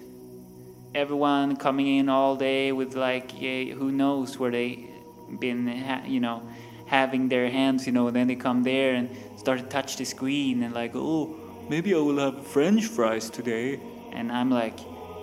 Everyone 0.95 1.57
coming 1.57 1.99
in 1.99 2.09
all 2.09 2.37
day 2.37 2.73
with 2.73 2.95
like, 2.95 3.33
who 3.33 3.91
knows 3.91 4.39
where 4.39 4.51
they 4.51 4.91
been, 5.39 5.67
you 6.07 6.21
know, 6.21 6.43
having 6.87 7.29
their 7.29 7.51
hands, 7.51 7.87
you 7.87 7.93
know, 7.93 8.07
and 8.07 8.17
then 8.17 8.27
they 8.27 8.37
come 8.37 8.63
there 8.63 8.95
and 8.95 9.11
start 9.37 9.59
to 9.59 9.67
touch 9.67 9.97
the 9.97 10.05
screen 10.05 10.63
and 10.63 10.73
like, 10.75 10.93
oh, 10.95 11.35
maybe 11.69 11.95
I 11.95 11.99
will 11.99 12.19
have 12.19 12.47
French 12.47 12.87
fries 12.87 13.31
today. 13.31 13.81
And 14.13 14.31
I'm 14.31 14.51
like, 14.51 14.79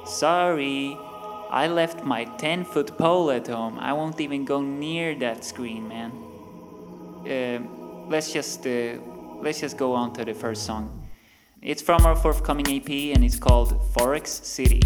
sorry, 0.06 0.98
I 1.50 1.68
left 1.68 2.04
my 2.04 2.26
10 2.26 2.66
foot 2.66 2.98
pole 2.98 3.32
at 3.32 3.48
home. 3.48 3.80
I 3.80 3.94
won't 3.94 4.20
even 4.20 4.46
go 4.46 4.62
near 4.62 5.16
that 5.20 5.46
screen, 5.46 5.88
man. 5.88 6.12
Um 7.22 7.82
let's 8.12 8.34
just 8.34 8.68
uh, 8.68 8.98
let's 9.42 9.60
just 9.62 9.78
go 9.78 9.94
on 9.94 10.14
to 10.14 10.26
the 10.26 10.34
first 10.34 10.66
song. 10.66 11.08
It's 11.62 11.82
from 11.82 12.06
our 12.06 12.16
forthcoming 12.16 12.68
EP 12.70 12.90
and 13.16 13.24
it's 13.24 13.38
called 13.38 13.70
Forex 13.94 14.28
City. 14.28 14.82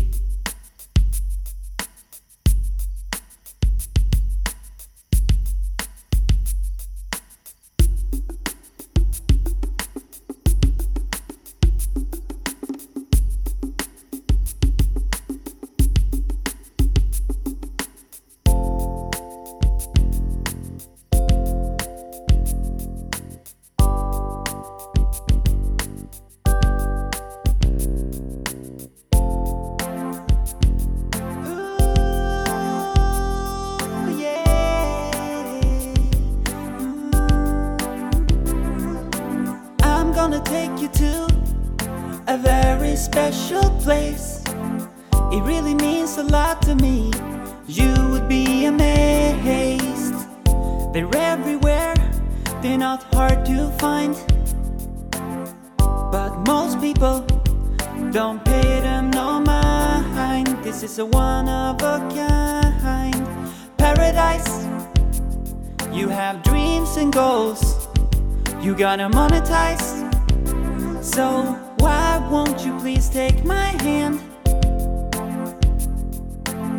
You 69.05 69.11
gotta. 69.11 71.03
So, 71.03 71.43
why 71.77 72.27
won't 72.31 72.65
you 72.65 72.75
please 72.79 73.07
take 73.07 73.43
my 73.45 73.67
hand? 73.83 74.19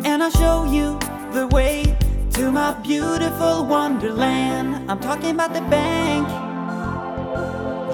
And 0.05 0.21
I'll 0.21 0.31
show 0.31 0.65
you 0.65 0.99
the 1.31 1.47
way 1.47 1.95
to 2.33 2.51
my 2.51 2.73
beautiful 2.83 3.65
wonderland. 3.65 4.91
I'm 4.91 4.99
talking 4.99 5.31
about 5.31 5.53
the 5.53 5.61
bank. 5.61 6.27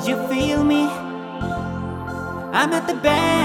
You 0.08 0.16
feel 0.28 0.64
me? 0.64 0.84
I'm 2.54 2.74
at 2.74 2.88
the 2.88 2.96
bank. 2.96 3.43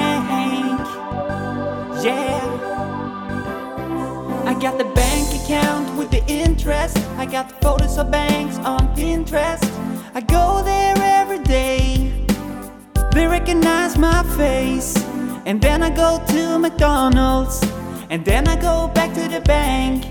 And 18.18 18.26
then 18.26 18.48
I 18.48 18.60
go 18.60 18.88
back 18.88 19.14
to 19.14 19.28
the 19.28 19.40
bank. 19.40 20.04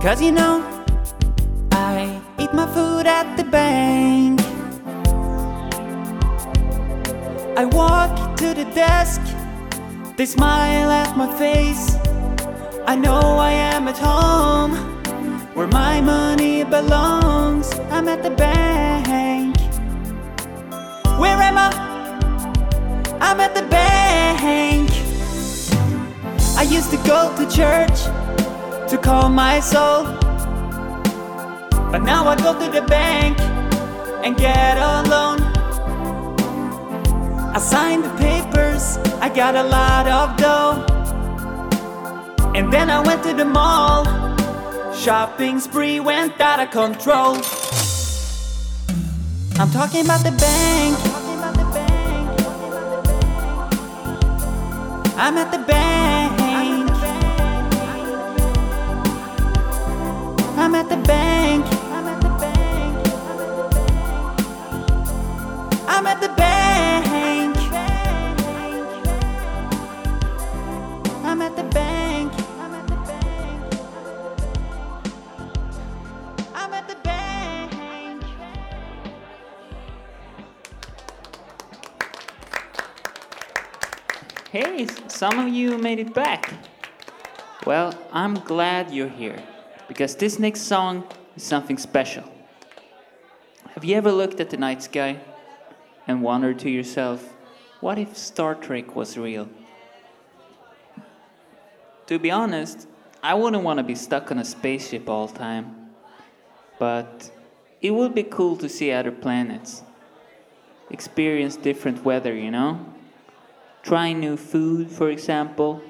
Cause 0.00 0.22
you 0.22 0.30
know, 0.30 0.62
I 1.72 2.22
eat 2.38 2.54
my 2.54 2.68
food 2.72 3.08
at 3.08 3.36
the 3.36 3.42
bank. 3.42 4.40
I 7.58 7.64
walk 7.64 8.36
to 8.36 8.54
the 8.54 8.64
desk. 8.76 9.20
They 10.16 10.24
smile 10.24 10.88
at 10.88 11.16
my 11.16 11.36
face. 11.36 11.96
I 12.86 12.94
know 12.94 13.18
I 13.18 13.50
am 13.50 13.88
at 13.88 13.98
home 13.98 14.76
where 15.54 15.66
my 15.66 16.00
money 16.00 16.62
belongs. 16.62 17.74
I'm 17.90 18.06
at 18.06 18.22
the 18.22 18.30
bank. 18.30 19.56
Where 21.18 21.42
am 21.42 21.58
I? 21.58 21.70
I'm 23.20 23.40
at 23.40 23.52
the 23.52 23.62
bank. 23.62 23.93
I 26.64 26.66
used 26.66 26.90
to 26.92 26.96
go 27.06 27.30
to 27.36 27.44
church 27.54 28.04
to 28.90 28.96
calm 28.96 29.34
my 29.34 29.60
soul. 29.60 30.04
But 31.92 31.98
now 31.98 32.26
I 32.26 32.36
go 32.36 32.58
to 32.58 32.70
the 32.72 32.80
bank 32.86 33.38
and 34.24 34.34
get 34.34 34.78
a 34.78 35.02
loan. 35.12 35.42
I 37.54 37.58
signed 37.58 38.04
the 38.04 38.14
papers, 38.16 38.96
I 39.20 39.28
got 39.28 39.54
a 39.56 39.62
lot 39.62 40.06
of 40.08 40.38
dough. 40.38 40.86
And 42.54 42.72
then 42.72 42.88
I 42.88 43.00
went 43.00 43.22
to 43.24 43.34
the 43.34 43.44
mall. 43.44 44.06
Shopping 44.94 45.60
spree 45.60 46.00
went 46.00 46.40
out 46.40 46.60
of 46.60 46.70
control. 46.70 47.34
I'm 49.60 49.70
talking 49.70 50.06
about 50.06 50.24
the 50.24 50.32
bank. 50.40 50.96
I'm 55.18 55.36
at 55.36 55.52
the 55.52 55.58
bank. 55.58 55.83
Bank. 61.04 61.64
I'm 61.92 62.06
at 62.06 62.20
the 62.20 62.28
bank. 62.28 62.96
I'm 65.88 66.06
at 66.06 66.20
the 66.20 66.28
bank. 66.28 67.56
I'm 71.24 71.42
at 71.42 71.56
the 71.56 71.64
bank. 71.64 72.32
I'm 72.58 72.74
at 72.74 72.86
the 72.88 72.96
bank. 73.06 73.92
I'm 76.54 76.72
at 76.72 76.88
the 76.88 76.96
bank. 77.02 78.24
Hey, 84.50 84.86
some 85.08 85.38
of 85.38 85.48
you 85.48 85.78
made 85.78 85.98
it 85.98 86.14
back. 86.14 86.52
Well, 87.66 87.94
I'm 88.12 88.34
glad 88.34 88.92
you're 88.92 89.08
here 89.08 89.42
because 89.94 90.16
this 90.16 90.40
next 90.40 90.62
song 90.62 91.04
is 91.36 91.44
something 91.44 91.78
special. 91.78 92.24
Have 93.74 93.84
you 93.84 93.94
ever 93.94 94.10
looked 94.10 94.40
at 94.40 94.50
the 94.50 94.56
night 94.56 94.82
sky 94.82 95.20
and 96.08 96.20
wondered 96.20 96.58
to 96.60 96.68
yourself, 96.68 97.32
what 97.78 97.96
if 97.96 98.16
Star 98.16 98.56
Trek 98.56 98.96
was 98.96 99.16
real? 99.16 99.48
To 102.08 102.18
be 102.18 102.32
honest, 102.32 102.88
I 103.22 103.34
wouldn't 103.34 103.62
want 103.62 103.78
to 103.78 103.84
be 103.84 103.94
stuck 103.94 104.32
on 104.32 104.40
a 104.40 104.44
spaceship 104.44 105.08
all 105.08 105.28
the 105.28 105.38
time. 105.38 105.90
But 106.80 107.30
it 107.80 107.92
would 107.92 108.16
be 108.16 108.24
cool 108.24 108.56
to 108.56 108.68
see 108.68 108.90
other 108.90 109.12
planets, 109.12 109.84
experience 110.90 111.54
different 111.54 112.04
weather, 112.04 112.34
you 112.34 112.50
know? 112.50 112.84
Try 113.84 114.12
new 114.12 114.36
food, 114.36 114.90
for 114.90 115.08
example. 115.08 115.80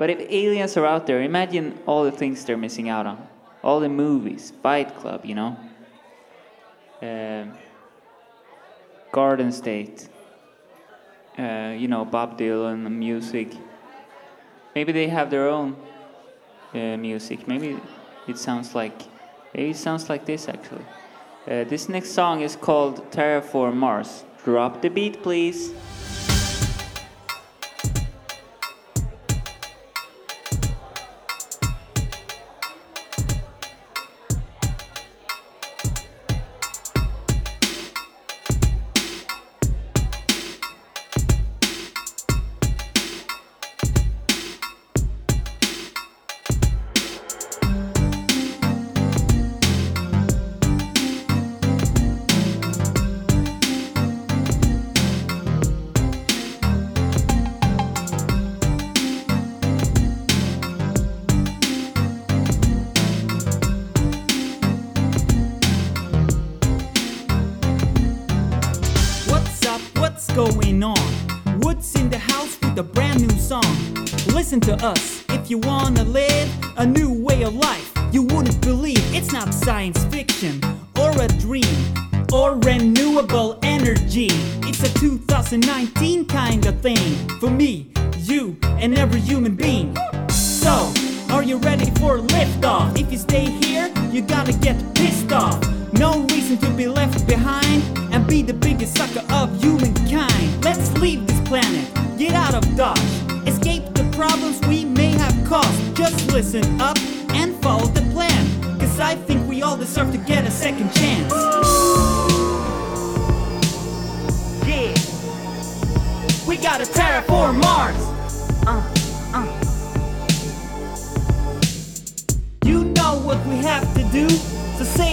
But 0.00 0.08
if 0.08 0.18
aliens 0.40 0.76
are 0.78 0.86
out 0.86 1.06
there, 1.06 1.20
imagine 1.22 1.78
all 1.86 2.04
the 2.04 2.16
things 2.20 2.44
they're 2.44 2.56
missing 2.56 2.88
out 2.88 3.06
on. 3.06 3.18
All 3.62 3.78
the 3.80 3.90
movies, 3.90 4.52
Fight 4.62 4.96
Club, 4.96 5.26
you 5.26 5.34
know? 5.34 5.50
Um 7.02 7.52
Garden 9.12 9.50
State, 9.50 10.08
uh, 11.36 11.74
you 11.76 11.88
know, 11.88 12.04
Bob 12.04 12.38
Dylan, 12.38 12.90
music. 12.90 13.48
Maybe 14.74 14.92
they 14.92 15.08
have 15.08 15.30
their 15.30 15.48
own 15.48 15.76
uh, 16.72 16.96
music. 16.96 17.48
Maybe 17.48 17.76
it 18.28 18.38
sounds 18.38 18.74
like, 18.74 18.98
maybe 19.52 19.70
it 19.70 19.76
sounds 19.76 20.08
like 20.08 20.24
this 20.26 20.48
actually. 20.48 20.86
Uh, 21.48 21.64
this 21.64 21.88
next 21.88 22.10
song 22.10 22.42
is 22.42 22.54
called 22.54 23.10
Terraform 23.10 23.74
Mars. 23.74 24.24
Drop 24.44 24.80
the 24.80 24.88
beat, 24.88 25.22
please. 25.22 25.74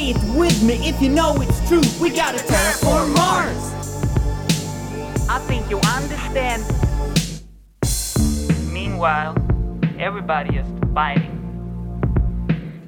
Say 0.08 0.20
it 0.20 0.38
with 0.38 0.64
me 0.64 0.76
if 0.88 1.02
you 1.02 1.10
know 1.10 1.36
it's 1.38 1.68
true. 1.68 1.82
We 2.02 2.10
gotta 2.10 2.40
terraform 2.40 3.16
Mars. 3.16 3.74
I 5.30 5.40
think 5.40 5.70
you 5.70 5.80
understand. 5.80 6.64
Meanwhile, 8.72 9.36
everybody 10.00 10.58
is 10.58 10.68
fighting. 10.94 11.34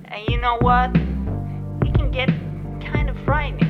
And 0.06 0.28
you 0.30 0.40
know 0.40 0.58
what? 0.62 0.92
It 1.86 1.94
can 1.96 2.12
get 2.12 2.30
kind 2.82 3.10
of 3.10 3.18
frightening. 3.26 3.68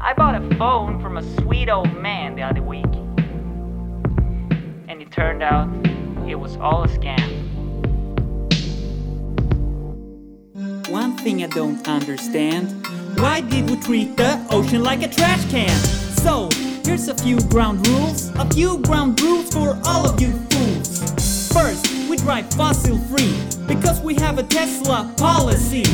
I 0.00 0.14
bought 0.14 0.34
a 0.34 0.56
phone 0.56 1.00
from 1.00 1.16
a 1.16 1.22
sweet 1.40 1.68
old 1.68 1.94
man 1.96 2.34
the 2.36 2.42
other 2.42 2.62
week. 2.62 2.84
And 4.88 5.00
it 5.00 5.10
turned 5.10 5.42
out 5.42 5.68
it 6.28 6.36
was 6.36 6.56
all 6.56 6.84
a 6.84 6.88
scam. 6.88 7.51
One 10.92 11.16
thing 11.16 11.42
I 11.42 11.46
don't 11.46 11.88
understand 11.88 12.86
why 13.18 13.40
did 13.40 13.70
we 13.70 13.76
treat 13.76 14.14
the 14.14 14.38
ocean 14.50 14.82
like 14.82 15.02
a 15.02 15.08
trash 15.08 15.42
can? 15.50 15.70
So, 16.20 16.50
here's 16.84 17.08
a 17.08 17.14
few 17.14 17.40
ground 17.48 17.88
rules, 17.88 18.28
a 18.36 18.44
few 18.50 18.76
ground 18.76 19.18
rules 19.22 19.50
for 19.54 19.80
all 19.86 20.06
of 20.06 20.20
you 20.20 20.32
fools. 20.50 21.50
First, 21.50 21.88
we 22.10 22.18
drive 22.18 22.52
fossil 22.52 22.98
free 23.08 23.34
because 23.66 24.02
we 24.02 24.16
have 24.16 24.38
a 24.38 24.42
Tesla 24.42 25.10
policy 25.16 25.84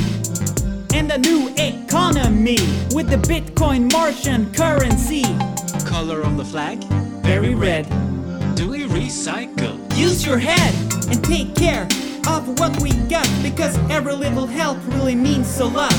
and 0.92 1.12
a 1.12 1.18
new 1.18 1.48
economy 1.56 2.58
with 2.92 3.08
the 3.08 3.22
Bitcoin 3.22 3.92
Martian 3.92 4.52
currency. 4.52 5.22
Color 5.88 6.22
of 6.22 6.36
the 6.36 6.44
flag? 6.44 6.82
Very 7.22 7.54
red. 7.54 7.84
Do 8.56 8.68
we 8.70 8.88
recycle? 8.88 9.78
Use 9.96 10.26
your 10.26 10.38
head 10.38 10.74
and 11.08 11.24
take 11.24 11.54
care 11.54 11.86
of 12.28 12.60
what 12.60 12.80
we 12.82 12.92
got 13.08 13.28
because 13.42 13.76
every 13.90 14.14
little 14.14 14.46
help 14.46 14.78
really 14.88 15.14
means 15.14 15.58
a 15.60 15.64
lot. 15.64 15.92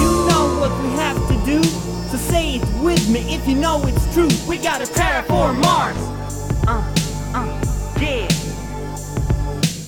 You 0.00 0.10
know 0.28 0.44
what 0.60 0.72
we 0.82 0.88
have 1.02 1.18
to 1.28 1.36
do, 1.44 1.62
so 1.62 2.16
say 2.16 2.56
it 2.56 2.62
with 2.82 3.08
me 3.10 3.20
if 3.34 3.46
you 3.48 3.56
know 3.56 3.82
it's 3.84 4.04
true. 4.14 4.28
We 4.48 4.58
gotta 4.58 4.86
for 4.86 5.52
Mars. 5.52 5.96
Uh, 6.66 6.82
uh, 7.34 8.00
yeah. 8.00 8.28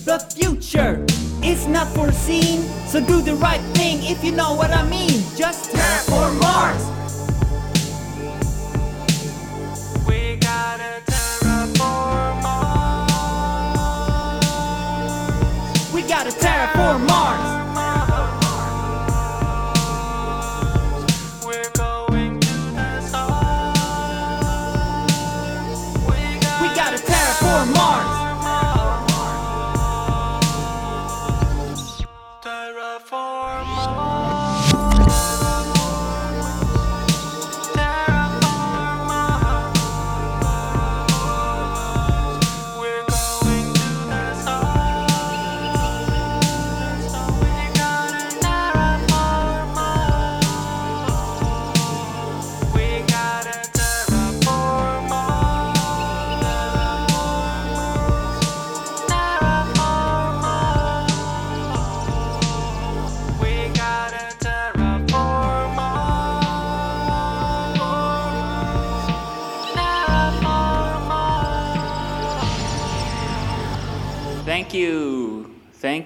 The 0.05 0.19
future 0.35 1.05
is 1.43 1.67
not 1.67 1.89
foreseen, 1.95 2.63
so 2.87 3.01
do 3.01 3.23
the 3.23 3.35
right 3.37 3.61
thing 3.77 3.99
if 4.03 4.25
you 4.25 4.33
know 4.33 4.55
what 4.55 4.71
I 4.71 4.83
mean. 4.89 5.23
Just 5.37 5.71
prepare 5.71 5.99
for 6.11 6.33
Mars. 6.41 7.06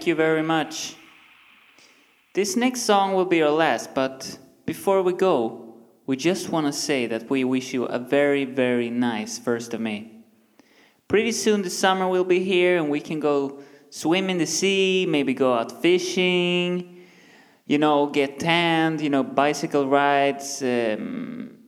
Thank 0.01 0.09
you 0.09 0.15
very 0.15 0.43
much. 0.43 0.95
This 2.33 2.57
next 2.57 2.85
song 2.85 3.13
will 3.13 3.27
be 3.27 3.43
our 3.43 3.51
last, 3.51 3.95
but 3.95 4.39
before 4.65 5.03
we 5.03 5.13
go, 5.13 5.75
we 6.07 6.17
just 6.17 6.49
want 6.49 6.67
to 6.67 6.73
say 6.73 7.05
that 7.05 7.29
we 7.29 7.45
wish 7.45 7.75
you 7.75 7.85
a 7.85 7.99
very, 7.99 8.47
very 8.47 8.89
nice 8.89 9.39
1st 9.39 9.75
of 9.75 9.83
May. 9.83 10.11
Pretty 11.07 11.33
soon 11.33 11.61
the 11.61 11.69
summer 11.69 12.09
will 12.09 12.25
be 12.25 12.43
here 12.43 12.79
and 12.79 12.89
we 12.89 12.99
can 12.99 13.21
go 13.21 13.61
swim 13.91 14.31
in 14.31 14.39
the 14.39 14.47
sea, 14.47 15.05
maybe 15.07 15.35
go 15.35 15.53
out 15.53 15.83
fishing, 15.83 17.05
you 17.67 17.77
know, 17.77 18.07
get 18.07 18.41
tanned, 18.41 19.03
you 19.03 19.11
know, 19.11 19.23
bicycle 19.23 19.87
rides, 19.87 20.63
um, 20.63 21.59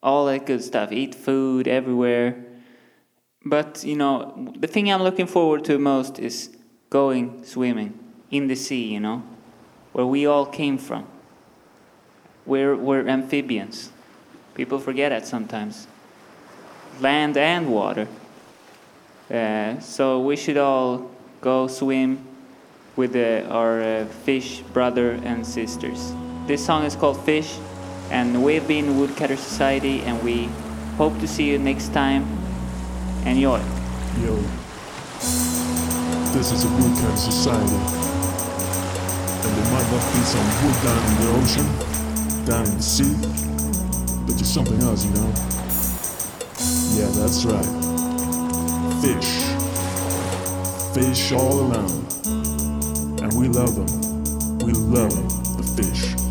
all 0.00 0.26
that 0.26 0.46
good 0.46 0.62
stuff, 0.62 0.92
eat 0.92 1.12
food 1.12 1.66
everywhere. 1.66 2.36
But, 3.44 3.82
you 3.82 3.96
know, 3.96 4.52
the 4.56 4.68
thing 4.68 4.92
I'm 4.92 5.02
looking 5.02 5.26
forward 5.26 5.64
to 5.64 5.76
most 5.76 6.20
is 6.20 6.56
going 6.90 7.44
swimming 7.44 7.96
in 8.30 8.48
the 8.48 8.56
sea, 8.56 8.92
you 8.92 9.00
know, 9.00 9.22
where 9.92 10.06
we 10.06 10.26
all 10.26 10.44
came 10.44 10.76
from. 10.76 11.06
We're, 12.44 12.76
we're 12.76 13.06
amphibians. 13.06 13.90
People 14.54 14.80
forget 14.80 15.10
that 15.10 15.26
sometimes. 15.26 15.86
Land 17.00 17.36
and 17.36 17.72
water. 17.72 18.08
Uh, 19.30 19.78
so 19.78 20.20
we 20.20 20.34
should 20.34 20.56
all 20.56 21.10
go 21.40 21.68
swim 21.68 22.26
with 22.96 23.14
uh, 23.14 23.48
our 23.48 23.80
uh, 23.80 24.04
fish 24.24 24.60
brother 24.72 25.12
and 25.22 25.46
sisters. 25.46 26.12
This 26.46 26.66
song 26.66 26.84
is 26.84 26.96
called 26.96 27.20
Fish, 27.24 27.56
and 28.10 28.42
we've 28.42 28.66
been 28.66 28.98
Woodcutter 28.98 29.36
Society, 29.36 30.00
and 30.00 30.20
we 30.24 30.48
hope 30.96 31.18
to 31.20 31.28
see 31.28 31.48
you 31.48 31.58
next 31.58 31.92
time. 31.92 32.26
Enjoy. 33.24 33.62
Yo, 34.20 34.42
this 36.32 36.52
is 36.52 36.64
a 36.64 36.68
woodcut 36.68 37.16
society. 37.16 37.76
And 39.42 39.56
there 39.56 39.72
might 39.72 39.88
not 39.90 40.04
be 40.12 40.20
some 40.22 40.46
wood 40.62 40.76
down 40.84 41.00
in 41.08 41.14
the 41.20 41.28
ocean, 41.40 41.66
down 42.46 42.66
in 42.66 42.76
the 42.76 42.82
sea, 42.82 43.14
but 44.26 44.36
just 44.36 44.54
something 44.54 44.80
else, 44.82 45.04
you 45.04 45.12
know? 45.12 45.32
Yeah, 46.94 47.10
that's 47.18 47.44
right. 47.44 47.66
Fish. 49.02 49.32
Fish 50.94 51.32
all 51.32 51.72
around. 51.72 51.90
And 53.22 53.32
we 53.34 53.48
love 53.48 53.74
them. 53.74 54.58
We 54.58 54.72
love 54.72 55.14
the 55.56 55.82
fish. 55.82 56.29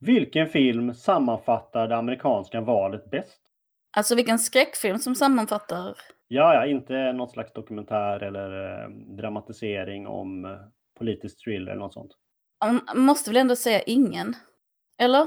Vilken 0.00 0.46
film 0.48 0.94
sammanfattar 0.94 1.88
det 1.88 1.96
amerikanska 1.96 2.60
valet 2.60 3.10
bäst? 3.10 3.40
Alltså 3.96 4.14
vilken 4.14 4.38
skräckfilm 4.38 4.98
som 4.98 5.14
sammanfattar. 5.14 5.94
Ja, 6.28 6.54
ja, 6.54 6.66
inte 6.66 7.12
något 7.12 7.30
slags 7.30 7.52
dokumentär 7.52 8.22
eller 8.22 8.82
eh, 8.82 8.88
dramatisering 8.90 10.06
om 10.06 10.44
eh, 10.44 10.56
politisk 10.98 11.44
thriller 11.44 11.72
eller 11.72 11.80
något 11.80 11.92
sånt. 11.94 12.12
Man 12.64 12.80
måste 12.94 13.30
väl 13.30 13.36
ändå 13.36 13.56
säga 13.56 13.80
ingen? 13.80 14.34
Eller? 14.98 15.26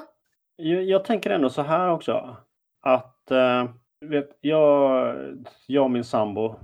Jag, 0.56 0.84
jag 0.84 1.06
tänker 1.06 1.30
ändå 1.30 1.50
så 1.50 1.62
här 1.62 1.90
också. 1.90 2.38
Att 2.82 3.32
eh, 3.32 3.70
vet, 4.06 4.30
jag, 4.42 5.16
jag 5.68 5.84
och 5.84 5.92
min 5.92 6.04
sambo, 6.04 6.56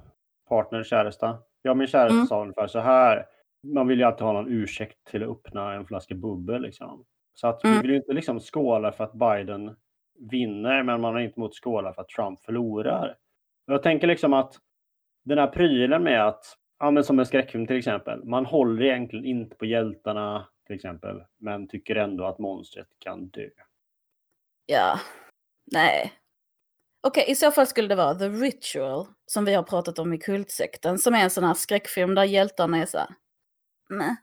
partner, 0.50 0.84
käresta. 0.84 1.38
Jag 1.62 1.72
och 1.72 1.78
min 1.78 1.88
käresta 1.88 2.14
Mm. 2.16 2.28
sa 2.28 2.42
ungefär 2.42 2.68
så 2.68 2.80
här. 2.80 3.26
Man 3.64 3.88
vill 3.88 4.00
ju 4.00 4.06
alltid 4.06 4.22
ha 4.26 4.34
någon 4.34 4.52
ursäkt 4.52 4.98
till 5.08 5.24
att 5.24 5.30
öppna 5.30 5.74
en 5.74 5.86
flaska 5.86 6.16
bubbel. 6.16 6.62
Liksom. 6.62 7.06
Så 7.40 7.48
att 7.48 7.60
vi 7.64 7.70
Mm. 7.70 7.82
vill 7.82 7.92
ju 7.92 7.98
inte 7.98 8.14
liksom 8.14 8.40
skåla 8.40 8.92
för 8.92 9.04
att 9.04 9.14
Biden 9.14 9.76
vinner, 10.32 10.84
men 10.84 11.02
man 11.02 11.14
har 11.14 11.22
inte 11.22 11.40
emot 11.40 11.56
skåla 11.64 11.94
för 11.94 12.02
att 12.02 12.10
Trump 12.10 12.42
förlorar. 12.42 13.18
Jag 13.66 13.84
tänker 13.84 14.08
liksom 14.08 14.34
att 14.34 14.56
den 15.26 15.38
här 15.38 15.48
prylen 15.48 16.04
med 16.04 16.28
att, 16.28 16.44
ja 16.80 16.92
men 16.92 17.04
som 17.04 17.20
en 17.20 17.26
skräckfilm 17.26 17.68
till 17.68 17.76
exempel, 17.78 18.24
man 18.26 18.46
håller 18.46 18.84
egentligen 18.84 19.26
inte 19.26 19.56
på 19.56 19.66
hjältarna 19.66 20.48
till 20.68 20.76
exempel, 20.76 21.24
men 21.38 21.68
tycker 21.68 21.96
ändå 21.96 22.26
att 22.26 22.40
monstret 22.40 22.88
kan 23.00 23.28
dö. 23.30 23.50
Ja. 24.66 25.00
Nej. 25.72 26.14
Okej, 27.08 27.26
i 27.28 27.36
så 27.36 27.52
fall 27.52 27.68
skulle 27.68 27.88
det 27.88 27.96
vara 27.96 28.16
The 28.16 28.30
Ritual, 28.30 29.06
som 29.26 29.46
vi 29.46 29.54
har 29.54 29.64
pratat 29.64 30.00
om 30.00 30.14
i 30.14 30.18
Kultsekten, 30.18 30.98
som 30.98 31.16
är 31.16 31.24
en 31.24 31.30
sån 31.30 31.44
här 31.44 31.54
skräckfilm 31.54 32.16
där 32.16 32.24
hjältarna 32.24 32.78
är 32.78 32.86
så 32.86 32.98
här, 32.98 33.10
nej. 33.90 34.16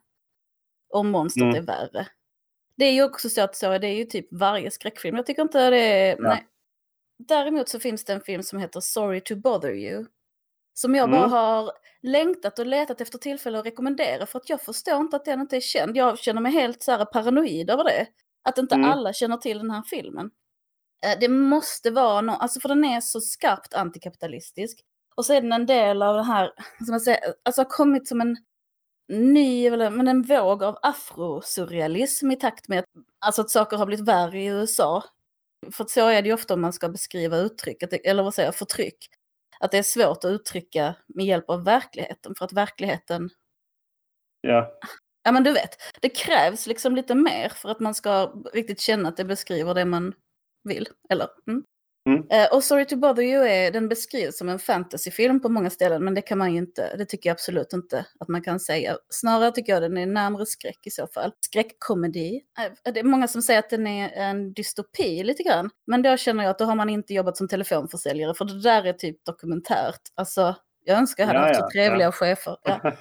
Och 0.89 1.05
monstret 1.07 1.43
Mm. 1.45 1.57
är 1.57 1.63
värre. 1.63 2.07
Det 2.77 2.85
är 2.85 2.93
ju 2.93 3.03
också 3.05 3.29
så 3.29 3.41
att 3.43 3.57
så, 3.57 3.79
det 3.79 3.87
är 3.89 3.95
ju 3.95 4.05
typ 4.05 4.27
varje 4.31 4.71
skräckfilm. 4.71 5.17
Jag 5.17 5.27
tycker 5.27 5.43
inte 5.43 5.71
det 5.71 5.79
är, 5.79 6.17
Ja. 6.17 6.29
nej. 6.29 6.47
Däremot 7.19 7.69
så 7.69 7.81
finns 7.81 8.05
det 8.05 8.13
en 8.13 8.21
film 8.21 8.43
som 8.43 8.59
heter 8.59 8.81
Sorry 8.81 9.21
to 9.21 9.37
bother 9.37 9.73
you. 9.73 10.07
Som 10.75 10.95
jag 10.95 11.11
bara 11.11 11.19
Mm. 11.21 11.31
har 11.31 11.73
längtat 12.03 12.59
och 12.59 12.67
letat 12.67 13.01
efter 13.01 13.19
tillfälle 13.19 13.59
att 13.59 13.67
rekommendera 13.67 14.27
för 14.27 14.39
att 14.39 14.49
jag 14.49 14.63
förstår 14.63 14.97
inte 15.01 15.17
att 15.17 15.25
den 15.25 15.41
inte 15.41 15.57
är 15.57 15.61
känd. 15.61 15.97
Jag 15.97 16.19
känner 16.19 16.41
mig 16.41 16.53
helt 16.53 16.83
så 16.83 16.93
här 16.93 17.05
paranoid 17.05 17.71
över 17.71 17.85
det. 17.85 18.07
Att 18.45 18.59
inte 18.59 18.75
Mm. 18.75 18.91
alla 18.91 19.13
känner 19.13 19.37
till 19.37 19.59
den 19.59 19.71
här 19.71 19.83
filmen. 19.83 20.31
Eh, 21.07 21.19
Det 21.21 21.29
måste 21.29 21.91
vara 21.91 22.21
någon, 22.21 22.37
alltså 22.41 22.61
för 22.61 22.69
den 22.69 22.85
är 22.85 23.01
så 23.01 23.21
skarpt 23.21 23.75
antikapitalistisk. 23.75 24.81
Och 25.17 25.27
så 25.27 25.33
är 25.33 25.41
den 25.41 25.53
en 25.53 25.67
del 25.67 26.03
av 26.03 26.15
det 26.17 26.23
här, 26.23 26.53
som 26.79 26.91
man 26.91 27.01
säger, 27.01 27.21
alltså 27.43 27.61
har 27.61 27.69
kommit 27.71 28.09
som 28.09 28.21
en 28.21 28.37
ny, 29.09 29.71
men 29.71 30.09
en 30.09 30.23
våg 30.23 30.63
av 30.63 30.79
afrosurrealism 30.83 32.31
i 32.31 32.37
takt 32.37 32.69
med 32.69 32.79
att, 32.79 32.85
alltså 33.19 33.43
att 33.43 33.51
saker 33.51 33.77
har 33.77 33.87
blivit 33.87 34.09
värre 34.09 34.43
i 34.43 34.47
USA. 34.47 35.05
För 35.73 35.85
så 35.89 36.09
är 36.09 36.23
det 36.23 36.29
ju 36.29 36.35
ofta 36.35 36.55
om 36.55 36.61
man 36.61 36.73
ska 36.73 36.89
beskriva 36.89 37.37
uttryck, 37.37 37.83
att 37.83 37.91
det, 37.91 38.09
eller 38.09 38.23
vad 38.23 38.35
säger 38.35 38.49
jag, 38.49 38.55
förtryck. 38.55 38.99
Att 39.61 39.71
det 39.71 39.79
är 39.79 39.83
svårt 39.83 40.25
att 40.25 40.31
uttrycka 40.31 40.95
med 41.07 41.27
hjälp 41.27 41.51
av 41.51 41.65
verkligheten, 41.65 42.35
för 42.39 42.45
att 42.45 42.53
verkligheten 42.53 43.31
Ja. 44.41 44.79
Ja 45.23 45.33
men 45.33 45.45
du 45.45 45.53
vet, 45.53 45.71
det 46.01 46.09
krävs 46.09 46.67
liksom 46.67 46.97
lite 46.97 47.15
mer 47.15 47.49
för 47.49 47.69
att 47.69 47.81
man 47.81 47.95
ska 47.95 48.33
riktigt 48.53 48.81
känna 48.81 49.09
att 49.09 49.17
det 49.17 49.25
beskriver 49.25 49.75
det 49.75 49.85
man 49.85 50.13
vill. 50.65 50.89
Eller? 51.11 51.29
Mm. 51.47 51.65
Mm. 52.07 52.27
Eh, 52.31 52.47
och 52.53 52.65
Sorry 52.65 52.85
to 52.85 52.97
bother 52.97 53.23
you 53.23 53.47
är, 53.49 53.71
den 53.71 53.89
beskrivs 53.89 54.39
som 54.39 54.49
en 54.49 54.59
fantasyfilm 54.59 55.41
på 55.41 55.49
många 55.49 55.71
ställen, 55.71 56.05
men 56.05 56.15
det 56.15 56.23
kan 56.23 56.39
man 56.39 56.53
ju 56.53 56.59
inte, 56.59 56.97
det 56.97 57.05
tycker 57.05 57.29
jag 57.29 57.35
absolut 57.35 57.73
inte 57.73 58.07
att 58.21 58.29
man 58.29 58.43
kan 58.43 58.61
säga. 58.61 58.97
Snarare 59.11 59.53
tycker 59.53 59.73
jag 59.73 59.83
den 59.83 59.97
är 59.97 60.07
närmare 60.07 60.47
skräck 60.47 60.79
i 60.87 60.91
så 60.91 61.07
fall. 61.07 61.33
Skräckkomedi. 61.41 62.41
Eh, 62.87 62.93
Det 62.93 63.01
är 63.01 63.05
många 63.05 63.29
som 63.29 63.43
säger 63.43 63.59
att 63.61 63.71
den 63.71 63.87
är 63.87 64.11
en 64.11 64.53
dystopi 64.53 65.23
lite 65.25 65.43
grann, 65.43 65.71
men 65.87 66.03
då 66.03 66.17
känner 66.17 66.45
jag 66.45 66.51
att 66.51 66.59
då 66.59 66.65
har 66.65 66.75
man 66.75 66.89
inte 66.91 67.15
jobbat 67.15 67.37
som 67.37 67.49
telefonförsäljare, 67.49 68.35
för 68.35 68.45
det 68.45 68.63
där 68.63 68.85
är 68.87 68.93
typ 68.93 69.25
dokumentärt. 69.25 70.01
Alltså, 70.15 70.57
jag 70.85 70.99
önskar 70.99 71.23
jag 71.25 71.29
hade 71.29 71.41
Ja, 71.41 71.47
haft 71.47 71.61
så 71.61 71.71
trevliga 71.71 72.07
ja. 72.07 72.13
chefer. 72.13 72.57
Ja. 72.63 72.93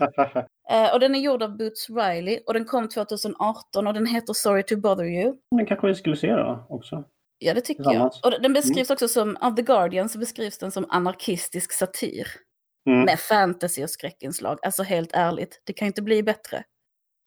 Eh, 0.71 0.93
och 0.93 0.99
den 0.99 1.15
är 1.15 1.19
gjord 1.19 1.43
av 1.43 1.57
Boots 1.57 1.89
Riley 1.89 2.39
och 2.47 2.53
den 2.53 2.65
kom 2.65 2.89
2018 2.89 3.87
och 3.87 3.93
den 3.93 4.05
heter 4.05 4.33
Sorry 4.33 4.63
to 4.63 4.77
bother 4.77 5.05
you. 5.05 5.33
Den 5.51 5.65
kanske 5.65 5.87
vi 5.87 5.95
skulle 5.95 6.15
se 6.15 6.31
då 6.35 6.65
också. 6.69 7.03
Ja, 7.37 7.53
det 7.53 7.61
tycker 7.61 7.93
jag. 7.93 8.11
Och 8.23 8.41
den 8.41 8.53
beskrivs 8.53 8.89
Mm. 8.89 8.93
också 8.93 9.07
som, 9.07 9.37
av 9.41 9.55
The 9.55 9.61
Guardian 9.61 10.09
så 10.09 10.19
beskrivs 10.19 10.57
den 10.57 10.71
som 10.71 10.85
anarkistisk 10.89 11.73
satir. 11.73 12.27
Mm. 12.89 13.01
Med 13.05 13.19
fantasy 13.19 13.83
och 13.83 13.89
skräckinslag. 13.89 14.59
Alltså 14.61 14.83
helt 14.83 15.09
ärligt, 15.13 15.61
det 15.63 15.73
kan 15.73 15.85
inte 15.87 16.01
bli 16.01 16.23
bättre. 16.23 16.63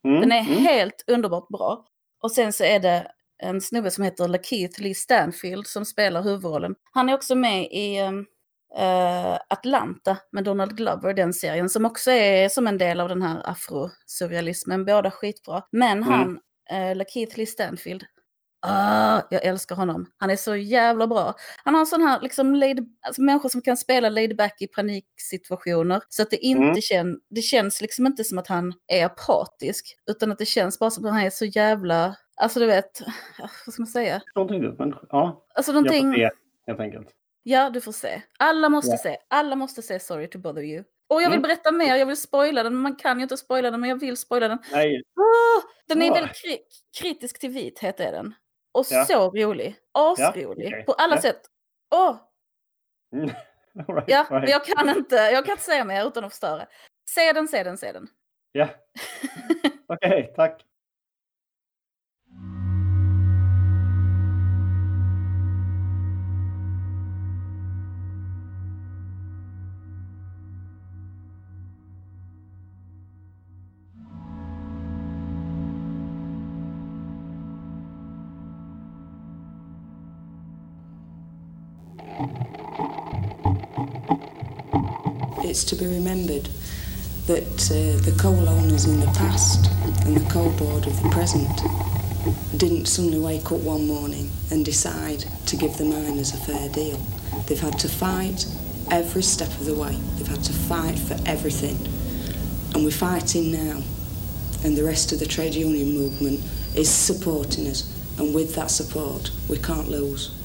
Mm, 0.09 0.21
Den 0.21 0.33
är 0.33 0.41
mm. 0.41 0.57
helt 0.65 1.05
underbart 1.07 1.49
bra. 1.49 1.85
Och 2.23 2.33
sen 2.33 2.53
så 2.53 2.65
är 2.65 2.81
det 2.81 3.11
en 3.43 3.61
snubbe 3.61 3.91
som 3.91 4.05
heter 4.05 4.29
Lakeith 4.29 4.81
Lee 4.83 4.95
Stanfield 4.95 5.67
som 5.67 5.85
spelar 5.85 6.23
huvudrollen. 6.23 6.75
Han 6.93 7.09
är 7.09 7.15
också 7.15 7.35
med 7.35 7.63
i 7.65 7.97
eh, 8.79 9.35
Atlanta 9.49 10.17
med 10.33 10.45
Donald 10.45 10.77
Glover, 10.77 11.15
den 11.15 11.33
serien, 11.35 11.69
som 11.69 11.85
också 11.85 12.11
är 12.11 12.49
som 12.49 12.67
en 12.67 12.79
del 12.79 13.01
av 13.01 13.09
den 13.09 13.23
här 13.23 13.43
afrosurrealismen. 13.51 14.85
Båda 14.85 15.11
skitbra. 15.11 15.63
Men 15.73 16.03
Mm. 16.03 16.09
han, 16.09 16.41
eh, 16.71 16.97
Lakeith 16.97 17.37
Lee 17.39 17.47
Stanfield, 17.47 18.05
Ah, 18.61 19.21
jag 19.31 19.45
älskar 19.45 19.77
honom. 19.77 20.07
Han 20.17 20.31
är 20.31 20.37
så 20.37 20.57
jävla 20.57 21.07
bra. 21.07 21.35
Han 21.65 21.75
har 21.75 21.81
en 21.81 21.87
sån 21.87 22.03
här, 22.03 22.21
liksom, 22.21 22.55
laid, 22.55 22.87
alltså, 23.07 23.23
människor 23.23 23.49
som 23.49 23.63
kan 23.63 23.77
spela 23.77 24.09
laid 24.09 24.37
back 24.37 24.63
i 24.63 24.67
paniksituationer. 24.67 26.01
Så 26.09 26.23
att 26.23 26.31
det 26.31 26.37
inte 26.37 26.63
Mm. 26.63 26.81
kän, 26.81 27.21
det 27.31 27.43
känns 27.43 27.81
liksom 27.81 28.07
inte 28.07 28.25
som 28.25 28.39
att 28.39 28.47
han 28.47 28.73
är 28.87 29.05
apatisk. 29.05 29.97
Utan 30.11 30.33
att 30.33 30.39
det 30.39 30.47
känns 30.47 30.79
bara 30.79 30.91
som 30.91 31.05
att 31.05 31.13
han 31.13 31.21
är 31.23 31.31
så 31.31 31.45
jävla, 31.45 32.17
alltså 32.37 32.61
du 32.61 32.67
vet, 32.67 33.03
vad 33.67 33.75
ska 33.75 33.83
man 33.83 33.87
säga? 33.87 34.21
Någonting 34.35 34.61
du, 34.63 34.75
men 34.79 34.95
ja. 35.11 35.45
Alltså 35.55 35.73
Jag 35.73 35.75
någonting, 35.75 36.13
får 36.13 36.19
se, 36.19 36.31
helt 36.67 36.81
enkelt. 36.81 37.09
ja 37.43 37.71
du 37.71 37.81
får 37.81 37.93
se. 37.93 38.23
Alla 38.39 38.69
måste 38.69 38.91
Ja. 38.91 38.97
se, 38.99 39.17
alla 39.29 39.57
måste 39.57 39.83
se 39.83 40.01
Sorry 40.01 40.31
to 40.31 40.39
bother 40.39 40.63
you. 40.63 40.85
Och 41.11 41.23
jag 41.23 41.31
vill 41.31 41.39
Mm. 41.39 41.43
berätta 41.43 41.73
mer, 41.73 41.97
jag 41.97 42.07
vill 42.07 42.17
spoila 42.21 42.63
den, 42.63 42.75
man 42.77 42.97
kan 42.97 43.17
ju 43.19 43.23
inte 43.23 43.37
spoila 43.37 43.71
den, 43.71 43.81
men 43.81 43.91
jag 43.91 44.01
vill 44.01 44.17
spoila 44.17 44.49
den. 44.49 44.59
Nej. 44.73 45.03
Ah, 45.17 45.63
den 45.89 46.03
är 46.03 46.07
Ja. 46.07 46.15
väldigt 46.15 46.37
kri 46.43 46.59
kritisk 47.01 47.39
till 47.41 47.51
vithet 47.51 48.01
är 48.01 48.13
den. 48.13 48.35
Och 48.79 48.87
Ja. 48.91 49.05
så 49.05 49.31
rolig. 49.31 49.77
Asrolig. 49.93 50.67
okej. 50.69 50.85
På 50.85 50.93
alla 50.93 51.21
sätt. 51.21 51.41
Åh! 51.95 52.17
Mm. 53.13 53.31
All 53.89 53.95
right, 53.95 54.05
Ja, 54.09 54.27
right. 54.31 54.51
jag 54.51 54.65
kan, 54.65 54.89
inte, 54.89 55.17
jag 55.17 55.45
kan 55.45 55.53
inte 55.53 55.65
säga 55.65 55.85
mer 55.85 56.07
utan 56.07 56.25
att 56.25 56.31
förstöra. 56.33 56.67
Se 57.11 57.33
den, 57.33 57.49
se 57.49 57.63
den, 57.63 57.79
se 57.79 57.93
den. 57.93 58.09
Ja. 58.53 58.69
Okej, 59.89 60.33
tack. 60.37 60.65
It's 85.59 85.65
to 85.71 85.75
be 85.75 85.87
remembered 85.87 86.49
that 87.27 87.43
uh, 87.43 88.01
the 88.05 88.15
coal 88.17 88.49
owners 88.49 88.85
in 88.85 89.01
the 89.01 89.09
past 89.09 89.69
and 90.07 90.17
the 90.17 90.31
coal 90.31 90.53
board 90.53 90.87
of 90.87 91.03
the 91.03 91.09
present 91.09 91.51
didn't 92.57 92.87
suddenly 92.87 93.19
wake 93.19 93.51
up 93.51 93.59
one 93.59 93.85
morning 93.89 94.31
and 94.53 94.65
decide 94.65 95.25
to 95.47 95.57
give 95.57 95.77
the 95.77 95.85
miners 95.85 96.33
a 96.33 96.37
fair 96.37 96.69
deal. 96.69 96.97
They've 97.49 97.59
had 97.59 97.77
to 97.81 97.89
fight 97.89 98.47
every 98.93 99.23
step 99.23 99.49
of 99.49 99.65
the 99.65 99.75
way. 99.75 99.97
They've 100.15 100.29
had 100.29 100.45
to 100.45 100.53
fight 100.53 100.97
for 100.97 101.17
everything. 101.27 101.77
And 102.73 102.85
we're 102.85 102.93
fighting 102.93 103.51
now. 103.51 103.83
And 104.63 104.77
the 104.77 104.85
rest 104.85 105.11
of 105.11 105.19
the 105.19 105.27
trade 105.27 105.57
union 105.57 105.93
movement 105.93 106.39
is 106.77 106.89
supporting 106.89 107.67
us. 107.67 107.83
And 108.17 108.33
with 108.33 108.55
that 108.55 108.71
support, 108.71 109.33
we 109.49 109.59
can't 109.59 109.89
lose. 109.89 110.38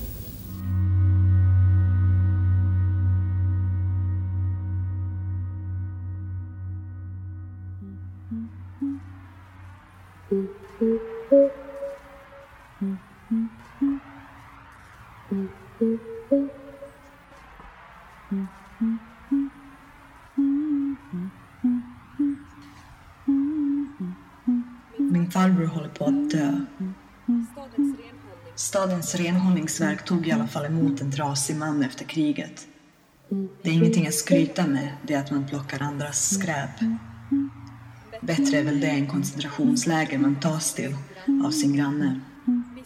Stadens 28.83 29.15
renhållningsverk 29.15 30.05
tog 30.05 30.27
i 30.27 30.31
alla 30.31 30.47
fall 30.47 30.65
emot 30.65 31.01
en 31.01 31.11
trasig 31.11 31.55
man 31.55 31.83
efter 31.83 32.05
kriget. 32.05 32.67
Det 33.61 33.69
är 33.69 33.73
ingenting 33.73 34.07
att 34.07 34.13
skryta 34.13 34.67
med, 34.67 34.89
det 35.07 35.13
är 35.13 35.19
att 35.19 35.31
man 35.31 35.47
plockar 35.47 35.81
andras 35.81 36.29
skräp. 36.33 36.69
Bättre 38.21 38.57
är 38.57 38.63
väl 38.63 38.79
det 38.79 38.87
än 38.87 39.07
koncentrationsläger 39.07 40.17
man 40.17 40.39
tas 40.39 40.73
till 40.73 40.95
av 41.45 41.51
sin 41.51 41.77
granne. 41.77 42.19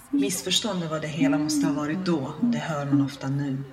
Missförstånd 0.10 0.84
är 0.84 0.88
vad 0.88 1.02
det 1.02 1.08
hela 1.08 1.38
måste 1.38 1.68
ha 1.68 1.74
varit 1.74 2.06
då, 2.06 2.34
det 2.42 2.58
hör 2.58 2.86
man 2.86 3.02
ofta 3.02 3.30
nu. 3.30 3.64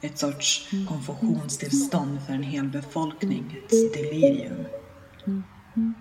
Ett 0.00 0.18
sorts 0.18 0.70
konfusionstillstånd 0.88 2.18
för 2.26 2.32
en 2.32 2.42
hel 2.42 2.68
befolkning, 2.68 3.56
ett 3.64 3.94
delirium. 3.94 4.64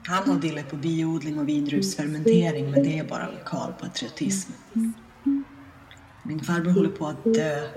Han 0.04 0.30
har 0.30 0.40
dille 0.40 0.64
på 0.64 0.76
biodling 0.76 1.40
och 1.40 1.50
vindruvsfermentering 1.50 2.72
men 2.72 2.84
det 2.84 3.00
är 3.00 3.04
bara 3.04 3.32
lokal 3.32 3.74
patriotism. 3.80 4.52
Min 6.26 6.40
farbror 6.40 6.72
håller 6.72 6.90
på 6.90 7.08
att 7.08 7.24
dö. 7.24 7.68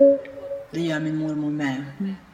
Det 0.71 0.79
gör 0.79 0.99
min 0.99 1.17
mormor 1.17 1.51
med. 1.51 1.83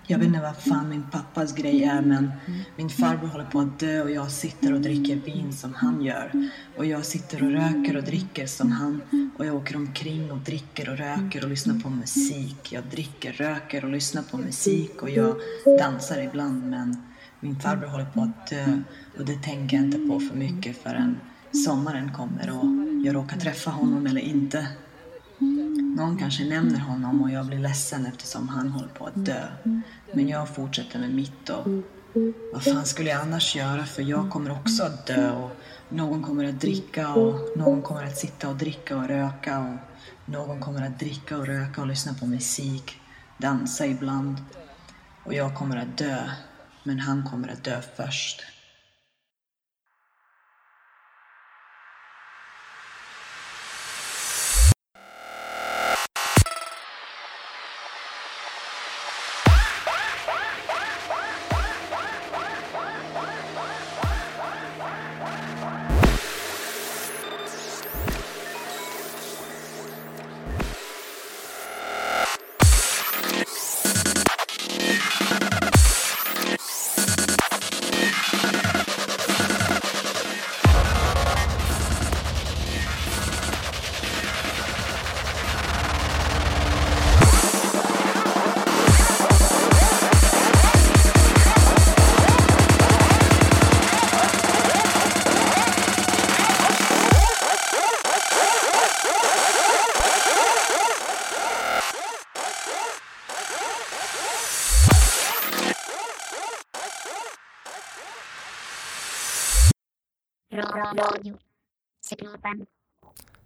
Jag 0.07 0.17
vet 0.17 0.27
inte 0.27 0.41
vad 0.41 0.57
fan 0.57 0.89
min 0.89 1.03
pappas 1.11 1.55
grej 1.55 1.83
är 1.83 2.01
men 2.01 2.31
min 2.75 2.89
farbror 2.89 3.27
håller 3.27 3.45
på 3.45 3.59
att 3.59 3.79
dö 3.79 4.01
och 4.01 4.11
jag 4.11 4.31
sitter 4.31 4.73
och 4.73 4.81
dricker 4.81 5.15
vin 5.15 5.53
som 5.53 5.73
han 5.73 6.01
gör. 6.01 6.49
Och 6.77 6.85
jag 6.85 7.05
sitter 7.05 7.43
och 7.43 7.51
röker 7.51 7.97
och 7.97 8.03
dricker 8.03 8.47
som 8.47 8.71
han. 8.71 9.01
Och 9.37 9.45
jag 9.45 9.55
åker 9.55 9.75
omkring 9.75 10.31
och 10.31 10.37
dricker 10.37 10.89
och 10.89 10.97
röker 10.97 11.43
och 11.43 11.49
lyssnar 11.49 11.79
på 11.79 11.89
musik. 11.89 12.71
Jag 12.71 12.83
dricker, 12.83 13.33
röker 13.33 13.85
och 13.85 13.91
lyssnar 13.91 14.23
på 14.23 14.37
musik 14.37 15.01
och 15.01 15.09
jag 15.09 15.35
dansar 15.79 16.21
ibland 16.21 16.69
men 16.69 16.97
min 17.39 17.59
farbror 17.59 17.87
håller 17.87 18.05
på 18.05 18.21
att 18.21 18.47
dö 18.47 18.81
och 19.19 19.25
det 19.25 19.43
tänker 19.43 19.77
jag 19.77 19.85
inte 19.85 19.97
på 19.97 20.19
för 20.19 20.37
mycket 20.37 20.83
förrän 20.83 21.19
sommaren 21.65 22.11
kommer 22.13 22.49
och 22.49 22.65
jag 23.05 23.15
råkar 23.15 23.37
träffa 23.37 23.71
honom 23.71 24.05
eller 24.05 24.21
inte. 24.21 24.67
Mm. 25.43 25.95
Någon 25.97 26.17
kanske 26.17 26.45
nämner 26.45 26.79
honom 26.79 27.21
och 27.21 27.31
jag 27.31 27.45
blir 27.45 27.59
ledsen 27.59 28.05
eftersom 28.05 28.49
han 28.49 28.69
håller 28.69 28.87
på 28.87 29.05
att 29.05 29.25
dö. 29.25 29.47
Men 30.13 30.27
jag 30.27 30.55
fortsätter 30.55 30.99
med 30.99 31.15
mitt 31.15 31.49
och 31.49 31.67
vad 32.53 32.63
fan 32.63 32.85
skulle 32.85 33.09
jag 33.09 33.21
annars 33.21 33.55
göra 33.55 33.85
för 33.85 34.01
jag 34.01 34.29
kommer 34.29 34.51
också 34.51 34.83
att 34.83 35.07
dö 35.07 35.31
och 35.31 35.51
någon 35.89 36.23
kommer 36.23 36.49
att 36.49 36.61
dricka 36.61 37.13
och 37.13 37.57
någon 37.57 37.81
kommer 37.81 38.03
att 38.03 38.17
sitta 38.17 38.49
och 38.49 38.55
dricka 38.55 38.97
och 38.97 39.07
röka 39.07 39.59
och 39.59 39.77
någon 40.31 40.59
kommer 40.59 40.87
att 40.87 40.99
dricka 40.99 41.37
och 41.37 41.47
röka 41.47 41.81
och 41.81 41.87
lyssna 41.87 42.13
på 42.13 42.25
musik, 42.25 42.99
dansa 43.37 43.85
ibland. 43.85 44.37
Och 45.23 45.33
jag 45.33 45.55
kommer 45.55 45.77
att 45.77 45.97
dö, 45.97 46.17
men 46.83 46.99
han 46.99 47.29
kommer 47.29 47.47
att 47.47 47.63
dö 47.63 47.81
först. 47.95 48.52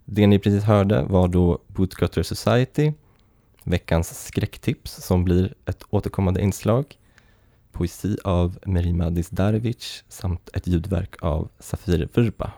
Det 0.10 0.28
ni 0.28 0.40
precis 0.40 0.64
hörde 0.64 1.04
var 1.04 1.28
då 1.28 1.60
Bootcutter 1.68 2.24
Society, 2.24 2.92
veckans 3.64 4.26
skräcktips 4.28 4.92
som 4.92 5.24
blir 5.24 5.54
ett 5.66 5.84
återkommande 5.90 6.42
inslag, 6.42 6.98
poesi 7.72 8.18
av 8.24 8.60
Merima 8.66 9.10
Dizdarevic 9.10 10.04
samt 10.08 10.50
ett 10.54 10.68
ljudverk 10.68 11.16
av 11.24 11.50
Safir 11.60 12.10
Vrba. 12.14 12.52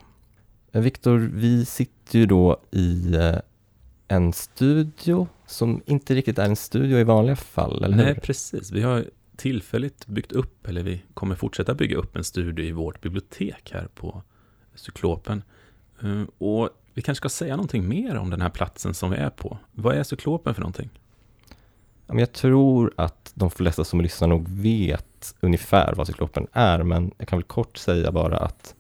Eh, 0.72 0.82
Viktor, 0.82 1.18
vi 1.34 1.66
sitter 1.66 2.20
ju 2.20 2.26
då 2.26 2.62
i 2.72 3.16
eh, 3.16 3.36
en 4.08 4.34
studio 4.34 5.28
som 5.48 5.82
inte 5.86 6.16
riktigt 6.16 6.40
är 6.40 6.46
en 6.46 6.56
studio 6.56 6.98
i 7.00 7.04
vanliga 7.04 7.36
fall, 7.36 7.84
eller 7.84 7.98
Nej, 7.98 8.06
hur? 8.06 8.14
precis. 8.16 8.72
Vi 8.72 8.82
har 8.82 9.06
tillfälligt 9.36 10.08
byggt 10.08 10.32
upp, 10.32 10.68
eller 10.68 10.84
vi 10.84 11.02
kommer 11.14 11.36
fortsätta 11.36 11.74
bygga 11.74 11.98
upp 11.98 12.16
en 12.16 12.24
studio 12.24 12.66
i 12.66 12.72
vårt 12.72 13.02
bibliotek 13.02 13.72
här 13.74 13.88
på 13.96 14.24
Cyklopen. 14.76 15.44
Eh, 16.02 16.24
Och 16.38 16.70
vi 17.00 17.04
kanske 17.04 17.22
ska 17.22 17.30
säga 17.30 17.56
någonting 17.56 17.88
mer 17.88 18.18
om 18.18 18.30
den 18.30 18.42
här 18.42 18.50
platsen 18.50 18.94
som 18.94 19.12
vi 19.12 19.18
är 19.18 19.30
på. 19.30 19.58
Vad 19.72 19.96
är 19.96 20.04
Cyklopen 20.04 20.54
för 20.54 20.62
någonting? 20.62 20.90
Jag 22.08 22.34
tror 22.34 22.94
att 22.96 23.32
de 23.36 23.52
flesta 23.52 23.84
som 23.84 24.02
lyssnar 24.02 24.28
nog 24.28 24.50
vet 24.50 25.36
ungefär 25.40 25.94
vad 25.94 26.08
Cyklopen 26.08 26.48
är, 26.54 26.84
men 26.84 27.12
jag 27.18 27.28
kan 27.28 27.40
väl 27.40 27.44
kort 27.44 27.78
säga 27.78 28.12
bara 28.12 28.38
att 28.38 28.76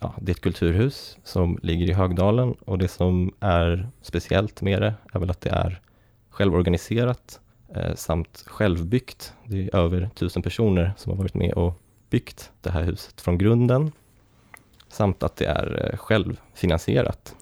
ja, 0.00 0.14
det 0.20 0.30
är 0.32 0.34
ett 0.34 0.40
kulturhus 0.40 1.18
som 1.24 1.58
ligger 1.62 1.86
i 1.86 1.92
Högdalen 1.92 2.52
och 2.52 2.78
det 2.78 2.88
som 2.88 3.34
är 3.40 3.88
speciellt 4.02 4.62
med 4.62 4.82
det 4.82 4.94
är 5.12 5.18
väl 5.18 5.30
att 5.30 5.40
det 5.40 5.50
är 5.50 5.80
självorganiserat 6.30 7.40
eh, 7.74 7.94
samt 7.94 8.44
självbyggt. 8.46 9.32
Det 9.44 9.64
är 9.64 9.76
över 9.76 10.10
tusen 10.14 10.42
personer 10.42 10.92
som 10.96 11.12
har 11.12 11.16
varit 11.16 11.34
med 11.34 11.52
och 11.52 11.80
byggt 12.10 12.50
det 12.60 12.70
här 12.70 12.82
huset 12.82 13.20
från 13.20 13.38
grunden 13.38 13.92
samt 14.88 15.22
att 15.22 15.36
det 15.36 15.46
är 15.46 15.90
eh, 15.90 15.98
självfinansierat. 15.98 17.36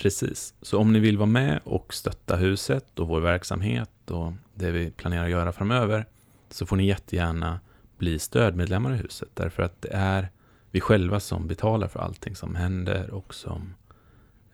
Precis, 0.00 0.54
så 0.62 0.78
om 0.78 0.92
ni 0.92 0.98
vill 0.98 1.18
vara 1.18 1.26
med 1.26 1.60
och 1.64 1.94
stötta 1.94 2.36
huset 2.36 2.98
och 2.98 3.08
vår 3.08 3.20
verksamhet 3.20 4.10
och 4.10 4.32
det 4.54 4.70
vi 4.70 4.90
planerar 4.90 5.24
att 5.24 5.30
göra 5.30 5.52
framöver 5.52 6.06
så 6.50 6.66
får 6.66 6.76
ni 6.76 6.86
jättegärna 6.86 7.60
bli 7.98 8.18
stödmedlemmar 8.18 8.94
i 8.94 8.96
huset 8.96 9.28
därför 9.34 9.62
att 9.62 9.82
det 9.82 9.88
är 9.92 10.28
vi 10.70 10.80
själva 10.80 11.20
som 11.20 11.46
betalar 11.46 11.88
för 11.88 12.00
allting 12.00 12.36
som 12.36 12.54
händer 12.54 13.10
och 13.10 13.34
som 13.34 13.74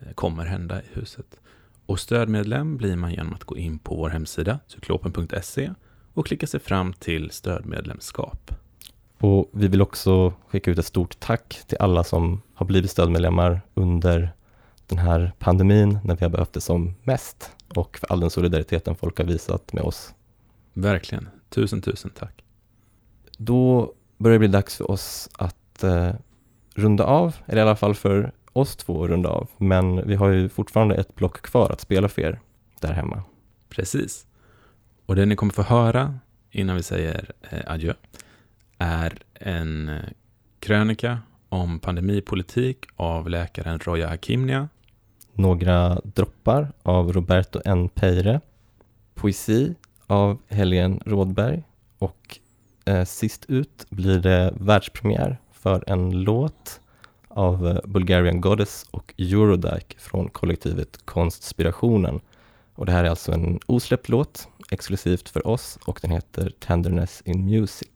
eh, 0.01 0.13
kommer 0.13 0.45
hända 0.45 0.83
i 0.83 0.85
huset. 0.93 1.41
Och 1.87 2.01
stödmedlem 2.01 2.77
blir 2.77 2.97
man 2.97 3.11
genom 3.11 3.35
att 3.35 3.45
gå 3.45 3.57
in 3.57 3.79
på 3.79 3.95
vår 3.97 4.09
hemsida, 4.09 4.59
cyklopen.se 4.67 5.71
och 6.15 6.27
klicka 6.27 6.47
sig 6.47 6.61
fram 6.61 6.93
till 6.93 7.31
stödmedlemskap. 7.31 8.55
Och 9.19 9.51
vi 9.53 9.69
vill 9.69 9.83
också 9.83 10.33
skicka 10.49 10.71
ut 10.71 10.79
ett 10.79 10.87
stort 10.87 11.21
tack 11.21 11.63
till 11.67 11.79
alla 11.81 12.05
som 12.05 12.43
har 12.55 12.67
blivit 12.67 12.91
stödmedlemmar 12.91 13.61
under 13.75 14.36
den 14.87 14.99
här 14.99 15.33
pandemin 15.39 15.99
när 16.05 16.17
vi 16.17 16.25
har 16.25 16.31
behövt 16.31 16.53
det 16.53 16.61
som 16.61 16.95
mest 17.03 17.51
och 17.69 17.99
för 17.99 18.13
all 18.13 18.21
den 18.21 18.31
solidariteten 18.31 18.95
folk 18.95 19.19
har 19.19 19.25
visat 19.25 19.73
med 19.73 19.83
oss. 19.83 20.15
Verkligen. 20.73 21.29
Tusen, 21.49 21.83
tusen 21.83 22.11
tack. 22.11 22.45
Då 23.39 23.93
börjar 24.19 24.35
det 24.35 24.39
bli 24.39 24.49
dags 24.49 24.77
för 24.77 24.91
oss 24.91 25.29
att 25.33 25.83
eh, 25.83 26.13
runda 26.75 27.05
av, 27.05 27.37
eller 27.47 27.59
i 27.59 27.63
alla 27.63 27.77
fall 27.77 27.95
för 27.95 28.33
oss 28.53 28.77
två 28.77 29.05
att 29.05 29.11
runda 29.11 29.29
av. 29.29 29.49
Men 29.57 30.09
vi 30.09 30.15
har 30.15 30.29
ju 30.29 30.49
fortfarande 30.49 30.95
ett 30.95 31.15
block 31.15 31.43
kvar 31.43 31.71
att 31.71 31.81
spela 31.81 32.09
för 32.09 32.23
er 32.23 32.41
där 32.81 32.93
hemma. 32.93 33.23
Precis. 33.69 34.27
Och 35.07 35.17
det 35.17 35.27
ni 35.27 35.37
kommer 35.37 35.53
få 35.53 35.63
höra 35.63 36.19
innan 36.51 36.77
vi 36.77 36.83
säger 36.83 37.33
eh, 37.51 37.61
adjö 37.67 37.95
är 38.79 39.19
en 39.35 39.89
eh, 39.89 40.05
krönika 40.61 41.19
om 41.49 41.79
pandemipolitik 41.79 42.87
av 42.97 43.31
läkaren 43.31 43.79
Roja 43.79 44.09
Hakimnia. 44.09 44.69
Några 45.39 46.01
droppar 46.05 46.73
av 46.83 47.13
Roberto 47.13 47.61
N. 47.65 47.89
Peire. 47.89 48.41
Poesi 49.15 49.75
av 50.07 50.39
Helgen 50.49 51.01
Rådberg. 51.07 51.63
Och 51.99 52.39
eh, 52.85 53.05
sist 53.05 53.45
ut 53.49 53.87
blir 53.91 54.19
det 54.19 54.55
världspremiär 54.61 55.39
för 55.53 55.85
en 55.87 56.11
låt 56.11 56.81
av 57.29 57.69
eh, 57.69 57.79
Bulgarian 57.85 58.41
Goddess 58.41 58.87
och 58.91 59.15
Eurodike 59.19 59.99
från 59.99 60.29
kollektivet 60.29 60.99
Konstspirationen. 61.05 62.21
Och 62.75 62.87
det 62.87 62.93
här 62.93 63.05
är 63.05 63.11
alltså 63.11 63.33
en 63.33 63.61
osläppt 63.67 64.09
låt, 64.09 64.49
exklusivt 64.71 65.29
för 65.29 65.47
oss 65.47 65.79
och 65.85 65.99
den 66.03 66.11
heter 66.11 66.53
Tenderness 66.59 67.23
in 67.25 67.45
Music. 67.45 67.91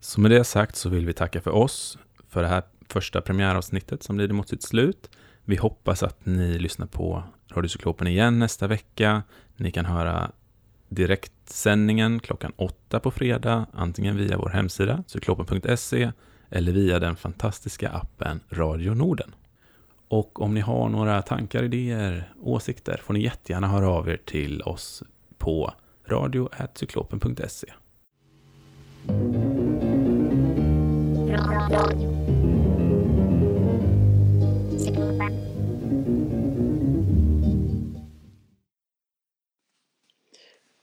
Så 0.00 0.20
med 0.20 0.30
det 0.30 0.44
sagt 0.44 0.76
så 0.76 0.88
vill 0.88 1.06
vi 1.06 1.12
tacka 1.12 1.40
för 1.40 1.50
oss, 1.50 1.98
för 2.28 2.42
det 2.42 2.48
här 2.48 2.62
första 2.88 3.20
premiäravsnittet 3.20 4.02
som 4.02 4.18
lider 4.18 4.34
mot 4.34 4.48
sitt 4.48 4.62
slut. 4.62 5.10
Vi 5.50 5.56
hoppas 5.56 6.02
att 6.02 6.26
ni 6.26 6.58
lyssnar 6.58 6.86
på 6.86 7.22
Radiocyklopen 7.48 8.06
igen 8.06 8.38
nästa 8.38 8.66
vecka. 8.66 9.22
Ni 9.56 9.70
kan 9.70 9.84
höra 9.84 10.30
direktsändningen 10.88 12.20
klockan 12.20 12.52
åtta 12.56 13.00
på 13.00 13.10
fredag, 13.10 13.66
antingen 13.72 14.16
via 14.16 14.38
vår 14.38 14.48
hemsida, 14.48 15.04
cyklopen.se, 15.06 16.12
eller 16.50 16.72
via 16.72 16.98
den 16.98 17.16
fantastiska 17.16 17.90
appen 17.90 18.40
Radio 18.50 18.94
Norden. 18.94 19.34
Och 20.08 20.42
om 20.42 20.54
ni 20.54 20.60
har 20.60 20.88
några 20.88 21.22
tankar, 21.22 21.62
idéer, 21.62 22.32
åsikter 22.42 23.00
får 23.04 23.14
ni 23.14 23.22
jättegärna 23.22 23.68
höra 23.68 23.88
av 23.88 24.08
er 24.08 24.20
till 24.24 24.62
oss 24.62 25.02
på 25.38 25.74
radio.cyklopen.se. 26.06 27.72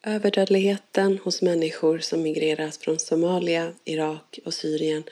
Överdödligheten 0.07 1.17
hos 1.23 1.41
människor 1.41 1.99
som 1.99 2.21
migrerat 2.21 2.77
från 2.77 2.99
Somalia, 2.99 3.73
Irak 3.85 4.39
och 4.45 4.53
Syrien 4.53 5.03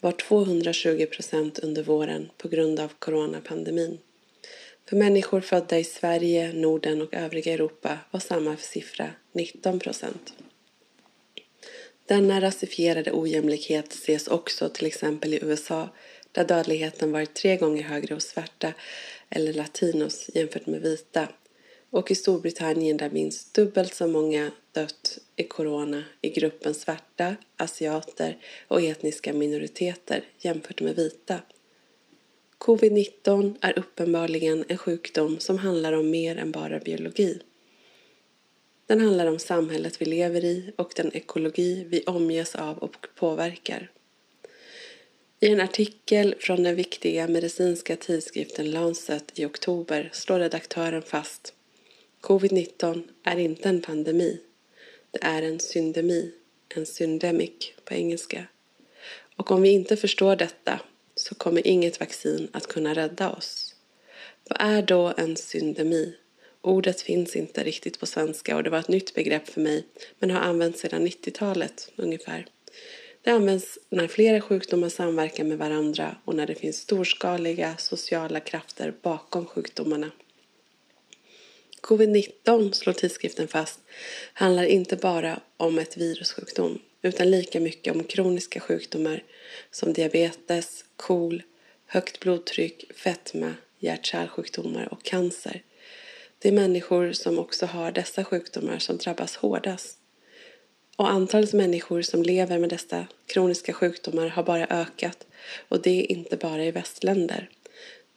var 0.00 0.12
220 0.12 1.06
procent 1.06 1.58
under 1.58 1.82
våren 1.82 2.30
på 2.38 2.48
grund 2.48 2.80
av 2.80 2.92
coronapandemin. 2.98 3.98
För 4.88 4.96
människor 4.96 5.40
födda 5.40 5.78
i 5.78 5.84
Sverige, 5.84 6.52
Norden 6.52 7.02
och 7.02 7.14
övriga 7.14 7.52
Europa 7.52 7.98
var 8.10 8.20
samma 8.20 8.56
siffra 8.56 9.10
19 9.32 9.78
procent. 9.78 10.32
Denna 12.06 12.40
rasifierade 12.40 13.12
ojämlikhet 13.12 13.92
ses 13.92 14.28
också 14.28 14.68
till 14.68 14.86
exempel 14.86 15.34
i 15.34 15.38
USA 15.42 15.88
där 16.32 16.44
dödligheten 16.44 17.12
varit 17.12 17.34
tre 17.34 17.56
gånger 17.56 17.82
högre 17.82 18.14
hos 18.14 18.24
svarta 18.24 18.72
eller 19.30 19.52
latinos 19.52 20.30
jämfört 20.34 20.66
med 20.66 20.80
vita 20.80 21.28
och 21.90 22.10
i 22.10 22.14
Storbritannien 22.14 22.96
där 22.96 23.10
minst 23.10 23.54
dubbelt 23.54 23.94
så 23.94 24.06
många 24.06 24.50
dött 24.72 25.18
i 25.36 25.44
corona 25.44 26.04
i 26.20 26.30
gruppen 26.30 26.74
svarta, 26.74 27.36
asiater 27.56 28.38
och 28.68 28.82
etniska 28.82 29.32
minoriteter 29.32 30.24
jämfört 30.38 30.80
med 30.80 30.96
vita. 30.96 31.40
Covid-19 32.58 33.56
är 33.60 33.78
uppenbarligen 33.78 34.64
en 34.68 34.78
sjukdom 34.78 35.38
som 35.38 35.58
handlar 35.58 35.92
om 35.92 36.10
mer 36.10 36.36
än 36.36 36.52
bara 36.52 36.78
biologi. 36.78 37.40
Den 38.86 39.00
handlar 39.00 39.26
om 39.26 39.38
samhället 39.38 40.00
vi 40.00 40.06
lever 40.06 40.44
i 40.44 40.72
och 40.76 40.92
den 40.96 41.16
ekologi 41.16 41.86
vi 41.88 42.04
omges 42.04 42.54
av 42.54 42.78
och 42.78 43.06
påverkar. 43.14 43.90
I 45.40 45.48
en 45.48 45.60
artikel 45.60 46.34
från 46.38 46.62
den 46.62 46.74
viktiga 46.74 47.28
medicinska 47.28 47.96
tidskriften 47.96 48.70
Lancet 48.70 49.38
i 49.38 49.44
oktober 49.44 50.10
slår 50.12 50.38
redaktören 50.38 51.02
fast 51.02 51.54
Covid-19 52.20 53.02
är 53.24 53.38
inte 53.38 53.68
en 53.68 53.80
pandemi. 53.80 54.40
Det 55.10 55.18
är 55.22 55.42
en 55.42 55.60
syndemi, 55.60 56.32
en 56.74 56.86
syndemic 56.86 57.72
på 57.84 57.94
engelska. 57.94 58.46
Och 59.36 59.50
om 59.50 59.62
vi 59.62 59.68
inte 59.68 59.96
förstår 59.96 60.36
detta 60.36 60.80
så 61.14 61.34
kommer 61.34 61.66
inget 61.66 62.00
vaccin 62.00 62.48
att 62.52 62.66
kunna 62.66 62.94
rädda 62.94 63.30
oss. 63.30 63.74
Vad 64.48 64.60
är 64.60 64.82
då 64.82 65.14
en 65.16 65.36
syndemi? 65.36 66.14
Ordet 66.60 67.00
finns 67.00 67.36
inte 67.36 67.64
riktigt 67.64 68.00
på 68.00 68.06
svenska 68.06 68.56
och 68.56 68.62
det 68.62 68.70
var 68.70 68.78
ett 68.78 68.88
nytt 68.88 69.14
begrepp 69.14 69.48
för 69.48 69.60
mig 69.60 69.86
men 70.18 70.30
har 70.30 70.40
använts 70.40 70.80
sedan 70.80 71.06
90-talet 71.06 71.92
ungefär. 71.96 72.46
Det 73.22 73.30
används 73.30 73.78
när 73.90 74.08
flera 74.08 74.40
sjukdomar 74.40 74.88
samverkar 74.88 75.44
med 75.44 75.58
varandra 75.58 76.16
och 76.24 76.34
när 76.34 76.46
det 76.46 76.54
finns 76.54 76.76
storskaliga 76.76 77.76
sociala 77.76 78.40
krafter 78.40 78.94
bakom 79.02 79.46
sjukdomarna. 79.46 80.10
Covid-19, 81.82 82.72
slår 82.72 82.92
tidskriften 82.92 83.48
fast, 83.48 83.80
handlar 84.32 84.64
inte 84.64 84.96
bara 84.96 85.40
om 85.56 85.78
ett 85.78 85.96
virussjukdom 85.96 86.78
utan 87.02 87.30
lika 87.30 87.60
mycket 87.60 87.94
om 87.94 88.04
kroniska 88.04 88.60
sjukdomar 88.60 89.22
som 89.70 89.92
diabetes, 89.92 90.84
KOL, 90.96 91.42
högt 91.86 92.20
blodtryck, 92.20 92.96
fetma, 92.96 93.54
hjärt-kärlsjukdomar 93.78 94.92
och 94.92 95.02
cancer. 95.02 95.62
Det 96.38 96.48
är 96.48 96.52
människor 96.52 97.12
som 97.12 97.38
också 97.38 97.66
har 97.66 97.92
dessa 97.92 98.24
sjukdomar 98.24 98.78
som 98.78 98.96
drabbas 98.96 99.36
hårdast. 99.36 99.98
Och 100.96 101.10
antalet 101.10 101.52
människor 101.52 102.02
som 102.02 102.22
lever 102.22 102.58
med 102.58 102.70
dessa 102.70 103.06
kroniska 103.26 103.72
sjukdomar 103.72 104.28
har 104.28 104.42
bara 104.42 104.66
ökat 104.66 105.26
och 105.68 105.82
det 105.82 106.00
är 106.00 106.12
inte 106.12 106.36
bara 106.36 106.64
i 106.64 106.70
västländer. 106.70 107.50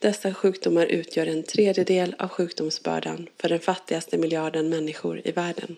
Dessa 0.02 0.34
sjukdomar 0.34 0.86
utgör 0.86 1.28
en 1.28 1.44
tredjedel 1.44 2.16
av 2.20 2.30
sjukdomsbördan 2.30 3.30
för 3.38 3.50
den 3.50 3.60
fattigaste 3.60 4.18
miljarden 4.18 4.70
människor 4.70 5.22
i 5.28 5.32
världen. 5.32 5.76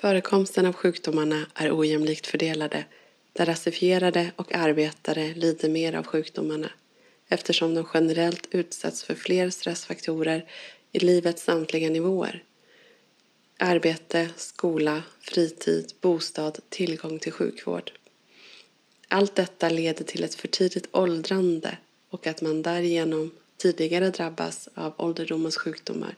Förekomsten 0.00 0.66
av 0.66 0.72
sjukdomarna 0.72 1.46
är 1.54 1.78
ojämlikt 1.78 2.26
fördelade 2.26 2.84
där 3.32 3.46
rasifierade 3.46 4.32
och 4.36 4.54
arbetare 4.54 5.34
lider 5.34 5.68
mer 5.68 5.94
av 5.94 6.06
sjukdomarna 6.06 6.70
eftersom 7.28 7.74
de 7.74 7.86
generellt 7.94 8.48
utsätts 8.50 9.04
för 9.04 9.14
fler 9.14 9.50
stressfaktorer 9.50 10.44
i 10.92 10.98
livets 10.98 11.42
samtliga 11.42 11.90
nivåer. 11.90 12.44
Arbete, 13.58 14.28
skola, 14.36 15.02
fritid, 15.20 15.92
bostad, 16.00 16.58
tillgång 16.68 17.18
till 17.18 17.32
sjukvård. 17.32 17.92
Allt 19.08 19.34
detta 19.34 19.68
leder 19.68 20.04
till 20.04 20.24
ett 20.24 20.34
för 20.34 20.48
tidigt 20.48 20.88
åldrande 20.92 21.78
och 22.12 22.26
att 22.26 22.42
man 22.42 22.62
därigenom 22.62 23.30
tidigare 23.56 24.10
drabbas 24.10 24.68
av 24.74 24.94
ålderdomens 24.96 25.56
sjukdomar 25.56 26.16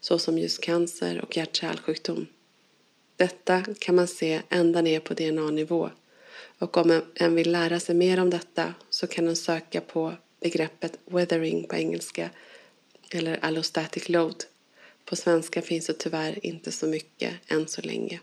såsom 0.00 0.38
just 0.38 0.60
cancer 0.60 1.20
och 1.20 1.36
hjärt-kärlsjukdom. 1.36 2.26
Detta 3.16 3.64
kan 3.78 3.94
man 3.94 4.08
se 4.08 4.42
ända 4.48 4.82
ner 4.82 5.00
på 5.00 5.14
DNA-nivå 5.14 5.90
och 6.58 6.76
om 6.76 7.02
en 7.14 7.34
vill 7.34 7.52
lära 7.52 7.80
sig 7.80 7.94
mer 7.94 8.20
om 8.20 8.30
detta 8.30 8.74
så 8.90 9.06
kan 9.06 9.28
en 9.28 9.36
söka 9.36 9.80
på 9.80 10.14
begreppet 10.40 10.98
weathering 11.04 11.64
på 11.68 11.76
engelska 11.76 12.30
eller 13.10 13.44
allostatic 13.44 14.08
load. 14.08 14.44
På 15.04 15.16
svenska 15.16 15.62
finns 15.62 15.86
det 15.86 15.92
tyvärr 15.92 16.46
inte 16.46 16.72
så 16.72 16.86
mycket 16.86 17.34
än 17.48 17.68
så 17.68 17.82
länge. 17.82 18.20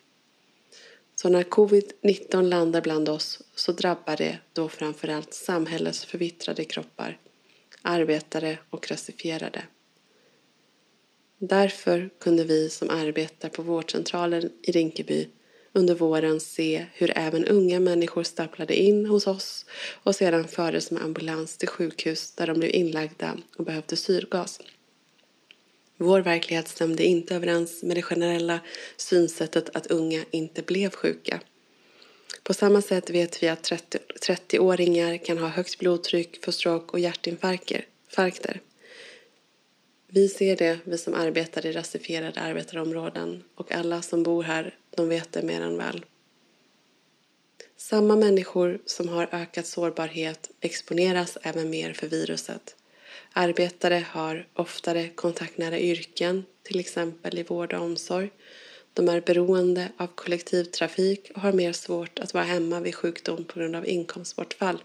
Så 1.15 1.29
när 1.29 1.43
covid-19 1.43 2.41
landar 2.41 2.81
bland 2.81 3.09
oss 3.09 3.41
så 3.55 3.71
drabbar 3.71 4.17
det 4.17 4.37
då 4.53 4.69
framförallt 4.69 5.33
samhällets 5.33 6.05
förvittrade 6.05 6.63
kroppar, 6.63 7.17
arbetare 7.81 8.57
och 8.69 8.91
rasifierade. 8.91 9.63
Därför 11.37 12.09
kunde 12.19 12.43
vi 12.43 12.69
som 12.69 12.89
arbetar 12.89 13.49
på 13.49 13.61
vårdcentralen 13.61 14.49
i 14.61 14.71
Rinkeby 14.71 15.27
under 15.73 15.95
våren 15.95 16.39
se 16.39 16.85
hur 16.93 17.17
även 17.17 17.45
unga 17.45 17.79
människor 17.79 18.23
stapplade 18.23 18.75
in 18.75 19.05
hos 19.05 19.27
oss 19.27 19.65
och 20.03 20.15
sedan 20.15 20.47
fördes 20.47 20.91
med 20.91 21.03
ambulans 21.03 21.57
till 21.57 21.67
sjukhus 21.67 22.31
där 22.31 22.47
de 22.47 22.59
blev 22.59 22.75
inlagda 22.75 23.37
och 23.57 23.65
behövde 23.65 23.95
syrgas. 23.95 24.59
Vår 25.97 26.19
verklighet 26.19 26.67
stämde 26.67 27.03
inte 27.03 27.35
överens 27.35 27.83
med 27.83 27.97
det 27.97 28.01
generella 28.01 28.59
synsättet 28.97 29.75
att 29.75 29.87
unga 29.87 30.25
inte 30.31 30.61
blev 30.61 30.89
sjuka. 30.89 31.39
På 32.43 32.53
samma 32.53 32.81
sätt 32.81 33.09
vet 33.09 33.43
vi 33.43 33.47
att 33.47 33.71
30-åringar 34.27 35.25
kan 35.25 35.37
ha 35.37 35.47
högt 35.47 35.79
blodtryck, 35.79 36.45
få 36.45 36.51
stroke 36.51 36.91
och 36.91 36.99
hjärtinfarkter. 36.99 38.61
Vi 40.07 40.29
ser 40.29 40.55
det, 40.55 40.79
vi 40.83 40.97
som 40.97 41.13
arbetar 41.13 41.65
i 41.65 41.71
rasifierade 41.71 42.39
arbetarområden 42.41 43.43
och 43.55 43.71
alla 43.71 44.01
som 44.01 44.23
bor 44.23 44.43
här, 44.43 44.77
de 44.95 45.09
vet 45.09 45.31
det 45.31 45.41
mer 45.41 45.61
än 45.61 45.77
väl. 45.77 46.05
Samma 47.77 48.15
människor 48.15 48.79
som 48.85 49.09
har 49.09 49.29
ökad 49.31 49.65
sårbarhet 49.65 50.51
exponeras 50.61 51.37
även 51.41 51.69
mer 51.69 51.93
för 51.93 52.07
viruset. 52.07 52.75
Arbetare 53.37 54.05
har 54.09 54.47
oftare 54.53 55.09
kontaktnära 55.09 55.79
yrken, 55.79 56.45
till 56.63 56.79
exempel 56.79 57.39
i 57.39 57.43
vård 57.43 57.73
och 57.73 57.81
omsorg. 57.81 58.29
De 58.93 59.09
är 59.09 59.21
beroende 59.21 59.91
av 59.97 60.07
kollektivtrafik 60.07 61.31
och 61.35 61.41
har 61.41 61.51
mer 61.51 61.73
svårt 61.73 62.19
att 62.19 62.33
vara 62.33 62.43
hemma 62.43 62.79
vid 62.79 62.95
sjukdom 62.95 63.43
på 63.43 63.59
grund 63.59 63.75
av 63.75 63.87
inkomstbortfall. 63.87 64.83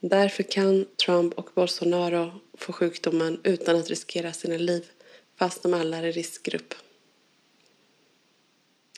Därför 0.00 0.42
kan 0.42 0.86
Trump 1.04 1.34
och 1.34 1.50
Bolsonaro 1.54 2.32
få 2.58 2.72
sjukdomen 2.72 3.40
utan 3.44 3.76
att 3.76 3.88
riskera 3.88 4.32
sina 4.32 4.56
liv, 4.56 4.84
fast 5.38 5.62
de 5.62 5.74
alla 5.74 5.96
är 5.96 6.02
i 6.02 6.12
riskgrupp. 6.12 6.74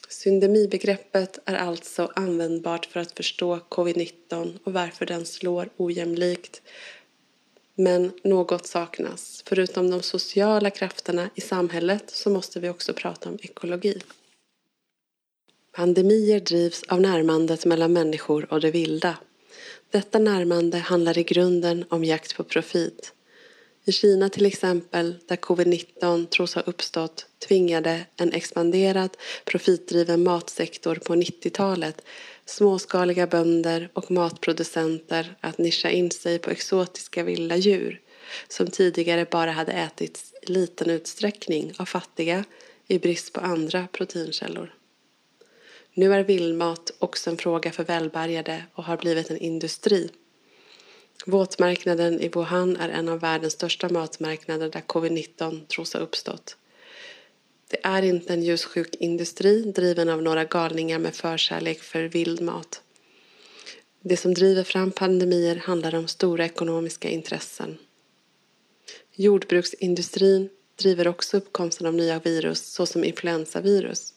Syndemibegreppet 0.09 1.39
är 1.45 1.55
alltså 1.55 2.11
användbart 2.15 2.85
för 2.85 2.99
att 2.99 3.11
förstå 3.11 3.59
covid-19 3.69 4.59
och 4.63 4.73
varför 4.73 5.05
den 5.05 5.25
slår 5.25 5.69
ojämlikt. 5.77 6.61
Men 7.75 8.11
något 8.23 8.67
saknas. 8.67 9.43
Förutom 9.45 9.89
de 9.89 10.01
sociala 10.01 10.69
krafterna 10.69 11.29
i 11.35 11.41
samhället 11.41 12.09
så 12.09 12.29
måste 12.29 12.59
vi 12.59 12.69
också 12.69 12.93
prata 12.93 13.29
om 13.29 13.37
ekologi. 13.41 14.01
Pandemier 15.71 16.39
drivs 16.39 16.83
av 16.83 17.01
närmandet 17.01 17.65
mellan 17.65 17.93
människor 17.93 18.53
och 18.53 18.61
det 18.61 18.71
vilda. 18.71 19.17
Detta 19.91 20.19
närmande 20.19 20.77
handlar 20.77 21.17
i 21.17 21.23
grunden 21.23 21.85
om 21.89 22.03
jakt 22.03 22.35
på 22.35 22.43
profit. 22.43 23.13
I 23.85 23.91
Kina 23.91 24.29
till 24.29 24.45
exempel, 24.45 25.15
där 25.27 25.35
covid-19 25.35 26.27
tros 26.27 26.55
ha 26.55 26.61
uppstått, 26.61 27.25
tvingade 27.47 28.05
en 28.15 28.33
expanderad 28.33 29.17
profitdriven 29.45 30.23
matsektor 30.23 30.95
på 30.95 31.15
90-talet 31.15 32.01
småskaliga 32.45 33.27
bönder 33.27 33.89
och 33.93 34.11
matproducenter 34.11 35.35
att 35.41 35.57
nischa 35.57 35.89
in 35.89 36.11
sig 36.11 36.39
på 36.39 36.49
exotiska 36.49 37.23
vilda 37.23 37.55
djur 37.55 38.01
som 38.47 38.67
tidigare 38.67 39.25
bara 39.31 39.51
hade 39.51 39.71
ätits 39.71 40.33
i 40.41 40.51
liten 40.51 40.89
utsträckning 40.89 41.73
av 41.77 41.85
fattiga 41.85 42.43
i 42.87 42.99
brist 42.99 43.33
på 43.33 43.41
andra 43.41 43.87
proteinkällor. 43.91 44.73
Nu 45.93 46.13
är 46.13 46.23
vildmat 46.23 46.91
också 46.99 47.29
en 47.29 47.37
fråga 47.37 47.71
för 47.71 47.83
välbärgade 47.83 48.63
och 48.73 48.83
har 48.83 48.97
blivit 48.97 49.29
en 49.29 49.37
industri. 49.37 50.09
Våtmarknaden 51.25 52.19
i 52.19 52.29
Wuhan 52.29 52.77
är 52.77 52.89
en 52.89 53.09
av 53.09 53.19
världens 53.19 53.53
största 53.53 53.89
matmarknader 53.89 54.69
där 54.69 54.81
covid-19 54.81 55.65
tros 55.67 55.93
ha 55.93 55.99
uppstått. 55.99 56.57
Det 57.73 57.79
är 57.83 58.01
inte 58.01 58.33
en 58.33 58.43
ljussjuk 58.43 58.95
industri 58.95 59.61
driven 59.61 60.09
av 60.09 60.21
några 60.21 60.43
galningar 60.43 60.99
med 60.99 61.15
förkärlek 61.15 61.79
för 61.79 62.03
vild 62.03 62.41
mat. 62.41 62.81
Det 64.01 64.17
som 64.17 64.33
driver 64.33 64.63
fram 64.63 64.91
pandemier 64.91 65.55
handlar 65.55 65.95
om 65.95 66.07
stora 66.07 66.45
ekonomiska 66.45 67.09
intressen. 67.09 67.77
Jordbruksindustrin 69.15 70.49
driver 70.81 71.07
också 71.07 71.37
uppkomsten 71.37 71.87
av 71.87 71.93
nya 71.93 72.19
virus 72.19 72.65
såsom 72.65 73.03
influensavirus. 73.03 74.13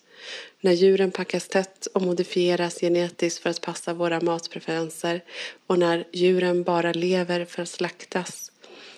När 0.60 0.72
djuren 0.72 1.10
packas 1.10 1.48
tätt 1.48 1.86
och 1.86 2.02
modifieras 2.02 2.80
genetiskt 2.80 3.42
för 3.42 3.50
att 3.50 3.60
passa 3.60 3.94
våra 3.94 4.20
matpreferenser 4.20 5.24
och 5.66 5.78
när 5.78 6.08
djuren 6.12 6.62
bara 6.62 6.92
lever 6.92 7.44
för 7.44 7.62
att 7.62 7.68
slaktas 7.68 8.52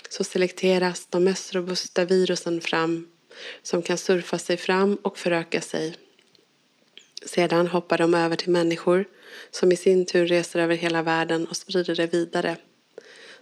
så 0.09 0.25
selekteras 0.25 1.07
de 1.11 1.25
mest 1.25 1.55
robusta 1.55 2.05
virusen 2.05 2.61
fram 2.61 3.07
som 3.63 3.83
kan 3.83 3.99
surfa 3.99 4.39
sig 4.39 4.57
fram 4.57 4.95
och 5.03 5.19
föröka 5.19 5.61
sig. 5.61 5.95
Sedan 7.27 7.67
hoppar 7.67 7.99
de 7.99 8.15
över 8.15 8.37
till 8.37 8.51
människor 8.51 9.05
som 9.51 9.73
i 9.73 9.77
sin 9.77 10.07
tur 10.07 10.27
reser 10.27 10.61
över 10.61 10.75
hela 10.75 11.03
världen 11.03 11.47
och 11.47 11.57
sprider 11.57 11.95
det 11.95 12.07
vidare. 12.07 12.57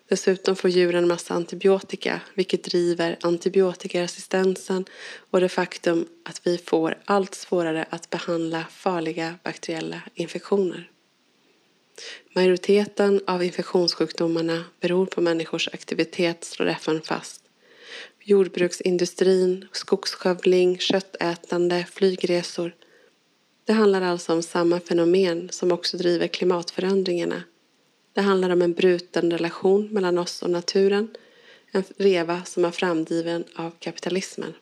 Dessutom 0.09 0.57
får 0.57 0.71
djuren 0.71 1.09
massa 1.09 1.35
antibiotika 1.35 2.21
vilket 2.35 2.65
driver 2.65 3.17
antibiotikaresistensen 3.21 4.85
och 5.31 5.41
det 5.41 5.49
faktum 5.49 6.09
att 6.25 6.47
vi 6.47 6.59
får 6.59 6.99
allt 7.05 7.35
svårare 7.35 7.87
att 7.91 8.11
behandla 8.11 8.65
farliga 8.71 9.35
bakteriella 9.43 10.01
infektioner. 10.15 10.91
Majoriteten 12.35 13.21
av 13.27 13.43
infektionssjukdomarna 13.43 14.65
beror 14.81 15.07
på 15.07 15.21
människors 15.21 15.69
aktivitet, 15.73 16.45
slår 16.45 16.67
FN 16.67 17.01
fast. 17.03 17.46
Jordbruksindustrin, 18.29 19.69
skogsskövling, 19.73 20.79
köttätande, 20.79 21.87
flygresor. 21.91 22.75
Det 23.65 23.73
handlar 23.73 24.03
alltså 24.03 24.33
om 24.33 24.43
samma 24.43 24.81
fenomen 24.81 25.49
som 25.53 25.73
också 25.73 25.97
driver 25.97 26.27
klimatförändringarna 26.27 27.43
det 28.17 28.23
handlar 28.23 28.51
om 28.51 28.63
en 28.63 28.73
bruten 28.73 29.31
relation 29.31 29.89
mellan 29.93 30.19
oss 30.19 30.43
och 30.43 30.51
naturen. 30.51 31.09
En 31.71 31.85
reva 31.97 32.45
som 32.45 32.65
är 32.65 32.71
framdriven 32.71 33.45
av 33.55 33.71
kapitalismen. 33.79 34.55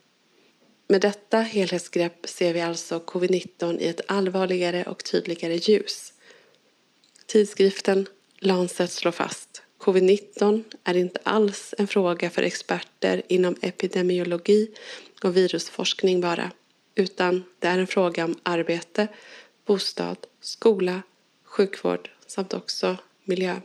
Med 0.89 1.01
detta 1.01 1.39
helhetsgrepp 1.39 2.29
ser 2.29 2.53
vi 2.53 2.61
alltså 2.61 2.99
covid-19 2.99 3.81
i 3.81 3.87
ett 3.87 4.01
allvarligare 4.09 4.85
och 4.85 5.05
tydligare 5.05 5.57
ljus. 5.57 6.13
Tidskriften 7.27 8.07
Lancet 8.39 8.91
slår 8.91 9.13
fast 9.13 9.63
covid-19 9.85 10.65
är 10.85 10.97
inte 10.97 11.21
alls 11.23 11.75
en 11.79 11.87
fråga 11.87 12.31
för 12.31 12.43
experter 12.43 13.23
inom 13.29 13.57
epidemiologi 13.61 14.71
och 15.23 15.37
virusforskning 15.37 16.21
bara, 16.21 16.51
utan 16.95 17.45
det 17.59 17.69
är 17.69 17.79
en 17.79 17.87
fråga 17.87 18.25
om 18.25 18.39
arbete, 18.43 19.09
bostad, 19.67 20.17
skola, 20.41 21.03
sjukvård 21.45 22.11
samt 22.27 22.55
också 22.55 22.97
miljö. 23.25 23.61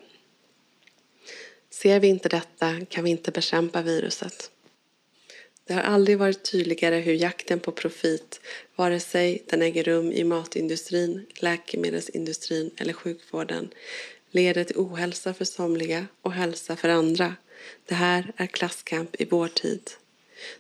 Ser 1.70 2.00
vi 2.00 2.08
inte 2.08 2.30
detta 2.30 2.86
kan 2.90 3.04
vi 3.04 3.10
inte 3.10 3.32
bekämpa 3.32 3.82
viruset. 3.82 4.52
Det 5.66 5.74
har 5.74 5.82
aldrig 5.82 6.18
varit 6.18 6.52
tydligare 6.52 6.96
hur 6.96 7.14
jakten 7.14 7.60
på 7.60 7.72
profit, 7.72 8.42
vare 8.76 9.00
sig 9.00 9.44
den 9.46 9.62
äger 9.62 9.84
rum 9.84 10.12
i 10.12 10.24
matindustrin, 10.24 11.26
läkemedelsindustrin 11.40 12.72
eller 12.78 12.94
sjukvården, 12.94 13.70
leder 14.32 14.64
till 14.64 14.78
ohälsa 14.78 15.34
för 15.34 15.46
somliga 15.46 16.08
och 16.22 16.34
hälsa 16.34 16.76
för 16.76 16.90
andra. 16.90 17.36
Det 17.86 17.96
här 17.96 18.34
är 18.38 18.48
klasskamp 18.48 19.22
i 19.22 19.26
vår 19.26 19.48
tid. 19.48 19.92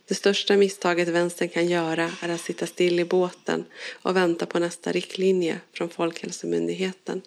Det 0.07 0.15
största 0.15 0.57
misstaget 0.57 1.07
vänstern 1.07 1.49
kan 1.49 1.67
göra 1.67 2.11
är 2.21 2.29
att 2.29 2.41
sitta 2.41 2.67
still 2.67 2.99
i 2.99 3.05
båten 3.05 3.65
och 4.01 4.15
vänta 4.15 4.45
på 4.45 4.59
nästa 4.59 4.91
riktlinje 4.91 5.59
från 5.73 5.89
Folkhälsomyndigheten 5.89 7.21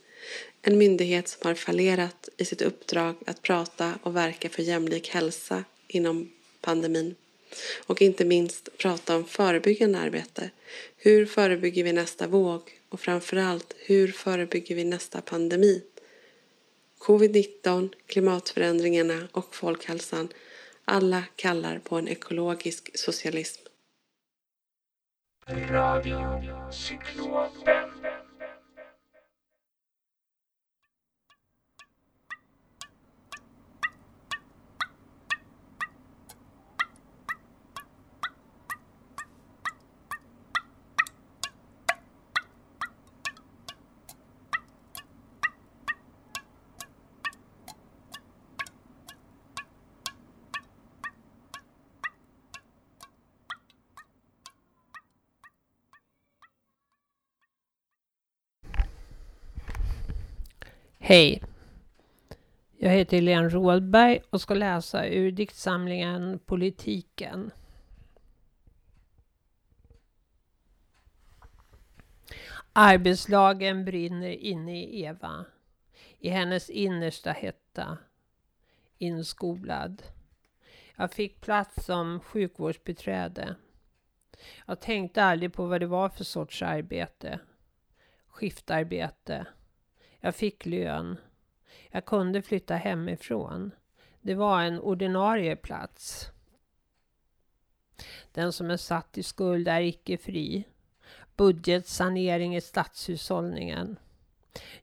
en 0.62 0.78
myndighet 0.78 1.28
som 1.28 1.48
har 1.48 1.54
fallerat 1.54 2.28
i 2.36 2.44
sitt 2.44 2.62
uppdrag 2.62 3.16
att 3.26 3.42
prata 3.42 3.98
och 4.02 4.16
verka 4.16 4.48
för 4.48 4.62
jämlik 4.62 5.08
hälsa 5.08 5.64
inom 5.88 6.32
pandemin. 6.60 7.14
Och 7.86 8.02
inte 8.02 8.24
minst 8.24 8.78
prata 8.78 9.16
om 9.16 9.24
förebyggande 9.24 9.98
arbete. 9.98 10.50
Hur 10.96 11.26
förebygger 11.26 11.84
vi 11.84 11.92
nästa 11.92 12.26
våg? 12.26 12.78
Och 12.88 13.00
framförallt, 13.00 13.74
hur 13.78 14.12
förebygger 14.12 14.74
vi 14.74 14.84
nästa 14.84 15.20
pandemi? 15.20 15.82
Covid-19, 17.02 17.94
klimatförändringarna 18.06 19.28
och 19.32 19.54
folkhälsan 19.54 20.28
alla 20.84 21.24
kallar 21.36 21.78
på 21.78 21.96
en 21.96 22.08
ekologisk 22.08 22.98
socialism. 22.98 23.62
Radio 25.70 26.42
Cyklopen. 26.72 27.92
Hej! 61.12 61.42
Jag 62.78 62.90
heter 62.90 63.16
Helene 63.16 63.48
Rådberg 63.48 64.22
och 64.30 64.40
ska 64.40 64.54
läsa 64.54 65.06
ur 65.06 65.32
diktsamlingen 65.32 66.38
Politiken. 66.38 67.50
Arbetslagen 72.72 73.84
brinner 73.84 74.30
inne 74.30 74.82
i 74.82 75.02
Eva, 75.02 75.44
i 76.18 76.28
hennes 76.28 76.70
innersta 76.70 77.32
hetta, 77.32 77.98
inskolad. 78.98 80.02
Jag 80.96 81.12
fick 81.12 81.40
plats 81.40 81.84
som 81.84 82.20
sjukvårdsbiträde. 82.20 83.56
Jag 84.66 84.80
tänkte 84.80 85.24
aldrig 85.24 85.52
på 85.52 85.66
vad 85.66 85.80
det 85.80 85.86
var 85.86 86.08
för 86.08 86.24
sorts 86.24 86.62
arbete. 86.62 87.40
Skiftarbete. 88.26 89.46
Jag 90.24 90.34
fick 90.34 90.66
lön. 90.66 91.16
Jag 91.90 92.04
kunde 92.04 92.42
flytta 92.42 92.74
hemifrån. 92.74 93.70
Det 94.20 94.34
var 94.34 94.62
en 94.62 94.80
ordinarie 94.80 95.56
plats. 95.56 96.26
Den 98.32 98.52
som 98.52 98.70
är 98.70 98.76
satt 98.76 99.18
i 99.18 99.22
skuld 99.22 99.68
är 99.68 99.80
icke 99.80 100.18
fri. 100.18 100.64
Budgetsanering 101.36 102.56
i 102.56 102.60
statshushållningen. 102.60 103.96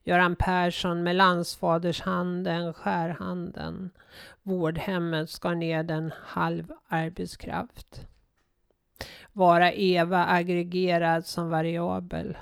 Göran 0.04 0.36
Persson 0.36 1.02
med 1.02 1.16
landsfadershanden, 1.16 2.74
skärhanden. 2.74 3.90
Vårdhemmet 4.42 5.30
skar 5.30 5.54
ner 5.54 5.90
en 5.90 6.12
halv 6.22 6.72
arbetskraft. 6.88 8.06
Vara 9.32 9.72
Eva 9.72 10.26
aggregerad 10.26 11.26
som 11.26 11.50
variabel. 11.50 12.38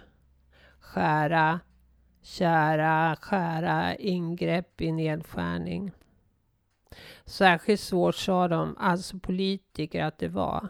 Skära, 0.81 1.61
kära, 2.29 3.17
skära, 3.21 3.97
ingrepp 3.97 4.81
i 4.81 4.93
nedskärning. 4.93 5.93
Särskilt 7.25 7.81
svårt 7.81 8.15
sa 8.15 8.49
de, 8.49 8.77
alltså 8.79 9.19
politiker, 9.19 10.05
att 10.05 10.19
det 10.19 10.29
var. 10.29 10.69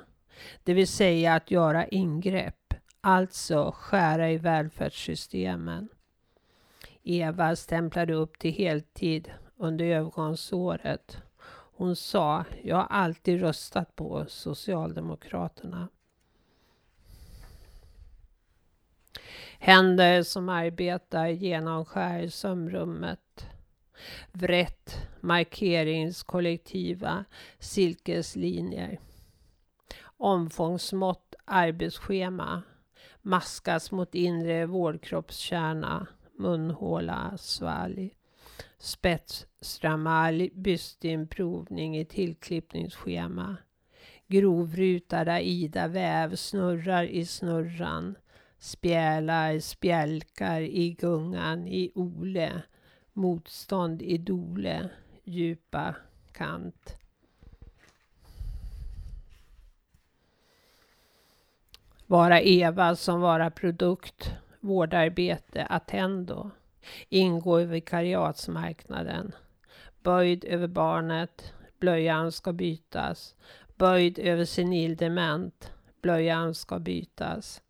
Det 0.65 0.75
vill 0.75 0.89
säga 0.89 1.35
att 1.35 1.51
göra 1.51 1.87
ingrepp, 1.87 2.75
alltså 3.01 3.73
skära 3.77 4.31
i 4.31 4.39
välfärdssystemen. 4.39 5.89
Eva 7.03 7.57
stämplade 7.57 8.15
upp 8.15 8.39
till 8.39 8.53
heltid 8.53 9.33
under 9.57 9.85
övergångsåret. 9.85 11.23
Hon 11.77 11.97
sa, 11.97 12.45
jag 12.63 12.77
har 12.77 12.87
alltid 12.91 13.41
röstat 13.41 13.97
på 13.97 14.25
Socialdemokraterna. 14.29 15.89
Händer 19.59 20.23
som 20.23 20.49
arbetar 20.49 21.29
genomskär 21.29 22.29
sömnrummet. 22.29 23.47
Vrätt 24.33 25.09
markeringskollektiva 25.21 27.25
silkeslinjer. 27.59 29.01
Omfångsmått 30.17 31.35
arbetsschema. 31.45 32.63
Maskas 33.23 33.93
mot 33.93 34.15
inre 34.15 34.67
vårdkroppskärna. 34.67 36.07
Munhåla, 36.39 37.39
svalg. 37.39 38.15
Spetsstramalj, 38.79 40.51
bystinprovning 40.55 41.99
i 41.99 42.05
tillklippningsschema. 42.05 43.57
Grovrutad 44.27 45.41
Ida-väv 45.41 46.37
snurrar 46.37 47.05
i 47.05 47.27
snurran 47.27 48.15
spjälar, 48.59 49.59
spjälkar 49.59 50.61
i 50.61 50.91
gungan 50.91 51.69
i 51.69 51.93
ole, 51.95 52.63
motstånd 53.13 54.03
i 54.03 54.19
dole, 54.19 54.89
djupa 55.25 55.95
kant. 56.33 56.97
Vara 62.07 62.41
Eva 62.41 62.97
som 62.97 63.21
vara 63.21 63.51
produkt, 63.51 64.33
vårdarbete, 64.61 65.65
attendo. 65.65 66.51
Ingå 67.09 67.61
i 67.61 67.65
vikariatsmarknaden. 67.65 69.33
Böjd 70.03 70.45
över 70.45 70.67
barnet, 70.67 71.53
blöjan 71.79 72.33
ska 72.33 72.53
bytas. 72.53 73.35
Böjd 73.77 74.19
över 74.19 74.45
senildement, 74.45 75.73
blöjan 76.03 76.55
ska 76.55 76.79
bytas. 76.79 77.63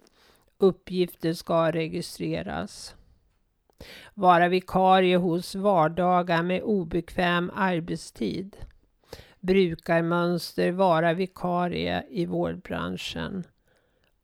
Uppgifter 0.60 1.32
ska 1.32 1.70
registreras. 1.70 2.94
Vara 4.14 4.48
vikarie 4.48 5.16
hos 5.16 5.54
vardagar 5.54 6.42
med 6.42 6.62
obekväm 6.62 7.50
arbetstid. 7.54 8.56
Brukarmönster 9.40 10.72
vara 10.72 11.14
vikarie 11.14 12.04
i 12.10 12.26
vårdbranschen. 12.26 13.46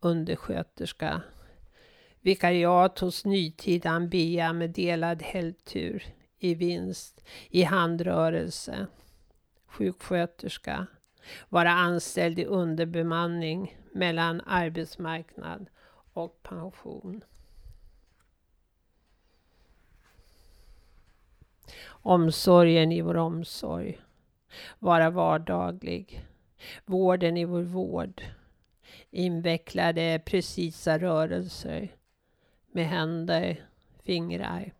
Undersköterska. 0.00 1.22
Vikariat 2.20 2.98
hos 2.98 3.24
Nytidan 3.24 3.96
Ambea 3.96 4.52
med 4.52 4.70
delad 4.70 5.22
helgtur 5.22 6.04
i 6.38 6.54
vinst 6.54 7.24
i 7.50 7.62
handrörelse. 7.62 8.86
Sjuksköterska. 9.66 10.86
Vara 11.48 11.70
anställd 11.70 12.38
i 12.38 12.44
underbemanning 12.44 13.78
mellan 13.92 14.40
arbetsmarknad 14.46 15.66
och 16.14 16.42
pension. 16.42 17.24
Omsorgen 21.86 22.92
i 22.92 23.00
vår 23.00 23.16
omsorg. 23.16 24.00
Vara 24.78 25.10
vardaglig. 25.10 26.26
Vården 26.84 27.36
i 27.36 27.44
vår 27.44 27.62
vård. 27.62 28.22
Invecklade 29.10 30.20
precisa 30.24 30.98
rörelser 30.98 31.96
med 32.72 32.86
händer, 32.86 33.66
fingrar. 34.02 34.72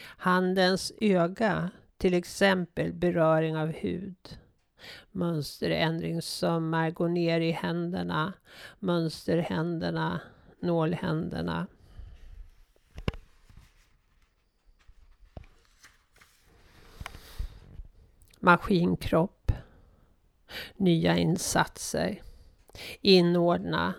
Handens 0.00 0.92
öga, 1.00 1.70
till 1.96 2.14
exempel 2.14 2.92
beröring 2.92 3.56
av 3.56 3.68
hud. 3.68 4.38
Mönsterändringssömmar 5.10 6.90
går 6.90 7.08
ner 7.08 7.40
i 7.40 7.50
händerna, 7.50 8.32
mönsterhänderna 8.78 10.20
nålhänderna. 10.66 11.66
Maskinkropp. 18.40 19.52
Nya 20.76 21.16
insatser. 21.16 22.22
Inordna 23.00 23.94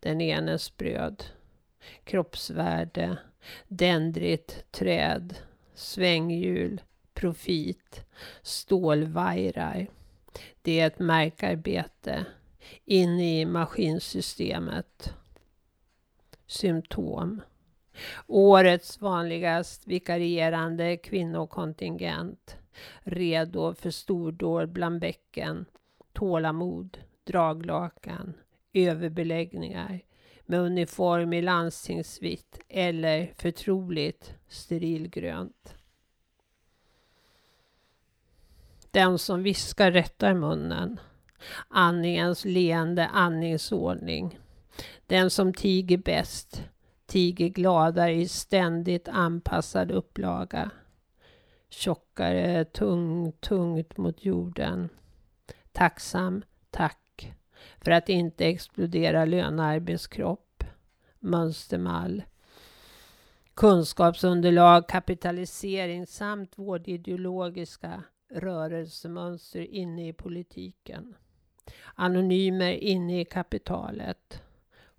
den 0.00 0.20
enes 0.20 0.76
bröd. 0.76 1.24
Kroppsvärde. 2.04 3.18
Dendrit 3.68 4.64
träd. 4.70 5.34
Svänghjul. 5.74 6.82
Profit. 7.14 8.06
Stålvajrar. 8.42 9.86
Det 10.62 10.80
är 10.80 10.86
ett 10.86 10.98
märkarbete 10.98 12.24
inne 12.84 13.40
i 13.40 13.46
maskinsystemet 13.46 15.14
symptom. 16.46 17.40
Årets 18.26 19.00
vanligast 19.00 19.86
vikarierande 19.86 20.96
kvinnokontingent. 20.96 22.56
Redo 23.00 23.74
för 23.74 23.90
stordåd 23.90 24.72
bland 24.72 25.00
bäcken. 25.00 25.66
Tålamod, 26.12 26.98
draglakan, 27.24 28.34
överbeläggningar 28.72 30.00
med 30.46 30.60
uniform 30.60 31.32
i 31.32 31.42
landstingsvitt 31.42 32.58
eller 32.68 33.32
förtroligt 33.36 34.34
sterilgrönt. 34.48 35.74
Den 38.90 39.18
som 39.18 39.42
viskar 39.42 39.90
rättar 39.90 40.34
munnen. 40.34 41.00
Andningens 41.68 42.44
leende 42.44 43.06
andningsordning. 43.06 44.38
Den 45.06 45.30
som 45.30 45.54
tiger 45.54 45.98
bäst 45.98 46.62
tiger 47.06 47.48
gladare 47.48 48.14
i 48.14 48.28
ständigt 48.28 49.08
anpassad 49.08 49.90
upplaga. 49.90 50.70
Tjockare, 51.68 52.64
tung, 52.64 53.32
tungt 53.32 53.96
mot 53.96 54.24
jorden. 54.24 54.88
Tacksam, 55.72 56.44
tack. 56.70 57.34
För 57.80 57.90
att 57.90 58.08
inte 58.08 58.44
explodera 58.44 59.24
lönearbetskropp. 59.24 60.64
Mönstermall. 61.20 62.22
Kunskapsunderlag, 63.54 64.88
kapitalisering 64.88 66.06
samt 66.06 66.58
vårdideologiska 66.58 68.02
rörelsemönster 68.30 69.60
inne 69.60 70.08
i 70.08 70.12
politiken. 70.12 71.14
Anonymer 71.94 72.72
inne 72.72 73.20
i 73.20 73.24
kapitalet 73.24 74.42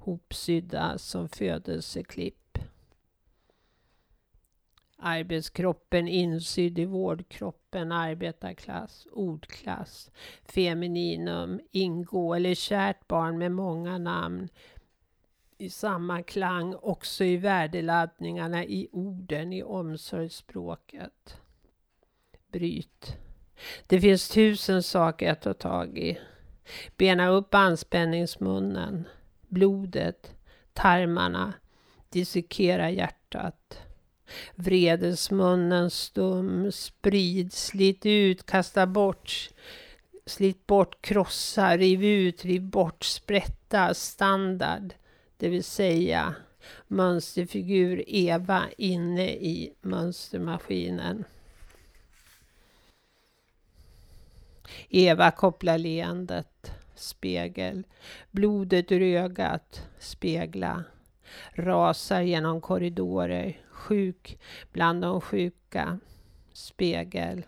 hopsydda 0.07 0.97
som 0.97 1.29
födelseklipp. 1.29 2.57
Arbetskroppen 4.97 6.07
insydd 6.07 6.79
i 6.79 6.85
vårdkroppen, 6.85 7.91
arbetarklass, 7.91 9.07
ordklass, 9.11 10.11
femininum, 10.45 11.59
ingå 11.71 12.33
eller 12.33 12.53
kärt 12.53 13.07
barn 13.07 13.37
med 13.37 13.51
många 13.51 13.97
namn 13.97 14.49
i 15.57 15.69
samma 15.69 16.23
klang 16.23 16.75
också 16.81 17.23
i 17.23 17.37
värdeladdningarna 17.37 18.65
i 18.65 18.87
orden 18.91 19.53
i 19.53 19.63
omsorgsspråket. 19.63 21.37
Bryt. 22.51 23.17
Det 23.87 24.01
finns 24.01 24.29
tusen 24.29 24.83
saker 24.83 25.31
att 25.31 25.41
ta 25.41 25.53
tag 25.53 25.97
i. 25.97 26.19
Bena 26.97 27.27
upp 27.27 27.53
anspänningsmunnen, 27.53 29.07
blodet, 29.47 30.35
tarmarna, 30.73 31.53
dissekera 32.09 32.89
hjärtat. 32.89 33.79
Vredesmunnen 34.55 35.89
stum, 35.89 36.71
sprid, 36.71 37.53
slit 37.53 38.05
ut, 38.05 38.45
kasta 38.45 38.87
bort, 38.87 39.49
slit 40.25 40.67
bort, 40.67 41.01
krossa, 41.01 41.77
riv 41.77 42.03
ut, 42.03 42.45
riv 42.45 42.61
bort, 42.61 43.03
sprätta, 43.03 43.93
standard, 43.93 44.93
det 45.37 45.49
vill 45.49 45.63
säga 45.63 46.35
mönsterfigur 46.87 48.03
Eva 48.07 48.63
inne 48.77 49.29
i 49.29 49.73
mönstermaskinen. 49.81 51.23
Eva 54.89 55.31
kopplar 55.31 55.77
leendet, 55.77 56.71
spegel, 56.99 57.83
blodet 58.31 58.91
ur 58.91 59.01
ögat, 59.01 59.87
spegla, 59.99 60.83
rasar 61.53 62.21
genom 62.21 62.61
korridorer, 62.61 63.61
sjuk 63.71 64.39
bland 64.71 65.01
de 65.01 65.21
sjuka, 65.21 65.99
spegel, 66.53 67.45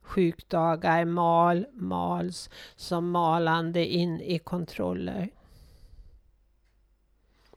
sjukdagar 0.00 1.04
mal, 1.04 1.66
mals 1.72 2.50
som 2.76 3.10
malande 3.10 3.86
in 3.86 4.20
i 4.20 4.38
kontroller. 4.38 5.30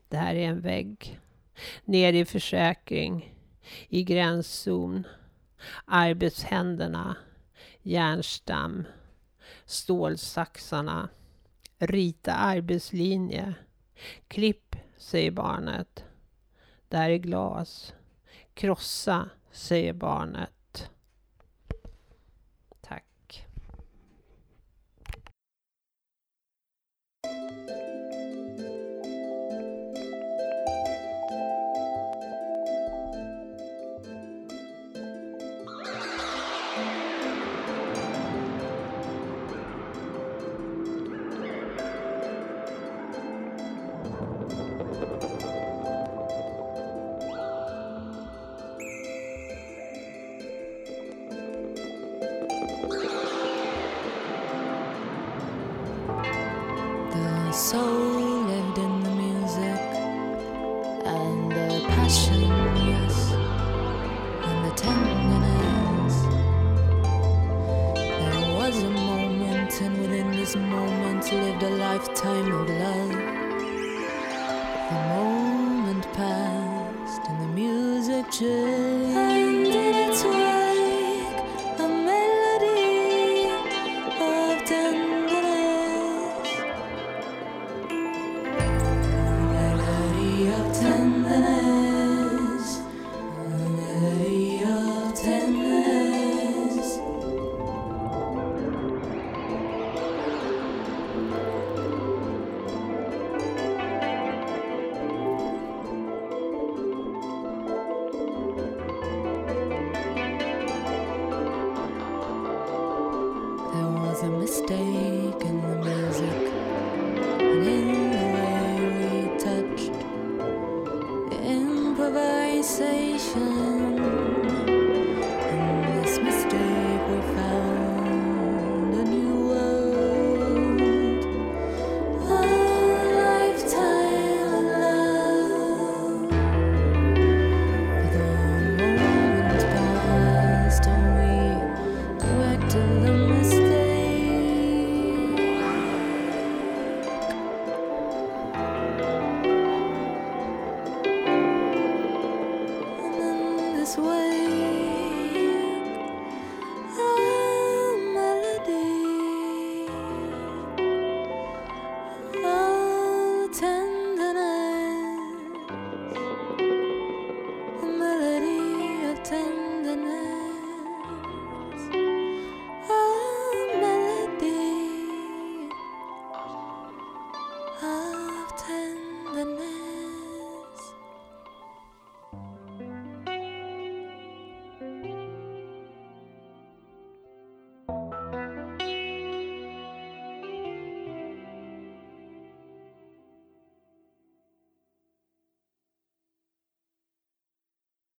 Det 0.10 0.18
här 0.18 0.36
är 0.36 0.48
en 0.48 0.62
vägg. 0.62 1.20
Ner 1.86 2.14
i 2.14 2.26
försäkring. 2.26 3.34
I 3.90 4.04
gränszon. 4.04 5.08
Arbetshänderna. 5.86 7.16
Järnstam. 7.82 8.84
Stålsaxarna. 9.66 11.10
Rita 11.78 12.34
arbetslinje. 12.34 13.54
Klipp, 14.28 14.76
säger 14.98 15.32
barnet. 15.32 16.04
Där 16.90 17.10
är 17.10 17.18
glas. 17.18 17.94
Krossa, 18.54 19.30
säger 19.52 19.94
barnet. 19.94 20.55